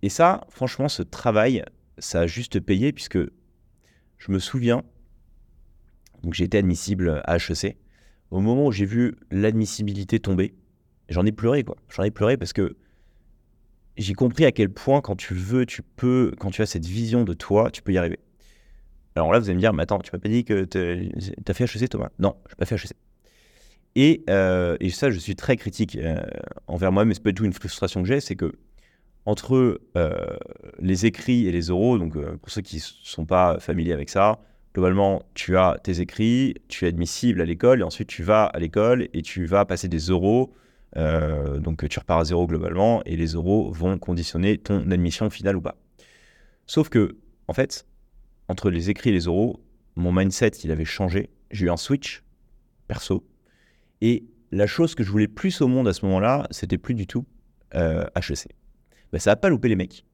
et 0.00 0.08
ça, 0.08 0.46
franchement, 0.48 0.88
ce 0.88 1.02
travail, 1.02 1.62
ça 1.98 2.20
a 2.20 2.26
juste 2.26 2.58
payé 2.60 2.92
puisque 2.92 3.18
je 3.18 4.32
me 4.32 4.38
souviens, 4.38 4.82
donc 6.22 6.40
été 6.40 6.56
admissible 6.56 7.20
à 7.24 7.36
HEC. 7.36 7.76
Au 8.34 8.40
moment 8.40 8.66
où 8.66 8.72
j'ai 8.72 8.84
vu 8.84 9.14
l'admissibilité 9.30 10.18
tomber, 10.18 10.56
j'en 11.08 11.24
ai 11.24 11.30
pleuré, 11.30 11.62
quoi. 11.62 11.76
J'en 11.88 12.02
ai 12.02 12.10
pleuré 12.10 12.36
parce 12.36 12.52
que 12.52 12.76
j'ai 13.96 14.14
compris 14.14 14.44
à 14.44 14.50
quel 14.50 14.70
point, 14.70 15.00
quand 15.00 15.14
tu 15.14 15.34
veux, 15.34 15.66
tu 15.66 15.82
peux, 15.82 16.32
quand 16.40 16.50
tu 16.50 16.60
as 16.60 16.66
cette 16.66 16.84
vision 16.84 17.22
de 17.22 17.32
toi, 17.32 17.70
tu 17.70 17.80
peux 17.80 17.92
y 17.92 17.96
arriver. 17.96 18.18
Alors 19.14 19.32
là, 19.32 19.38
vous 19.38 19.44
allez 19.44 19.54
me 19.54 19.60
dire, 19.60 19.72
mais 19.72 19.84
attends, 19.84 20.00
tu 20.00 20.10
m'as 20.12 20.18
pas 20.18 20.28
dit 20.28 20.44
que 20.44 20.64
tu 20.64 20.80
as 21.46 21.54
fait 21.54 21.62
HEC, 21.62 21.88
Thomas? 21.88 22.08
Non, 22.18 22.34
je 22.48 22.54
n'ai 22.54 22.56
pas 22.56 22.64
fait 22.66 22.74
HEC. 22.74 22.96
Et, 23.94 24.24
euh, 24.28 24.76
et, 24.80 24.90
ça, 24.90 25.12
je 25.12 25.18
suis 25.20 25.36
très 25.36 25.56
critique 25.56 25.94
euh, 25.94 26.20
envers 26.66 26.90
moi, 26.90 27.04
mais 27.04 27.14
c'est 27.14 27.22
pas 27.22 27.30
du 27.30 27.34
tout 27.36 27.44
une 27.44 27.52
frustration 27.52 28.02
que 28.02 28.08
j'ai, 28.08 28.18
c'est 28.18 28.34
que 28.34 28.52
entre 29.26 29.80
euh, 29.96 30.36
les 30.80 31.06
écrits 31.06 31.46
et 31.46 31.52
les 31.52 31.70
oraux, 31.70 31.98
donc 31.98 32.18
pour 32.18 32.50
ceux 32.50 32.62
qui 32.62 32.76
ne 32.78 32.80
sont 32.80 33.26
pas 33.26 33.60
familiers 33.60 33.92
avec 33.92 34.10
ça, 34.10 34.40
globalement, 34.74 35.22
tu 35.34 35.56
as 35.56 35.78
tes 35.82 36.00
écrits, 36.00 36.54
tu 36.68 36.84
es 36.84 36.88
admissible 36.88 37.40
à 37.40 37.44
l'école, 37.44 37.80
et 37.80 37.82
ensuite 37.84 38.08
tu 38.08 38.22
vas 38.22 38.44
à 38.44 38.58
l'école 38.58 39.08
et 39.14 39.22
tu 39.22 39.46
vas 39.46 39.64
passer 39.64 39.88
des. 39.88 40.10
Euh, 40.96 41.58
donc 41.58 41.88
tu 41.88 41.98
repars 41.98 42.18
à 42.18 42.24
zéro 42.24 42.46
globalement, 42.46 43.02
et 43.04 43.16
les 43.16 43.36
oraux 43.36 43.70
vont 43.70 43.98
conditionner 43.98 44.58
ton 44.58 44.90
admission 44.90 45.30
finale 45.30 45.56
ou 45.56 45.60
pas. 45.60 45.76
Sauf 46.66 46.88
que, 46.88 47.16
en 47.48 47.52
fait, 47.52 47.86
entre 48.48 48.70
les 48.70 48.90
écrits 48.90 49.10
et 49.10 49.12
les 49.12 49.28
oraux, 49.28 49.60
mon 49.96 50.12
mindset, 50.12 50.50
il 50.64 50.70
avait 50.70 50.84
changé. 50.84 51.30
J'ai 51.50 51.66
eu 51.66 51.70
un 51.70 51.76
switch 51.76 52.22
perso. 52.88 53.24
Et 54.00 54.24
la 54.50 54.66
chose 54.66 54.94
que 54.94 55.04
je 55.04 55.10
voulais 55.10 55.28
plus 55.28 55.60
au 55.60 55.68
monde 55.68 55.88
à 55.88 55.92
ce 55.92 56.04
moment-là, 56.04 56.46
c'était 56.50 56.78
plus 56.78 56.94
du 56.94 57.06
tout 57.06 57.24
HEC 57.72 58.48
bah, 59.14 59.20
ça 59.20 59.30
n'a 59.30 59.36
pas 59.36 59.48
loupé 59.48 59.68
les 59.68 59.76
mecs. 59.76 60.04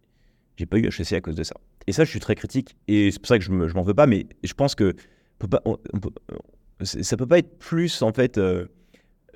J'ai 0.59 0.67
pas 0.67 0.77
eu 0.77 0.87
HEC 0.87 1.15
à 1.15 1.21
cause 1.23 1.35
de 1.35 1.43
ça. 1.43 1.55
Et 1.91 1.93
ça, 1.93 2.05
je 2.05 2.11
suis 2.11 2.21
très 2.21 2.37
critique. 2.37 2.77
Et 2.87 3.11
c'est 3.11 3.19
pour 3.19 3.27
ça 3.27 3.37
que 3.37 3.45
je 3.45 3.51
m'en 3.51 3.83
veux 3.83 3.95
pas, 3.95 4.07
mais 4.07 4.27
je 4.45 4.55
pense 4.55 4.77
que 4.77 4.95
peut 5.41 5.49
pas, 5.49 5.61
ça 6.83 7.17
peut 7.17 7.27
pas 7.27 7.39
être 7.39 7.59
plus, 7.59 8.01
en 8.03 8.13
fait, 8.13 8.39
euh, 8.39 8.67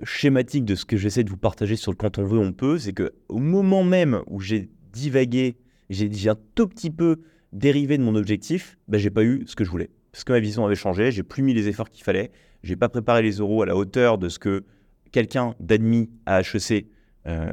schématique 0.05 0.65
de 0.65 0.77
ce 0.77 0.85
que 0.85 0.97
j'essaie 0.97 1.25
de 1.25 1.31
vous 1.31 1.37
partager 1.37 1.75
sur 1.75 1.91
le 1.91 1.97
quand 1.97 2.17
on 2.19 2.23
veut, 2.23 2.39
on 2.39 2.53
peut. 2.53 2.79
C'est 2.79 2.93
que 2.93 3.13
au 3.29 3.41
moment 3.41 3.83
même 3.83 4.23
où 4.29 4.39
j'ai 4.39 4.71
divagué, 4.93 5.57
j'ai 5.91 6.29
un 6.29 6.39
tout 6.55 6.69
petit 6.69 6.93
peu 6.93 7.23
dérivé 7.53 7.99
de 7.99 8.05
mon 8.05 8.15
objectif, 8.15 8.79
bah, 8.87 8.99
j'ai 8.99 9.11
pas 9.11 9.25
eu 9.25 9.43
ce 9.49 9.57
que 9.57 9.65
je 9.65 9.71
voulais. 9.71 9.91
Parce 10.13 10.23
que 10.23 10.33
ma 10.33 10.39
vision 10.39 10.65
avait 10.65 10.77
changé, 10.77 11.11
j'ai 11.11 11.25
plus 11.25 11.43
mis 11.43 11.55
les 11.55 11.67
efforts 11.67 11.91
qu'il 11.91 12.05
fallait, 12.05 12.31
j'ai 12.63 12.77
pas 12.77 12.89
préparé 12.89 13.23
les 13.23 13.39
euros 13.39 13.63
à 13.63 13.67
la 13.67 13.75
hauteur 13.75 14.17
de 14.17 14.29
ce 14.29 14.39
que 14.39 14.63
quelqu'un 15.11 15.57
d'admis 15.59 16.09
à 16.25 16.43
HEC 16.43 16.87
euh, 17.27 17.53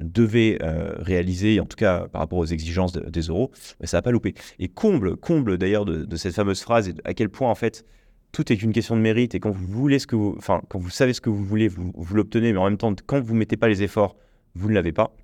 devait 0.00 0.58
euh, 0.62 0.94
réaliser, 0.98 1.60
en 1.60 1.66
tout 1.66 1.76
cas 1.76 2.08
par 2.08 2.20
rapport 2.20 2.38
aux 2.38 2.46
exigences 2.46 2.92
des 2.92 3.20
euros, 3.22 3.50
mais 3.80 3.86
ça 3.86 3.98
n'a 3.98 4.02
pas 4.02 4.10
loupé. 4.10 4.34
Et 4.58 4.68
comble, 4.68 5.16
comble 5.16 5.58
d'ailleurs 5.58 5.84
de, 5.84 6.16
cette 6.16 6.34
fameuse 6.34 6.60
phrase, 6.60 6.92
à 7.04 7.14
quel 7.14 7.28
point 7.28 7.50
en 7.50 7.54
fait 7.54 7.84
tout 8.32 8.52
est 8.52 8.62
une 8.62 8.72
question 8.72 8.96
de 8.96 9.00
mérite, 9.00 9.34
et 9.34 9.40
quand 9.40 9.50
vous 9.50 9.66
voulez 9.66 10.00
ce 10.00 10.06
que 10.06 10.16
vous, 10.16 10.34
enfin 10.38 10.60
quand 10.68 10.78
vous 10.78 10.90
savez 10.90 11.12
ce 11.12 11.20
que 11.20 11.30
vous 11.30 11.44
voulez, 11.44 11.68
vous, 11.68 12.14
l'obtenez, 12.14 12.52
mais 12.52 12.58
en 12.58 12.64
même 12.64 12.78
temps, 12.78 12.94
quand 13.06 13.20
vous 13.20 13.34
mettez 13.34 13.56
pas 13.56 13.68
les 13.68 13.82
efforts, 13.82 14.16
vous 14.54 14.68
ne 14.68 14.74
l'avez 14.74 14.92
pas. 14.92 15.14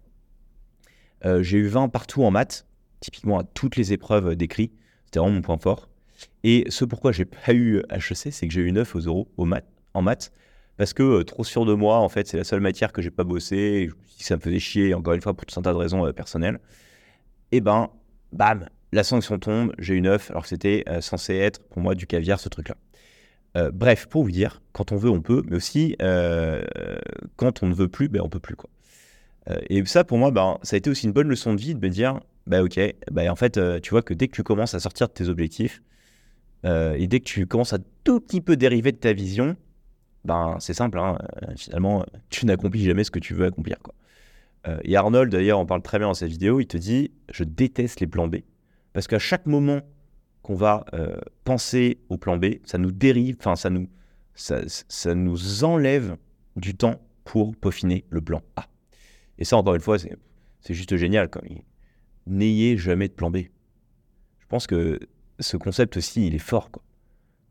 Euh, 1.25 1.43
j'ai 1.43 1.59
eu 1.59 1.67
20 1.67 1.89
partout 1.89 2.23
en 2.23 2.31
maths, 2.31 2.67
typiquement 3.01 3.41
à 3.41 3.45
toutes 3.45 3.77
les 3.77 3.93
épreuves 3.93 4.37
d'écrit, 4.37 4.71
c'était 5.05 5.19
vraiment 5.19 5.35
mon 5.35 5.43
point 5.43 5.59
fort. 5.59 5.89
Et 6.45 6.65
ce 6.69 6.85
pourquoi 6.85 7.13
j'ai 7.13 7.25
pas 7.25 7.53
eu 7.53 7.83
HEC, 7.91 8.33
c'est 8.33 8.47
que 8.47 8.53
j'ai 8.53 8.61
eu 8.61 8.73
9 8.73 8.95
aux 8.95 9.01
euros 9.01 9.29
au 9.37 9.45
maths, 9.45 9.67
en 9.95 10.03
maths 10.03 10.33
parce 10.81 10.95
que 10.95 11.03
euh, 11.03 11.25
trop 11.25 11.45
sûr 11.45 11.67
de 11.67 11.75
moi, 11.75 11.99
en 11.99 12.09
fait, 12.09 12.27
c'est 12.27 12.39
la 12.39 12.45
seule 12.45 12.61
matière 12.61 12.91
que 12.91 13.03
j'ai 13.03 13.11
pas 13.11 13.23
bossé. 13.23 13.91
Ça 14.17 14.37
me 14.37 14.41
faisait 14.41 14.59
chier, 14.59 14.95
encore 14.95 15.13
une 15.13 15.21
fois, 15.21 15.35
pour 15.35 15.45
tout 15.45 15.61
un 15.61 15.63
tas 15.63 15.75
de 15.75 15.77
raisons 15.77 16.07
euh, 16.07 16.13
personnelles. 16.15 16.59
Et 17.53 17.61
ben, 17.61 17.91
bam, 18.33 18.67
la 18.91 19.05
sanction 19.05 19.39
tombe, 19.39 19.75
j'ai 19.79 19.93
eu 19.93 20.01
9, 20.01 20.31
alors 20.31 20.45
que 20.45 20.49
c'était 20.49 20.85
euh, 20.89 21.03
censé 21.03 21.35
être 21.35 21.63
pour 21.69 21.83
moi 21.83 21.95
du 21.95 22.07
caviar, 22.07 22.41
ce 22.41 22.49
truc-là. 22.49 22.77
bref, 23.75 24.07
pour 24.07 24.23
vous 24.23 24.31
dire, 24.31 24.63
quand 24.73 24.91
on 24.91 24.97
veut, 24.97 25.11
on 25.11 25.21
peut, 25.21 25.43
mais 25.51 25.57
aussi 25.57 25.97
quand 27.37 27.63
on 27.63 27.67
ne 27.67 27.75
veut 27.75 27.89
plus, 27.89 28.09
ben, 28.09 28.23
on 28.25 28.31
peut 28.31 28.41
plus. 28.41 28.57
Quoi. 28.57 28.71
et 29.69 29.85
ça, 29.85 30.03
pour 30.03 30.17
moi, 30.17 30.31
ben, 30.31 30.57
ça 30.63 30.77
a 30.77 30.79
été 30.79 30.89
aussi 30.89 31.05
une 31.05 31.13
bonne 31.13 31.29
leçon 31.29 31.53
de 31.53 31.61
vie 31.61 31.75
de 31.75 31.81
me 31.81 31.91
dire, 31.91 32.21
bah 32.47 32.63
ok, 32.63 32.81
bah, 33.11 33.31
en 33.31 33.37
fait, 33.37 33.61
tu 33.83 33.91
vois 33.91 34.01
que 34.01 34.15
dès 34.15 34.29
que 34.29 34.35
tu 34.35 34.45
commences 34.45 34.73
à 34.73 34.81
sortir 34.81 35.09
de 35.09 35.13
tes 35.13 35.29
objectifs, 35.29 35.83
et 36.65 37.07
dès 37.07 37.21
que 37.21 37.25
tu 37.25 37.47
commences 37.47 37.75
à 37.75 37.81
tout 38.03 38.19
petit 38.21 38.41
peu 38.41 38.57
dériver 38.57 38.93
de 38.93 38.97
ta 38.97 39.13
vision, 39.13 39.57
ben, 40.25 40.57
c'est 40.61 40.75
simple, 40.75 40.99
hein, 40.99 41.19
euh, 41.43 41.55
finalement, 41.57 42.05
tu 42.29 42.47
n'accomplis 42.47 42.85
jamais 42.85 43.05
ce 43.05 43.11
que 43.11 43.19
tu 43.19 43.35
veux 43.35 43.47
accomplir. 43.47 43.79
Quoi. 43.83 43.95
Euh, 44.69 44.79
et 44.85 44.97
Arnold, 44.97 45.33
d'ailleurs, 45.33 45.59
on 45.59 45.67
parle 45.67 45.83
très 45.83 45.99
bien 45.99 46.09
dans 46.09 46.15
cette 46.15 46.31
vidéo, 46.31 46.61
il 46.61 46.67
te 46.67 46.77
dit 46.77 47.11
Je 47.31 47.45
déteste 47.45 48.01
les 48.01 48.07
plans 48.07 48.29
B. 48.29 48.37
Parce 48.93 49.07
qu'à 49.07 49.19
chaque 49.19 49.47
moment 49.47 49.81
qu'on 50.43 50.55
va 50.55 50.85
euh, 50.95 51.17
penser 51.45 51.99
au 52.09 52.19
plan 52.19 52.37
B, 52.37 52.57
ça 52.65 52.77
nous 52.77 52.93
dérive, 52.93 53.37
enfin, 53.39 53.57
ça 53.57 53.71
nous, 53.71 53.89
ça, 54.35 54.61
ça, 54.67 55.15
nous 55.15 55.65
enlève 55.65 56.17
du 56.57 56.75
temps 56.75 57.01
pour 57.25 57.57
peaufiner 57.57 58.05
le 58.11 58.21
plan 58.21 58.43
A. 58.57 58.67
Et 59.39 59.45
ça, 59.45 59.57
encore 59.57 59.75
une 59.75 59.81
fois, 59.81 59.99
c'est 59.99 60.75
juste 60.75 60.97
génial. 60.97 61.31
N'ayez 62.27 62.77
jamais 62.77 63.09
de 63.09 63.15
plan 63.15 63.31
B. 63.31 63.39
Je 64.39 64.47
pense 64.49 64.67
que 64.67 64.99
ce 65.39 65.57
concept 65.57 65.97
aussi, 65.97 66.27
il 66.27 66.35
est 66.35 66.39
fort. 66.39 66.71
Quoi 66.71 66.83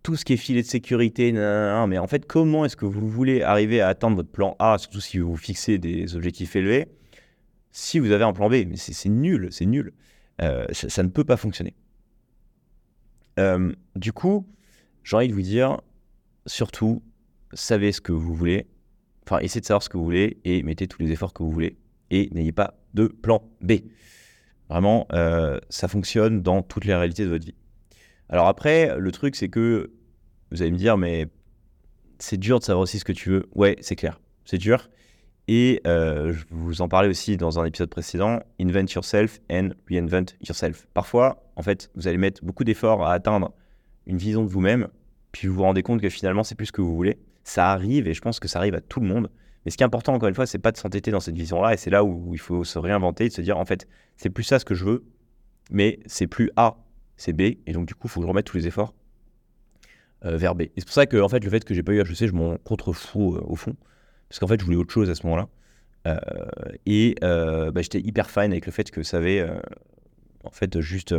tout 0.04 0.16
ce 0.16 0.26
qui 0.26 0.34
est 0.34 0.38
filet 0.38 0.62
de 0.62 0.68
sécurité, 0.68 1.32
mais 1.32 1.98
en 1.98 2.08
fait, 2.08 2.26
comment 2.26 2.66
est-ce 2.66 2.76
que 2.76 2.86
vous 2.86 3.10
voulez 3.10 3.42
arriver 3.42 3.82
à 3.82 3.90
atteindre 3.90 4.16
votre 4.16 4.32
plan 4.32 4.56
A, 4.60 4.78
surtout 4.78 5.02
si 5.02 5.20
vous 5.20 5.36
fixez 5.36 5.78
des 5.78 6.16
objectifs 6.16 6.56
élevés, 6.56 6.88
si 7.72 8.00
vous 8.00 8.12
avez 8.12 8.24
un 8.24 8.34
plan 8.34 8.50
B? 8.50 8.66
Mais 8.68 8.78
c'est 8.78 9.10
nul, 9.10 9.50
c'est 9.52 9.66
nul. 9.66 9.94
Euh, 10.42 10.66
ça, 10.72 11.04
ne 11.04 11.10
peut 11.10 11.26
pas 11.26 11.38
fonctionner. 11.38 11.76
Euh, 13.40 13.74
du 13.96 14.14
coup, 14.14 14.48
j'ai 15.04 15.18
envie 15.18 15.28
de 15.28 15.34
vous 15.34 15.42
dire, 15.42 15.82
surtout, 16.46 17.02
savez 17.54 17.92
ce 17.92 18.00
que 18.00 18.12
vous 18.12 18.34
voulez, 18.34 18.68
enfin, 19.26 19.40
essayez 19.40 19.62
de 19.62 19.66
savoir 19.66 19.84
ce 19.84 19.90
que 19.90 19.98
vous 19.98 20.04
voulez 20.06 20.38
et 20.46 20.64
mettez 20.64 20.88
tous 20.88 21.02
les 21.02 21.12
efforts 21.12 21.34
que 21.34 21.44
vous 21.44 21.52
voulez 21.52 21.78
et 22.10 22.30
n'ayez 22.34 22.52
pas 22.52 22.80
de 22.94 23.08
plan 23.08 23.44
B. 23.62 23.74
Vraiment, 24.70 25.08
euh, 25.14 25.60
ça 25.70 25.88
fonctionne 25.88 26.42
dans 26.42 26.62
toutes 26.62 26.86
les 26.86 26.96
réalités 26.96 27.24
de 27.24 27.30
votre 27.30 27.46
vie. 27.46 27.56
Alors 28.30 28.48
après, 28.48 28.98
le 28.98 29.12
truc, 29.12 29.36
c'est 29.36 29.50
que 29.50 29.92
vous 30.52 30.62
allez 30.62 30.72
me 30.72 30.78
dire, 30.78 30.98
mais 30.98 31.28
c'est 32.20 32.38
dur 32.38 32.60
de 32.60 32.64
savoir 32.64 32.84
aussi 32.84 33.00
ce 33.00 33.06
que 33.06 33.12
tu 33.12 33.30
veux. 33.30 33.50
Ouais, 33.56 33.76
c'est 33.82 33.96
clair, 33.96 34.20
c'est 34.46 34.58
dur. 34.58 34.90
Et 35.48 35.82
euh, 35.88 36.32
je 36.32 36.46
vous 36.52 36.82
en 36.82 36.88
parlais 36.88 37.10
aussi 37.10 37.36
dans 37.36 37.60
un 37.60 37.66
épisode 37.66 37.90
précédent, 37.90 38.40
invent 38.62 38.86
yourself 38.94 39.40
and 39.52 39.70
reinvent 39.90 40.36
yourself. 40.48 40.88
Parfois, 40.94 41.44
en 41.56 41.64
fait, 41.64 41.90
vous 41.96 42.08
allez 42.08 42.20
mettre 42.20 42.46
beaucoup 42.46 42.64
d'efforts 42.64 43.04
à 43.04 43.14
atteindre 43.14 43.52
une 44.06 44.18
vision 44.18 44.44
de 44.44 44.48
vous-même, 44.48 44.90
puis 45.32 45.48
vous 45.48 45.56
vous 45.56 45.64
rendez 45.64 45.82
compte 45.82 46.02
que 46.02 46.10
finalement, 46.10 46.44
c'est 46.44 46.54
plus 46.54 46.68
ce 46.68 46.72
que 46.72 46.82
vous 46.82 46.96
voulez. 46.96 47.18
Ça 47.44 47.72
arrive, 47.72 48.08
et 48.08 48.14
je 48.14 48.22
pense 48.22 48.40
que 48.40 48.48
ça 48.48 48.60
arrive 48.60 48.76
à 48.76 48.82
tout 48.82 49.00
le 49.00 49.08
monde. 49.08 49.32
Mais 49.66 49.72
ce 49.72 49.78
qui 49.78 49.82
est 49.82 49.88
important, 49.88 50.14
encore 50.14 50.30
une 50.30 50.36
fois, 50.36 50.46
c'est 50.46 50.60
pas 50.60 50.72
de 50.72 50.78
s'entêter 50.78 51.10
dans 51.10 51.20
cette 51.20 51.36
vision-là, 51.36 51.74
et 51.74 51.78
c'est 51.78 51.90
là 51.90 52.04
où 52.04 52.30
il 52.34 52.40
faut 52.40 52.64
se 52.64 52.78
réinventer, 52.78 53.28
de 53.28 53.34
se 53.34 53.42
dire, 53.42 53.58
en 53.58 53.66
fait, 53.66 53.88
c'est 54.18 54.30
plus 54.30 54.44
ça 54.44 54.60
ce 54.60 54.66
que 54.66 54.76
je 54.76 54.86
veux, 54.86 55.04
mais 55.72 56.00
c'est 56.06 56.28
plus 56.28 56.52
A 56.58 56.78
c'est 57.20 57.34
B, 57.34 57.42
et 57.68 57.74
donc 57.74 57.86
du 57.86 57.94
coup, 57.94 58.08
il 58.08 58.10
faut 58.10 58.22
que 58.22 58.26
je 58.26 58.30
remette 58.30 58.46
tous 58.46 58.58
les 58.58 58.66
efforts 58.66 58.94
euh, 60.26 60.38
vers 60.38 60.56
B. 60.56 60.62
Et 60.62 60.72
c'est 60.78 60.86
pour 60.86 60.94
ça 60.94 61.06
que 61.06 61.18
en 61.18 61.28
fait, 61.28 61.44
le 61.44 61.50
fait 61.50 61.66
que 61.66 61.74
j'ai 61.74 61.84
pas 61.84 61.92
eu 61.92 62.00
HEC, 62.00 62.28
je 62.28 62.32
m'en 62.32 62.58
contrefous 62.58 63.36
euh, 63.36 63.42
au 63.46 63.56
fond, 63.56 63.76
parce 64.30 64.40
qu'en 64.40 64.48
fait, 64.48 64.60
je 64.60 64.66
voulais 64.66 64.78
autre 64.78 64.94
chose 64.94 65.10
à 65.10 65.16
ce 65.16 65.24
moment-là. 65.24 65.50
Euh, 66.08 66.18
et 66.86 67.16
bah, 67.22 67.82
j'étais 67.82 68.00
hyper 68.00 68.30
fine 68.30 68.52
avec 68.52 68.66
le 68.66 68.72
fait 68.72 68.90
que 68.90 69.04
ça 69.04 69.18
avait, 69.18 69.46
en 70.46 70.52
fait, 70.52 70.80
juste 70.80 71.14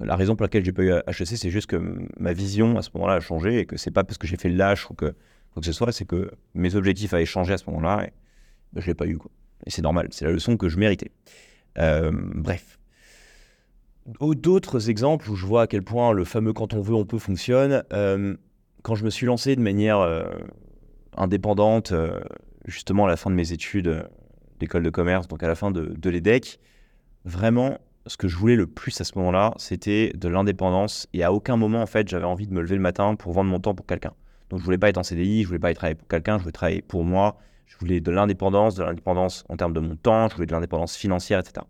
la 0.00 0.16
raison 0.16 0.34
pour 0.34 0.42
laquelle 0.42 0.64
j'ai 0.64 0.72
pas 0.72 0.82
eu 0.82 0.90
HEC, 0.90 1.26
c'est 1.26 1.50
juste 1.50 1.68
que 1.68 1.80
ma 2.18 2.32
vision 2.32 2.76
à 2.76 2.82
ce 2.82 2.90
moment-là 2.94 3.14
a 3.14 3.20
changé 3.20 3.60
et 3.60 3.66
que 3.66 3.76
c'est 3.76 3.92
pas 3.92 4.02
parce 4.02 4.18
que 4.18 4.26
j'ai 4.26 4.36
fait 4.36 4.48
le 4.48 4.56
lâche 4.56 4.90
ou 4.90 4.94
que 4.94 5.14
quoi 5.52 5.60
que 5.60 5.66
ce 5.66 5.72
soit, 5.72 5.92
c'est 5.92 6.04
que 6.06 6.32
mes 6.54 6.74
objectifs 6.74 7.14
avaient 7.14 7.24
changé 7.24 7.52
à 7.52 7.58
ce 7.58 7.64
moment-là 7.70 8.04
et 8.04 8.12
bah, 8.72 8.80
je 8.80 8.88
l'ai 8.88 8.94
pas 8.94 9.06
eu. 9.06 9.16
Quoi. 9.16 9.30
Et 9.64 9.70
c'est 9.70 9.82
normal, 9.82 10.08
c'est 10.10 10.24
la 10.24 10.32
leçon 10.32 10.56
que 10.56 10.68
je 10.68 10.76
méritais. 10.76 11.12
bref. 11.76 12.78
D'autres 14.06 14.88
exemples 14.88 15.28
où 15.30 15.34
je 15.34 15.44
vois 15.46 15.62
à 15.62 15.66
quel 15.66 15.82
point 15.82 16.12
le 16.12 16.24
fameux 16.24 16.52
quand 16.52 16.74
on 16.74 16.80
veut, 16.80 16.94
on 16.94 17.04
peut 17.04 17.18
fonctionne. 17.18 17.82
Euh, 17.92 18.36
quand 18.82 18.94
je 18.94 19.04
me 19.04 19.10
suis 19.10 19.26
lancé 19.26 19.56
de 19.56 19.60
manière 19.60 19.98
euh, 19.98 20.24
indépendante, 21.16 21.90
euh, 21.90 22.20
justement 22.66 23.06
à 23.06 23.08
la 23.08 23.16
fin 23.16 23.30
de 23.30 23.34
mes 23.34 23.52
études 23.52 24.08
d'école 24.60 24.84
de 24.84 24.90
commerce, 24.90 25.26
donc 25.26 25.42
à 25.42 25.48
la 25.48 25.56
fin 25.56 25.72
de, 25.72 25.92
de 25.98 26.10
l'EDEC, 26.10 26.60
vraiment, 27.24 27.78
ce 28.06 28.16
que 28.16 28.28
je 28.28 28.36
voulais 28.36 28.54
le 28.54 28.68
plus 28.68 29.00
à 29.00 29.04
ce 29.04 29.18
moment-là, 29.18 29.54
c'était 29.56 30.12
de 30.14 30.28
l'indépendance. 30.28 31.08
Et 31.12 31.24
à 31.24 31.32
aucun 31.32 31.56
moment, 31.56 31.82
en 31.82 31.86
fait, 31.86 32.08
j'avais 32.08 32.26
envie 32.26 32.46
de 32.46 32.54
me 32.54 32.60
lever 32.60 32.76
le 32.76 32.82
matin 32.82 33.16
pour 33.16 33.32
vendre 33.32 33.50
mon 33.50 33.58
temps 33.58 33.74
pour 33.74 33.86
quelqu'un. 33.86 34.12
Donc 34.50 34.60
je 34.60 34.64
voulais 34.64 34.78
pas 34.78 34.88
être 34.88 34.98
en 34.98 35.02
CDI, 35.02 35.42
je 35.42 35.48
voulais 35.48 35.58
pas 35.58 35.72
être 35.72 35.78
travailler 35.78 35.96
pour 35.96 36.06
quelqu'un, 36.06 36.38
je 36.38 36.42
voulais 36.42 36.52
travailler 36.52 36.82
pour 36.82 37.02
moi. 37.02 37.38
Je 37.66 37.76
voulais 37.78 37.98
de 37.98 38.12
l'indépendance, 38.12 38.76
de 38.76 38.84
l'indépendance 38.84 39.44
en 39.48 39.56
termes 39.56 39.72
de 39.72 39.80
mon 39.80 39.96
temps, 39.96 40.28
je 40.28 40.36
voulais 40.36 40.46
de 40.46 40.52
l'indépendance 40.52 40.94
financière, 40.94 41.40
etc. 41.40 41.66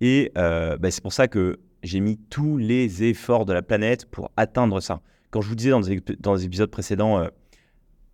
Et 0.00 0.32
euh, 0.36 0.76
bah, 0.78 0.90
c'est 0.90 1.02
pour 1.02 1.12
ça 1.12 1.28
que 1.28 1.60
j'ai 1.82 2.00
mis 2.00 2.18
tous 2.18 2.56
les 2.56 3.04
efforts 3.04 3.44
de 3.44 3.52
la 3.52 3.62
planète 3.62 4.06
pour 4.06 4.30
atteindre 4.36 4.80
ça. 4.80 5.00
Quand 5.30 5.40
je 5.40 5.48
vous 5.48 5.54
disais 5.54 5.70
dans 5.70 6.34
les, 6.34 6.44
épisodes 6.44 6.70
précédents, 6.70 7.18
euh, 7.18 7.28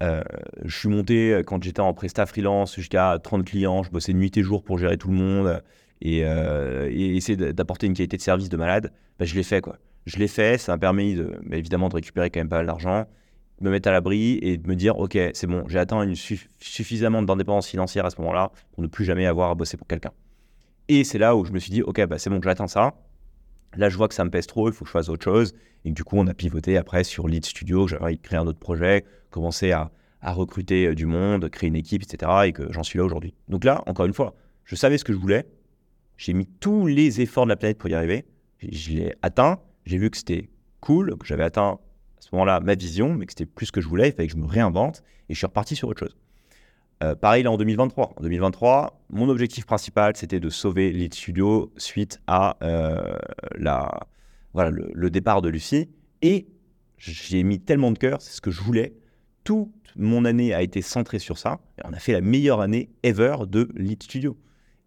euh, 0.02 0.22
je 0.64 0.76
suis 0.76 0.88
monté 0.88 1.40
quand 1.46 1.62
j'étais 1.62 1.80
en 1.80 1.94
presta 1.94 2.26
freelance 2.26 2.74
jusqu'à 2.76 3.18
30 3.22 3.44
clients, 3.44 3.82
je 3.82 3.90
bossais 3.90 4.12
nuit 4.12 4.36
et 4.36 4.42
jour 4.42 4.62
pour 4.62 4.78
gérer 4.78 4.98
tout 4.98 5.08
le 5.08 5.16
monde 5.16 5.62
et, 6.02 6.20
essayer 6.20 7.36
d'apporter 7.52 7.86
une 7.86 7.94
qualité 7.94 8.16
de 8.16 8.22
service 8.22 8.48
de 8.48 8.56
malade. 8.56 8.92
Bah, 9.18 9.24
je 9.24 9.34
l'ai 9.34 9.42
fait 9.42 9.60
quoi. 9.60 9.78
Je 10.04 10.18
l'ai 10.18 10.28
fait, 10.28 10.58
ça 10.58 10.72
m'a 10.72 10.78
permis 10.78 11.16
bah, 11.16 11.56
évidemment 11.56 11.88
de 11.88 11.94
récupérer 11.94 12.30
quand 12.30 12.38
même 12.38 12.48
pas 12.48 12.58
mal 12.58 12.66
d'argent, 12.66 13.06
de 13.60 13.64
me 13.64 13.70
mettre 13.70 13.88
à 13.88 13.92
l'abri 13.92 14.38
et 14.42 14.58
de 14.58 14.68
me 14.68 14.76
dire 14.76 14.98
ok 14.98 15.18
c'est 15.32 15.46
bon, 15.46 15.64
j'ai 15.66 15.78
atteint 15.78 16.02
une 16.02 16.14
suffisamment 16.14 17.22
d'indépendance 17.22 17.66
financière 17.66 18.04
à 18.04 18.10
ce 18.10 18.20
moment-là 18.20 18.52
pour 18.72 18.82
ne 18.82 18.88
plus 18.88 19.04
jamais 19.06 19.24
avoir 19.26 19.50
à 19.50 19.54
bosser 19.54 19.78
pour 19.78 19.86
quelqu'un. 19.86 20.12
Et 20.88 21.04
c'est 21.04 21.18
là 21.18 21.34
où 21.36 21.44
je 21.44 21.52
me 21.52 21.58
suis 21.58 21.70
dit, 21.70 21.82
ok, 21.82 22.04
bah, 22.06 22.18
c'est 22.18 22.30
bon, 22.30 22.40
j'atteins 22.42 22.68
ça. 22.68 22.94
Là, 23.76 23.88
je 23.88 23.96
vois 23.96 24.08
que 24.08 24.14
ça 24.14 24.24
me 24.24 24.30
pèse 24.30 24.46
trop, 24.46 24.68
il 24.68 24.72
faut 24.72 24.84
que 24.84 24.88
je 24.88 24.92
fasse 24.92 25.08
autre 25.08 25.24
chose. 25.24 25.54
Et 25.84 25.90
du 25.90 26.04
coup, 26.04 26.16
on 26.16 26.26
a 26.26 26.34
pivoté 26.34 26.76
après 26.76 27.04
sur 27.04 27.28
Lead 27.28 27.44
Studio. 27.44 27.86
J'avais 27.88 28.16
créé 28.16 28.38
un 28.38 28.46
autre 28.46 28.58
projet, 28.58 29.04
commencé 29.30 29.72
à, 29.72 29.90
recruter 30.22 30.86
euh, 30.86 30.94
du 30.96 31.06
monde, 31.06 31.48
créer 31.50 31.68
une 31.68 31.76
équipe, 31.76 32.02
etc. 32.02 32.32
Et 32.46 32.52
que 32.52 32.72
j'en 32.72 32.82
suis 32.82 32.98
là 32.98 33.04
aujourd'hui. 33.04 33.34
Donc 33.48 33.62
là, 33.62 33.84
encore 33.86 34.06
une 34.06 34.12
fois, 34.12 34.34
je 34.64 34.74
savais 34.74 34.98
ce 34.98 35.04
que 35.04 35.12
je 35.12 35.18
voulais. 35.18 35.46
J'ai 36.16 36.32
mis 36.32 36.46
tous 36.46 36.86
les 36.86 37.20
efforts 37.20 37.44
de 37.44 37.50
la 37.50 37.56
planète 37.56 37.78
pour 37.78 37.88
y 37.88 37.94
arriver. 37.94 38.24
Je 38.60 38.90
l'ai 38.90 39.14
atteint. 39.22 39.60
J'ai 39.84 39.98
vu 39.98 40.10
que 40.10 40.16
c'était 40.16 40.48
cool, 40.80 41.16
que 41.16 41.26
j'avais 41.26 41.44
atteint 41.44 41.78
à 42.18 42.20
ce 42.20 42.30
moment-là 42.32 42.58
ma 42.58 42.74
vision, 42.74 43.14
mais 43.14 43.26
que 43.26 43.32
c'était 43.32 43.46
plus 43.46 43.66
ce 43.66 43.72
que 43.72 43.80
je 43.80 43.86
voulais. 43.86 44.08
Il 44.08 44.12
fallait 44.14 44.26
que 44.26 44.34
je 44.34 44.38
me 44.38 44.46
réinvente. 44.46 45.04
Et 45.28 45.34
je 45.34 45.38
suis 45.38 45.46
reparti 45.46 45.76
sur 45.76 45.88
autre 45.88 46.00
chose. 46.00 46.16
Euh, 47.02 47.14
pareil 47.14 47.42
là 47.42 47.50
en 47.50 47.56
2023. 47.56 48.14
En 48.16 48.22
2023, 48.22 49.02
mon 49.10 49.28
objectif 49.28 49.66
principal 49.66 50.16
c'était 50.16 50.40
de 50.40 50.48
sauver 50.48 50.92
Lead 50.92 51.14
Studio 51.14 51.72
suite 51.76 52.20
à 52.26 52.56
euh, 52.62 53.16
la, 53.56 54.00
voilà, 54.54 54.70
le, 54.70 55.10
départ 55.10 55.42
de 55.42 55.48
Lucie. 55.48 55.90
Et 56.22 56.46
j'ai 56.96 57.42
mis 57.42 57.60
tellement 57.60 57.92
de 57.92 57.98
cœur, 57.98 58.22
c'est 58.22 58.32
ce 58.32 58.40
que 58.40 58.50
je 58.50 58.62
voulais. 58.62 58.94
Toute 59.44 59.68
mon 59.96 60.24
année 60.24 60.54
a 60.54 60.62
été 60.62 60.80
centrée 60.80 61.18
sur 61.18 61.38
ça. 61.38 61.60
Et 61.78 61.82
on 61.84 61.92
a 61.92 61.98
fait 61.98 62.12
la 62.12 62.22
meilleure 62.22 62.60
année 62.60 62.90
ever 63.02 63.36
de 63.46 63.68
Lead 63.76 64.02
Studio. 64.02 64.36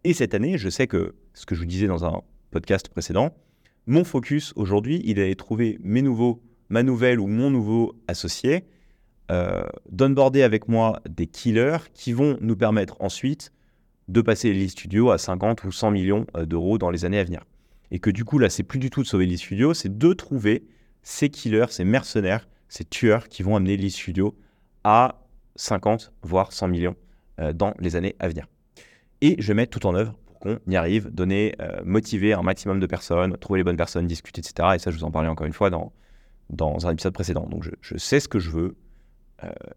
Et 0.04 0.14
cette 0.14 0.34
année, 0.34 0.58
je 0.58 0.70
sais 0.70 0.88
que 0.88 1.16
ce 1.34 1.46
que 1.46 1.56
je 1.56 1.60
vous 1.60 1.66
disais 1.68 1.88
dans 1.88 2.06
un 2.06 2.22
podcast 2.52 2.90
précédent, 2.90 3.36
mon 3.86 4.04
focus 4.04 4.54
aujourd'hui, 4.56 5.02
il 5.04 5.20
est 5.20 5.36
trouver 5.36 5.78
mes 5.82 6.02
nouveaux, 6.02 6.42
ma 6.70 6.84
nouvelle 6.84 7.20
ou 7.20 7.28
mon 7.28 7.50
nouveau 7.50 7.96
associé 8.08 8.66
euh, 9.32 9.64
d'onboarder 9.92 10.44
avec 10.44 10.68
moi 10.68 11.02
des 11.08 11.28
killers 11.28 11.78
qui 11.94 12.14
vont 12.14 12.38
nous 12.42 12.56
permettre 12.56 12.96
ensuite 13.00 13.52
de 14.08 14.22
passer 14.22 14.52
les 14.54 14.68
studios 14.68 15.12
à 15.12 15.18
50 15.18 15.64
ou 15.64 15.72
100 15.72 15.92
millions 15.92 16.26
euh, 16.36 16.46
d'euros 16.46 16.78
dans 16.78 16.90
les 16.90 17.06
années 17.06 17.20
à 17.20 17.24
venir. 17.24 17.46
et 17.92 18.00
que 18.00 18.10
du 18.10 18.26
coup, 18.26 18.40
là, 18.40 18.50
c'est 18.50 18.64
plus 18.64 18.80
du 18.80 18.90
tout 18.90 19.02
de 19.02 19.08
sauver 19.08 19.26
l'e 19.26 19.38
studio, 19.38 19.74
c'est 19.74 19.98
de 19.98 20.14
trouver 20.14 20.68
ces 21.04 21.30
killers, 21.30 21.68
ces 21.70 21.86
mercenaires, 21.86 22.48
ces 22.68 22.86
tueurs 22.86 23.28
qui 23.30 23.44
vont 23.44 23.56
amener 23.56 23.78
l'e 23.78 23.90
studio 23.90 24.36
à 24.84 25.22
50, 25.56 26.14
voire 26.24 26.54
100 26.54 26.68
millions 26.68 26.96
euh, 27.40 27.54
dans 27.54 27.74
les 27.80 27.96
années 27.96 28.16
à 28.20 28.28
venir. 28.28 28.48
Et 29.22 29.36
je 29.40 29.54
mets 29.54 29.68
tout 29.68 29.86
en 29.86 29.96
œuvre 29.96 30.14
pour 30.26 30.40
qu'on 30.40 30.60
y 30.68 30.76
arrive, 30.76 31.10
donner, 31.10 31.56
euh, 31.62 31.82
motiver 31.84 32.34
un 32.34 32.42
maximum 32.42 32.80
de 32.80 32.86
personnes, 32.86 33.38
trouver 33.38 33.60
les 33.60 33.64
bonnes 33.64 33.78
personnes, 33.78 34.08
discuter, 34.08 34.40
etc. 34.40 34.70
Et 34.76 34.80
ça, 34.80 34.92
je 34.92 34.98
vous 34.98 35.04
en 35.04 35.12
parlais 35.12 35.28
encore 35.28 35.48
une 35.48 35.54
fois 35.54 35.70
dans, 35.70 35.92
dans 36.50 36.88
un 36.88 36.92
épisode 36.92 37.14
précédent. 37.14 37.48
Donc, 37.48 37.68
je, 37.82 37.98
sais 37.98 38.20
ce 38.20 38.28
que 38.28 38.40
je 38.40 38.50
veux 38.50 38.76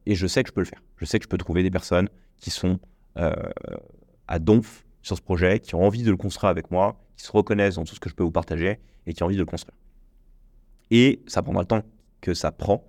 et 0.06 0.14
je 0.14 0.26
sais 0.26 0.42
que 0.42 0.48
je 0.48 0.52
peux 0.52 0.60
le 0.60 0.66
faire. 0.66 0.82
Je 0.96 1.04
sais 1.04 1.18
que 1.18 1.24
je 1.24 1.28
peux 1.28 1.38
trouver 1.38 1.62
des 1.62 1.70
personnes 1.70 2.08
qui 2.36 2.50
sont 2.50 2.78
à 3.16 4.38
donf 4.38 4.84
sur 5.02 5.16
ce 5.16 5.22
projet, 5.22 5.60
qui 5.60 5.74
ont 5.74 5.84
envie 5.84 6.02
de 6.02 6.10
le 6.10 6.16
construire 6.16 6.50
avec 6.50 6.70
moi, 6.70 7.00
qui 7.16 7.24
se 7.24 7.32
reconnaissent 7.32 7.74
dans 7.74 7.84
tout 7.84 7.94
ce 7.94 8.00
que 8.00 8.08
je 8.08 8.14
peux 8.14 8.24
vous 8.24 8.30
partager 8.30 8.78
et 9.06 9.12
qui 9.12 9.22
ont 9.22 9.26
envie 9.26 9.36
de 9.36 9.40
le 9.40 9.46
construire. 9.46 9.76
Et 10.90 11.22
ça 11.26 11.42
prendra 11.42 11.62
le 11.62 11.66
temps 11.66 11.82
que 12.20 12.34
ça 12.34 12.52
prend, 12.52 12.84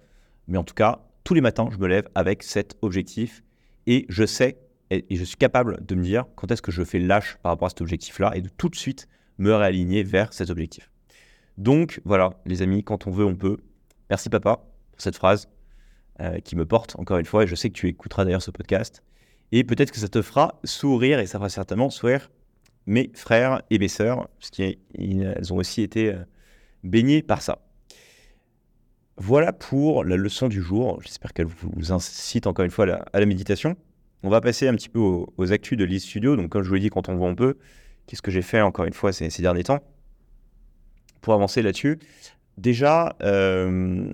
mais 0.47 0.57
en 0.57 0.63
tout 0.63 0.76
cas, 0.76 1.01
tous 1.24 1.34
les 1.34 1.41
matins, 1.41 1.69
je 1.71 1.78
me 1.78 1.88
lève 1.88 2.07
avec 2.15 2.43
cet 2.43 2.78
objectif 2.82 3.43
et 3.88 4.05
je 4.09 4.26
sais 4.26 4.57
et, 4.89 5.15
je 5.15 5.24
suis 5.24 5.38
capable 5.38 5.84
de 5.86 5.95
me 5.95 6.03
dire 6.03 6.26
quand 6.36 6.51
est-ce 6.51 6.61
que 6.61 6.71
je 6.71 6.84
fais 6.84 6.99
lâche 6.99 7.38
par 7.41 7.51
rapport 7.51 7.67
à 7.67 7.69
cet 7.69 7.82
objectif-là 7.82 8.32
et 8.36 8.41
de 8.41 8.49
tout 8.49 8.69
de 8.69 8.76
suite 8.76 9.07
me 9.38 9.53
réaligner 9.53 10.03
vers 10.03 10.34
cet 10.34 10.49
objectif. 10.49 10.91
Donc 11.57 12.01
voilà, 12.05 12.32
les 12.45 12.61
amis, 12.61 12.84
quand 12.84 13.07
on 13.07 13.11
veut, 13.11 13.26
on 13.26 13.36
peut. 13.36 13.57
Merci 14.09 14.30
papa 14.30 14.57
pour 14.91 15.01
cette 15.01 15.15
phrase 15.15 15.47
euh, 16.24 16.39
qui 16.39 16.55
me 16.55 16.65
porte 16.65 16.95
encore 16.97 17.17
une 17.17 17.26
fois 17.26 17.43
et 17.43 17.47
je 17.47 17.55
sais 17.55 17.69
que 17.69 17.76
tu 17.76 17.88
écouteras 17.88 18.24
d'ailleurs 18.24 18.41
ce 18.41 18.51
podcast. 18.51 19.03
Et 19.51 19.63
peut-être 19.63 19.91
que 19.91 19.99
ça 19.99 20.07
te 20.07 20.21
fera 20.21 20.59
sourire 20.63 21.19
et 21.19 21.26
ça 21.26 21.38
fera 21.38 21.49
certainement 21.49 21.89
sourire 21.89 22.30
mes 22.86 23.11
frères 23.13 23.61
et 23.69 23.80
mes 23.80 23.88
sœurs, 23.88 24.28
parce 24.39 24.49
qu'elles 24.49 25.53
ont 25.53 25.57
aussi 25.57 25.82
été 25.82 26.09
euh, 26.09 26.24
baignées 26.84 27.21
par 27.21 27.41
ça. 27.41 27.59
Voilà 29.17 29.53
pour 29.53 30.03
la 30.03 30.15
leçon 30.15 30.47
du 30.47 30.61
jour. 30.61 30.99
J'espère 31.03 31.34
qu'elle 31.34 31.45
vous 31.45 31.91
incite 31.91 32.47
encore 32.47 32.65
une 32.65 32.71
fois 32.71 32.86
à 33.13 33.19
la, 33.19 33.26
méditation. 33.26 33.78
On 34.24 34.30
va 34.30 34.41
passer 34.41 34.67
un 34.67 34.74
petit 34.74 34.89
peu 34.89 34.99
aux, 34.99 35.51
actus 35.51 35.78
de 35.78 35.84
l'E 35.84 35.99
Studio. 35.99 36.36
Donc, 36.36 36.49
comme 36.49 36.63
je 36.63 36.69
vous 36.69 36.76
l'ai 36.76 36.82
dit, 36.82 36.89
quand 36.89 37.09
on 37.09 37.15
voit 37.15 37.30
un 37.30 37.36
peu, 37.36 37.57
qu'est-ce 38.07 38.21
que 38.21 38.32
j'ai 38.32 38.41
fait 38.41 38.61
encore 38.61 38.86
une 38.86 38.93
fois 38.93 39.13
ces, 39.13 39.30
derniers 39.41 39.63
temps? 39.63 39.80
Pour 41.21 41.34
avancer 41.34 41.61
là-dessus 41.61 41.99
Déjà, 42.57 43.15
euh, 43.21 44.13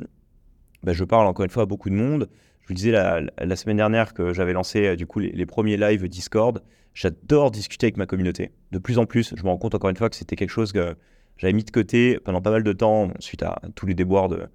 bah, 0.83 0.93
je 0.93 1.03
parle 1.03 1.27
encore 1.27 1.43
une 1.43 1.51
fois 1.51 1.63
à 1.63 1.65
beaucoup 1.65 1.89
de 1.89 1.95
monde. 1.95 2.29
Je 2.61 2.67
vous 2.67 2.73
disais 2.73 2.91
la, 2.91 3.55
semaine 3.55 3.77
dernière 3.77 4.13
que 4.13 4.33
j'avais 4.33 4.53
lancé 4.53 4.85
euh, 4.85 4.95
du 4.95 5.07
coup 5.07 5.19
les, 5.19 5.45
premiers 5.45 5.77
lives 5.77 6.07
Discord. 6.07 6.61
J'adore 6.93 7.51
discuter 7.51 7.87
avec 7.87 7.97
ma 7.97 8.05
communauté. 8.05 8.51
De 8.71 8.79
plus 8.79 8.97
en 8.97 9.05
plus, 9.05 9.33
je 9.35 9.43
me 9.43 9.49
rends 9.49 9.57
compte 9.57 9.75
encore 9.75 9.89
une 9.89 9.95
fois 9.95 10.09
que 10.09 10.15
c'était 10.15 10.35
quelque 10.35 10.49
chose 10.49 10.71
que 10.71 10.95
j'avais 11.37 11.53
mis 11.53 11.63
de 11.63 11.71
côté 11.71 12.19
pendant 12.19 12.41
pas 12.41 12.51
mal 12.51 12.63
de 12.63 12.73
temps 12.73 13.09
suite 13.19 13.43
à 13.43 13.61
tous 13.75 13.85
les 13.85 13.93
déboires 13.93 14.27
de, 14.27 14.47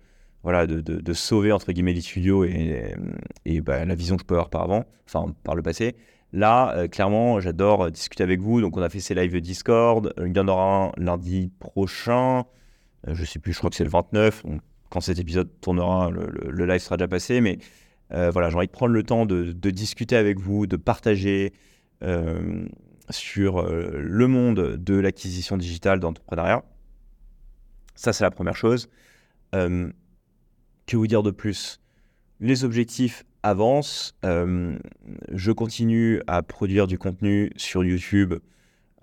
voilà, 0.42 0.66
de, 0.66 1.12
sauver 1.12 1.52
entre 1.52 1.72
guillemets 1.72 1.94
les 1.94 2.02
studios 2.02 2.44
et, 2.44 3.60
bah, 3.62 3.84
la 3.84 3.94
vision 3.94 4.16
que 4.16 4.22
je 4.22 4.26
peux 4.26 4.34
avoir 4.34 4.50
par 4.50 4.62
avant, 4.62 4.84
enfin 5.06 5.34
par 5.42 5.54
le 5.54 5.62
passé. 5.62 5.96
Là, 6.34 6.74
euh, 6.76 6.88
clairement, 6.88 7.38
j'adore 7.38 7.90
discuter 7.92 8.24
avec 8.24 8.40
vous. 8.40 8.60
Donc, 8.60 8.76
on 8.76 8.82
a 8.82 8.88
fait 8.88 8.98
ces 8.98 9.14
lives 9.14 9.40
Discord. 9.40 10.12
Il 10.18 10.36
y 10.36 10.40
en 10.40 10.48
aura 10.48 10.86
un 10.86 10.92
lundi 10.96 11.52
prochain. 11.60 12.44
Euh, 13.06 13.14
je 13.14 13.24
sais 13.24 13.38
plus, 13.38 13.52
je 13.52 13.58
crois 13.58 13.70
que 13.70 13.76
c'est 13.76 13.84
le 13.84 13.90
29. 13.90 14.44
Donc, 14.44 14.60
quand 14.94 15.00
cet 15.00 15.18
épisode 15.18 15.50
tournera, 15.60 16.10
le, 16.10 16.64
live 16.64 16.80
sera 16.80 16.96
déjà 16.96 17.08
passé. 17.08 17.40
Mais 17.40 17.58
euh, 18.12 18.30
voilà, 18.30 18.48
j'ai 18.48 18.56
envie 18.56 18.68
de 18.68 18.72
prendre 18.72 18.94
le 18.94 19.02
temps 19.02 19.26
de, 19.26 19.52
discuter 19.70 20.16
avec 20.16 20.38
vous, 20.38 20.66
de 20.66 20.76
partager 20.76 21.52
sur 23.10 23.62
le 23.66 24.26
monde 24.28 24.76
de 24.76 24.94
l'acquisition 24.94 25.56
digitale 25.56 26.00
d'entrepreneuriat. 26.00 26.62
Ça, 27.94 28.12
c'est 28.12 28.24
la 28.24 28.30
première 28.30 28.56
chose. 28.56 28.88
Que 29.52 30.96
vous 30.96 31.06
dire 31.06 31.22
de 31.22 31.30
plus? 31.30 31.80
Les 32.40 32.64
objectifs 32.64 33.24
avancent. 33.42 34.14
Euh, 34.24 34.76
je 35.32 35.52
continue 35.52 36.20
à 36.26 36.42
produire 36.42 36.86
du 36.86 36.98
contenu 36.98 37.50
sur 37.56 37.84
YouTube 37.84 38.34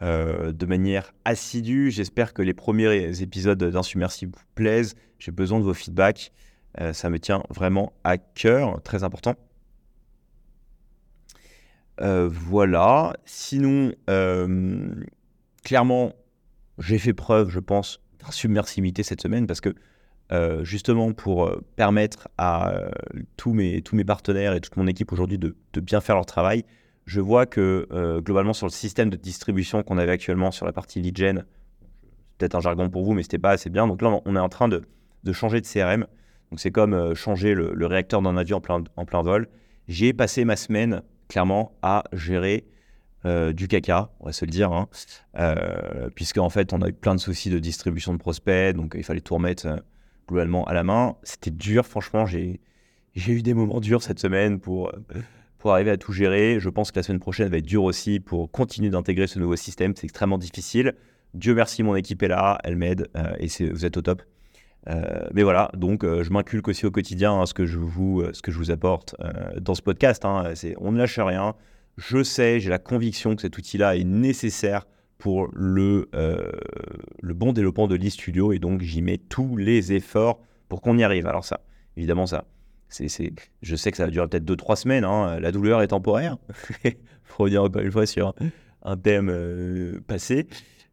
euh, 0.01 0.51
de 0.51 0.65
manière 0.65 1.13
assidue. 1.25 1.91
J'espère 1.91 2.33
que 2.33 2.41
les 2.41 2.53
premiers 2.53 3.21
épisodes 3.21 3.63
d'Insubmersible 3.63 4.33
vous 4.35 4.45
plaisent. 4.55 4.95
J'ai 5.19 5.31
besoin 5.31 5.59
de 5.59 5.63
vos 5.63 5.73
feedbacks. 5.73 6.31
Euh, 6.79 6.93
ça 6.93 7.09
me 7.09 7.19
tient 7.19 7.43
vraiment 7.49 7.93
à 8.03 8.17
cœur, 8.17 8.81
très 8.83 9.03
important. 9.03 9.35
voilà. 11.99 13.13
Sinon, 13.25 13.93
clairement, 15.63 16.13
j'ai 16.79 16.97
fait 16.97 17.13
preuve, 17.13 17.49
je 17.49 17.59
pense, 17.59 18.01
d'insubmersibilité 18.19 19.03
cette 19.03 19.21
semaine 19.21 19.47
parce 19.47 19.61
que 19.61 19.75
euh, 20.31 20.63
justement 20.63 21.11
pour 21.11 21.45
euh, 21.45 21.61
permettre 21.75 22.29
à 22.37 22.71
euh, 22.71 22.89
tous 23.35 23.53
mes 23.53 24.05
partenaires 24.05 24.53
et 24.53 24.61
toute 24.61 24.77
mon 24.77 24.87
équipe 24.87 25.11
aujourd'hui 25.11 25.37
de, 25.37 25.55
bien 25.81 25.99
faire 25.99 26.15
leur 26.15 26.25
travail, 26.25 26.63
je 27.11 27.19
vois 27.19 27.45
que 27.45 27.87
globalement 28.23 28.53
sur 28.53 28.65
le 28.65 28.71
système 28.71 29.09
de 29.09 29.17
distribution 29.17 29.83
qu'on 29.83 29.97
avait 29.97 30.13
actuellement 30.13 30.49
sur 30.51 30.65
la 30.65 30.71
partie 30.71 31.01
lead 31.01 31.17
gen, 31.17 31.45
peut-être 32.37 32.55
un 32.55 32.61
jargon 32.61 32.89
pour 32.89 33.03
vous, 33.03 33.13
mais 33.13 33.21
c'était 33.21 33.37
pas 33.37 33.51
assez 33.51 33.69
bien. 33.69 33.85
Donc 33.85 34.01
là, 34.01 34.21
on 34.23 34.35
est 34.37 34.39
en 34.39 34.47
train 34.47 34.69
de, 34.69 34.81
changer 35.33 35.59
de 35.59 35.67
CRM. 35.67 36.07
Donc 36.51 36.61
c'est 36.61 36.71
comme 36.71 37.13
changer 37.13 37.53
le, 37.53 37.85
réacteur 37.85 38.21
d'un 38.21 38.37
avion 38.37 38.57
en 38.57 38.61
plein, 38.61 38.83
en 38.95 39.03
plein 39.03 39.21
vol. 39.23 39.49
J'ai 39.89 40.13
passé 40.13 40.45
ma 40.45 40.55
semaine 40.55 41.01
clairement 41.27 41.77
à 41.81 42.05
gérer 42.13 42.65
du 43.25 43.67
caca, 43.67 44.09
on 44.21 44.27
va 44.27 44.31
se 44.31 44.45
le 44.45 44.51
dire, 44.51 44.71
hein, 44.71 44.87
puisque 46.15 46.37
en 46.37 46.49
fait 46.49 46.71
on 46.71 46.81
a 46.81 46.87
eu 46.87 46.93
plein 46.93 47.13
de 47.13 47.19
soucis 47.19 47.49
de 47.49 47.59
distribution 47.59 48.13
de 48.13 48.19
prospects, 48.19 48.73
donc 48.73 48.93
il 48.97 49.03
fallait 49.03 49.19
tout 49.19 49.35
remettre 49.35 49.83
globalement 50.29 50.63
à 50.63 50.73
la 50.73 50.83
main. 50.83 51.17
C'était 51.23 51.51
dur, 51.51 51.85
franchement, 51.85 52.25
j'ai 52.25 52.61
eu 53.15 53.41
des 53.41 53.53
moments 53.53 53.81
durs 53.81 54.01
cette 54.01 54.19
semaine 54.19 54.61
pour, 54.61 54.93
pour 55.61 55.73
arriver 55.73 55.91
à 55.91 55.97
tout 55.97 56.11
gérer. 56.11 56.59
Je 56.59 56.69
pense 56.69 56.91
que 56.91 56.97
la 56.97 57.03
semaine 57.03 57.19
prochaine 57.19 57.47
va 57.47 57.57
être 57.57 57.65
dure 57.65 57.83
aussi 57.83 58.19
pour 58.19 58.49
continuer 58.51 58.89
d'intégrer 58.89 59.27
ce 59.27 59.37
nouveau 59.37 59.55
système. 59.55 59.93
C'est 59.95 60.05
extrêmement 60.05 60.39
difficile. 60.39 60.95
Dieu 61.35 61.53
merci, 61.53 61.83
mon 61.83 61.95
équipe 61.95 62.23
est 62.23 62.27
là, 62.27 62.57
elle 62.63 62.75
m'aide 62.75 63.07
euh, 63.15 63.33
et 63.39 63.47
vous 63.69 63.85
êtes 63.85 63.95
au 63.95 64.01
top. 64.01 64.23
Euh, 64.89 65.27
mais 65.31 65.43
voilà, 65.43 65.69
donc 65.77 66.03
euh, 66.03 66.23
je 66.23 66.31
m'inculque 66.31 66.67
aussi 66.67 66.87
au 66.87 66.91
quotidien 66.91 67.33
hein, 67.33 67.45
ce, 67.45 67.53
que 67.53 67.67
je 67.67 67.77
vous, 67.77 68.23
ce 68.33 68.41
que 68.41 68.51
je 68.51 68.57
vous 68.57 68.71
apporte 68.71 69.15
dans 69.59 69.75
ce 69.75 69.83
podcast. 69.83 70.25
Hein, 70.25 70.53
on 70.79 70.91
ne 70.91 70.97
lâche 70.97 71.19
rien. 71.19 71.53
Je 71.97 72.23
sais, 72.23 72.59
j'ai 72.59 72.71
la 72.71 72.79
conviction 72.79 73.35
que 73.35 73.43
cet 73.43 73.57
outil-là 73.57 73.95
est 73.95 74.03
nécessaire 74.03 74.87
pour 75.19 75.47
le, 75.53 76.09
le 77.21 77.33
bon 77.35 77.53
développement 77.53 77.87
de 77.87 77.95
l'e-studio 77.95 78.51
et 78.51 78.57
donc 78.57 78.81
j'y 78.81 79.03
mets 79.03 79.19
tous 79.19 79.55
les 79.57 79.93
efforts 79.93 80.41
pour 80.67 80.81
qu'on 80.81 80.97
y 80.97 81.03
arrive. 81.03 81.27
Alors 81.27 81.45
ça, 81.45 81.61
évidemment, 81.95 82.25
ça, 82.25 82.45
c'est, 82.93 83.33
je 83.61 83.75
sais 83.75 83.91
que 83.91 83.97
ça 83.97 84.05
va 84.05 84.11
durer 84.11 84.27
peut-être 84.27 84.45
2-3 84.45 84.75
semaines, 84.75 85.03
hein. 85.03 85.39
la 85.39 85.51
douleur 85.51 85.81
est 85.81 85.87
temporaire, 85.87 86.37
pour 87.27 87.39
revenir 87.39 87.63
encore 87.63 87.81
une 87.81 87.91
fois 87.91 88.05
sur 88.05 88.33
un 88.83 88.97
thème 88.97 89.29
euh, 89.29 89.99
passé, 90.07 90.47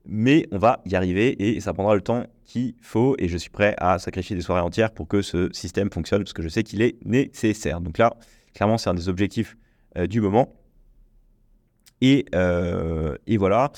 mais 0.06 0.46
on 0.52 0.58
va 0.58 0.80
y 0.86 0.94
arriver 0.94 1.36
et 1.42 1.60
ça 1.60 1.72
prendra 1.72 1.94
le 1.94 2.00
temps 2.00 2.24
qu'il 2.44 2.74
faut 2.80 3.14
et 3.18 3.28
je 3.28 3.36
suis 3.36 3.50
prêt 3.50 3.74
à 3.78 3.98
sacrifier 3.98 4.36
des 4.36 4.42
soirées 4.42 4.62
entières 4.62 4.90
pour 4.92 5.06
que 5.08 5.22
ce 5.22 5.50
système 5.52 5.90
fonctionne 5.90 6.22
parce 6.22 6.32
que 6.32 6.42
je 6.42 6.48
sais 6.48 6.62
qu'il 6.62 6.80
est 6.80 6.96
nécessaire. 7.04 7.80
Donc 7.80 7.98
là, 7.98 8.14
clairement, 8.54 8.78
c'est 8.78 8.88
un 8.88 8.94
des 8.94 9.08
objectifs 9.08 9.56
euh, 9.96 10.06
du 10.06 10.20
moment. 10.20 10.54
Et, 12.00 12.26
et 13.26 13.36
voilà. 13.38 13.72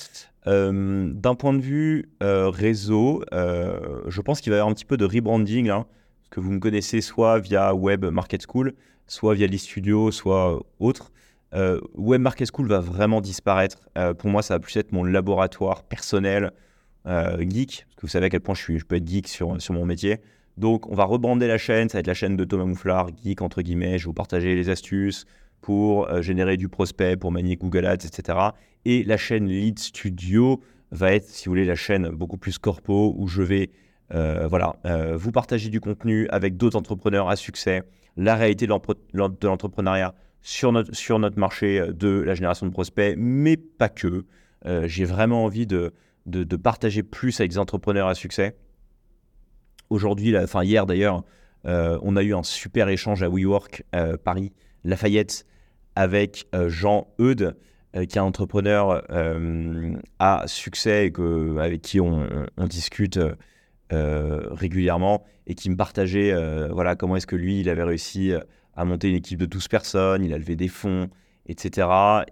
Euh, 0.47 1.11
d'un 1.13 1.35
point 1.35 1.53
de 1.53 1.61
vue 1.61 2.09
euh, 2.23 2.49
réseau, 2.49 3.23
euh, 3.33 4.01
je 4.07 4.21
pense 4.21 4.41
qu'il 4.41 4.51
va 4.51 4.57
y 4.57 4.59
avoir 4.59 4.71
un 4.71 4.73
petit 4.73 4.85
peu 4.85 4.97
de 4.97 5.05
rebranding, 5.05 5.69
hein, 5.69 5.85
que 6.31 6.39
vous 6.39 6.51
me 6.51 6.59
connaissez 6.59 6.99
soit 7.01 7.37
via 7.37 7.75
Web 7.75 8.05
Market 8.05 8.43
School, 8.47 8.73
soit 9.05 9.35
via 9.35 9.45
l'e-studio, 9.45 10.09
soit 10.11 10.59
autre. 10.79 11.11
Web 11.95 12.21
Market 12.21 12.49
School 12.51 12.67
va 12.67 12.79
vraiment 12.79 13.21
disparaître. 13.21 13.89
pour 14.17 14.29
moi, 14.29 14.41
ça 14.41 14.55
va 14.55 14.59
plus 14.59 14.77
être 14.77 14.93
mon 14.93 15.03
laboratoire 15.03 15.83
personnel 15.83 16.51
geek, 17.05 17.85
parce 17.85 17.95
que 17.97 18.01
vous 18.01 18.07
savez 18.07 18.27
à 18.27 18.29
quel 18.29 18.39
point 18.39 18.55
je, 18.55 18.61
suis, 18.61 18.79
je 18.79 18.85
peux 18.85 18.95
être 18.95 19.07
geek 19.07 19.27
sur, 19.27 19.61
sur 19.61 19.73
mon 19.73 19.85
métier. 19.85 20.21
Donc, 20.55 20.89
on 20.89 20.95
va 20.95 21.03
rebrander 21.03 21.47
la 21.47 21.57
chaîne, 21.57 21.89
ça 21.89 21.97
va 21.97 21.99
être 21.99 22.07
la 22.07 22.13
chaîne 22.13 22.37
de 22.37 22.45
Thomas 22.45 22.63
Mouflard, 22.63 23.09
geek 23.21 23.41
entre 23.41 23.61
guillemets. 23.61 23.97
Je 23.97 24.05
vais 24.05 24.09
vous 24.09 24.13
partager 24.13 24.55
les 24.55 24.69
astuces, 24.69 25.25
pour 25.61 26.09
euh, 26.09 26.21
générer 26.21 26.57
du 26.57 26.67
prospect, 26.67 27.15
pour 27.15 27.31
manier 27.31 27.55
Google 27.55 27.85
Ads, 27.85 28.05
etc. 28.05 28.37
Et 28.85 29.03
la 29.03 29.17
chaîne 29.17 29.47
Lead 29.47 29.79
Studio 29.79 30.61
va 30.91 31.13
être, 31.13 31.29
si 31.29 31.45
vous 31.45 31.51
voulez, 31.51 31.65
la 31.65 31.75
chaîne 31.75 32.09
beaucoup 32.09 32.37
plus 32.37 32.57
corpo 32.57 33.13
où 33.17 33.27
je 33.27 33.43
vais 33.43 33.69
euh, 33.69 33.69
voilà, 34.11 34.75
euh, 34.85 35.15
vous 35.17 35.31
partager 35.31 35.69
du 35.69 35.79
contenu 35.79 36.27
avec 36.29 36.57
d'autres 36.57 36.77
entrepreneurs 36.77 37.29
à 37.29 37.35
succès, 37.35 37.83
la 38.17 38.35
réalité 38.35 38.67
de 38.67 38.73
l'entrepreneuriat 39.47 40.13
sur 40.41 40.71
notre, 40.71 40.95
sur 40.95 41.19
notre 41.19 41.39
marché 41.39 41.85
de 41.93 42.21
la 42.21 42.35
génération 42.35 42.65
de 42.65 42.71
prospects, 42.71 43.15
mais 43.17 43.57
pas 43.57 43.89
que. 43.89 44.25
J'ai 44.85 45.05
vraiment 45.05 45.45
envie 45.45 45.65
de, 45.65 45.91
de, 46.27 46.55
partager 46.55 47.01
plus 47.03 47.39
avec 47.39 47.51
des 47.51 47.57
entrepreneurs 47.57 48.07
à 48.07 48.13
succès. 48.13 48.55
Aujourd'hui, 49.89 50.37
enfin 50.37 50.63
hier 50.63 50.85
d'ailleurs, 50.85 51.23
on 51.63 52.15
a 52.15 52.21
eu 52.21 52.35
un 52.35 52.43
super 52.43 52.89
échange 52.89 53.23
à 53.23 53.29
WeWork 53.29 53.83
Paris 54.23 54.53
Lafayette 54.83 55.45
avec 55.95 56.47
euh, 56.55 56.69
Jean 56.69 57.07
Eudes, 57.19 57.55
qui 57.93 57.99
est 57.99 58.17
un 58.17 58.23
entrepreneur 58.23 59.03
à 60.19 60.43
succès 60.47 61.07
et 61.07 61.11
que, 61.11 61.57
avec 61.57 61.81
qui 61.81 61.99
on, 61.99 62.25
discute 62.59 63.19
régulièrement 63.91 65.23
et 65.47 65.55
qui 65.55 65.69
me 65.69 65.75
partageait 65.75 66.33
voilà, 66.71 66.95
comment 66.95 67.15
est-ce 67.15 67.27
que 67.27 67.35
lui, 67.35 67.59
il 67.59 67.69
avait 67.69 67.83
réussi 67.83 68.33
à 68.75 68.85
monter 68.85 69.09
une 69.09 69.15
équipe 69.15 69.39
de 69.39 69.45
12 69.45 69.67
personnes, 69.67 70.23
il 70.23 70.33
a 70.33 70.37
levé 70.37 70.55
des 70.55 70.67
fonds, 70.67 71.09
etc. 71.47 71.87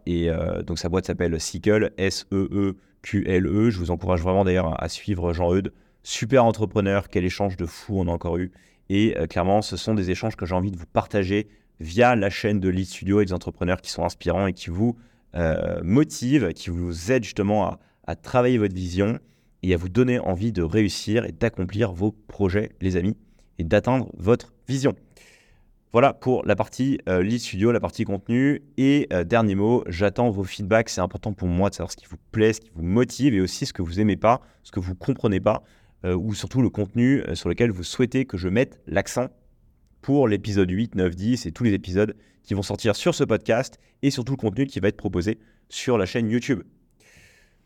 Et 0.05 0.29
donc 0.65 0.79
sa 0.79 0.89
boîte 0.89 1.05
s'appelle 1.05 1.39
Sickle, 1.39 1.91
S-E-E-Q-L-E. 1.97 3.67
-E. 3.67 3.69
Je 3.69 3.77
vous 3.77 3.91
encourage 3.91 4.21
vraiment 4.21 4.45
d'ailleurs 4.45 4.81
à 4.81 4.89
suivre 4.89 5.33
Jean-Eudes. 5.33 5.73
Super 6.03 6.45
entrepreneur, 6.45 7.09
quel 7.09 7.25
échange 7.25 7.57
de 7.57 7.65
fou 7.65 7.99
on 7.99 8.07
a 8.07 8.11
encore 8.11 8.37
eu. 8.37 8.51
Et 8.89 9.15
clairement, 9.29 9.61
ce 9.61 9.77
sont 9.77 9.93
des 9.93 10.11
échanges 10.11 10.35
que 10.35 10.45
j'ai 10.45 10.55
envie 10.55 10.71
de 10.71 10.77
vous 10.77 10.87
partager 10.91 11.47
via 11.79 12.15
la 12.15 12.29
chaîne 12.29 12.59
de 12.59 12.69
Lead 12.69 12.85
Studio 12.85 13.21
et 13.21 13.25
des 13.25 13.33
entrepreneurs 13.33 13.81
qui 13.81 13.91
sont 13.91 14.03
inspirants 14.03 14.47
et 14.47 14.53
qui 14.53 14.69
vous 14.69 14.97
euh, 15.35 15.79
motivent, 15.83 16.53
qui 16.53 16.69
vous 16.69 17.11
aident 17.11 17.23
justement 17.23 17.77
à, 18.05 18.15
travailler 18.15 18.57
votre 18.57 18.73
vision 18.73 19.19
et 19.63 19.73
à 19.73 19.77
vous 19.77 19.89
donner 19.89 20.19
envie 20.19 20.51
de 20.51 20.63
réussir 20.63 21.25
et 21.25 21.31
d'accomplir 21.31 21.91
vos 21.91 22.11
projets, 22.11 22.71
les 22.81 22.97
amis, 22.97 23.17
et 23.57 23.63
d'atteindre 23.63 24.09
votre 24.17 24.53
vision. 24.67 24.95
Voilà 25.91 26.13
pour 26.13 26.45
la 26.45 26.55
partie 26.55 26.99
euh, 27.09 27.23
Lead 27.23 27.39
Studio, 27.39 27.71
la 27.71 27.79
partie 27.79 28.03
contenu. 28.03 28.61
Et 28.77 29.07
euh, 29.11 29.23
dernier 29.23 29.55
mot, 29.55 29.83
j'attends 29.87 30.29
vos 30.29 30.43
feedbacks. 30.43 30.89
C'est 30.89 31.01
important 31.01 31.33
pour 31.33 31.47
moi 31.47 31.69
de 31.69 31.75
savoir 31.75 31.91
ce 31.91 31.97
qui 31.97 32.05
vous 32.05 32.17
plaît, 32.31 32.53
ce 32.53 32.61
qui 32.61 32.69
vous 32.75 32.83
motive 32.83 33.33
et 33.33 33.41
aussi 33.41 33.65
ce 33.65 33.73
que 33.73 33.81
vous 33.81 33.99
aimez 33.99 34.15
pas, 34.15 34.41
ce 34.63 34.71
que 34.71 34.79
vous 34.79 34.95
comprenez 34.95 35.39
pas, 35.39 35.63
ou 36.05 36.33
surtout 36.33 36.61
le 36.61 36.69
contenu 36.69 37.23
sur 37.33 37.49
lequel 37.49 37.71
vous 37.71 37.83
souhaitez 37.83 38.23
que 38.23 38.37
je 38.37 38.47
mette 38.47 38.79
l'accent 38.87 39.27
pour 40.01 40.29
l'épisode 40.29 40.69
8, 40.69 40.95
9, 40.95 41.15
10 41.15 41.45
et 41.45 41.51
tous 41.51 41.63
les 41.63 41.73
épisodes 41.73 42.15
qui 42.43 42.53
vont 42.53 42.61
sortir 42.61 42.95
sur 42.95 43.13
ce 43.13 43.23
podcast 43.23 43.79
et 44.01 44.11
sur 44.11 44.23
tout 44.23 44.33
le 44.33 44.37
contenu 44.37 44.65
qui 44.65 44.79
va 44.79 44.87
être 44.87 44.97
proposé 44.97 45.39
sur 45.69 45.97
la 45.97 46.05
chaîne 46.05 46.29
YouTube. 46.29 46.63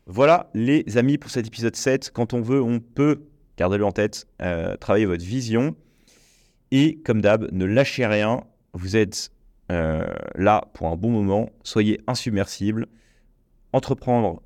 Voilà 0.06 0.50
les 0.54 0.98
amis 0.98 1.16
pour 1.16 1.30
cet 1.30 1.46
épisode 1.46 1.76
7. 1.76 2.10
Quand 2.12 2.34
on 2.34 2.40
veut, 2.40 2.62
on 2.62 2.80
peut, 2.80 3.22
gardez-le 3.56 3.84
en 3.84 3.92
tête, 3.92 4.26
euh, 4.42 4.76
travailler 4.76 5.06
votre 5.06 5.24
vision. 5.24 5.74
Et 6.70 6.98
comme 7.04 7.20
d'hab, 7.20 7.50
ne 7.52 7.64
lâchez 7.64 8.06
rien. 8.06 8.44
Vous 8.74 8.96
êtes 8.96 9.30
euh, 9.72 10.04
là 10.34 10.68
pour 10.74 10.88
un 10.88 10.96
bon 10.96 11.10
moment. 11.10 11.50
Soyez 11.62 12.00
insubmersible. 12.06 12.86
Entreprendre, 13.72 14.42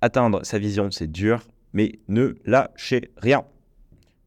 atteindre 0.00 0.44
sa 0.44 0.58
vision, 0.58 0.90
c'est 0.90 1.10
dur, 1.10 1.46
mais 1.72 1.98
ne 2.08 2.36
lâchez 2.44 3.10
rien. 3.16 3.44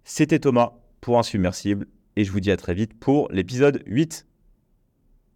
C'était 0.03 0.39
Thomas 0.39 0.73
pour 1.01 1.17
Insubmersible 1.17 1.87
et 2.15 2.23
je 2.23 2.31
vous 2.31 2.39
dis 2.39 2.51
à 2.51 2.57
très 2.57 2.73
vite 2.73 2.99
pour 2.99 3.31
l'épisode 3.31 3.81
8. 3.85 4.25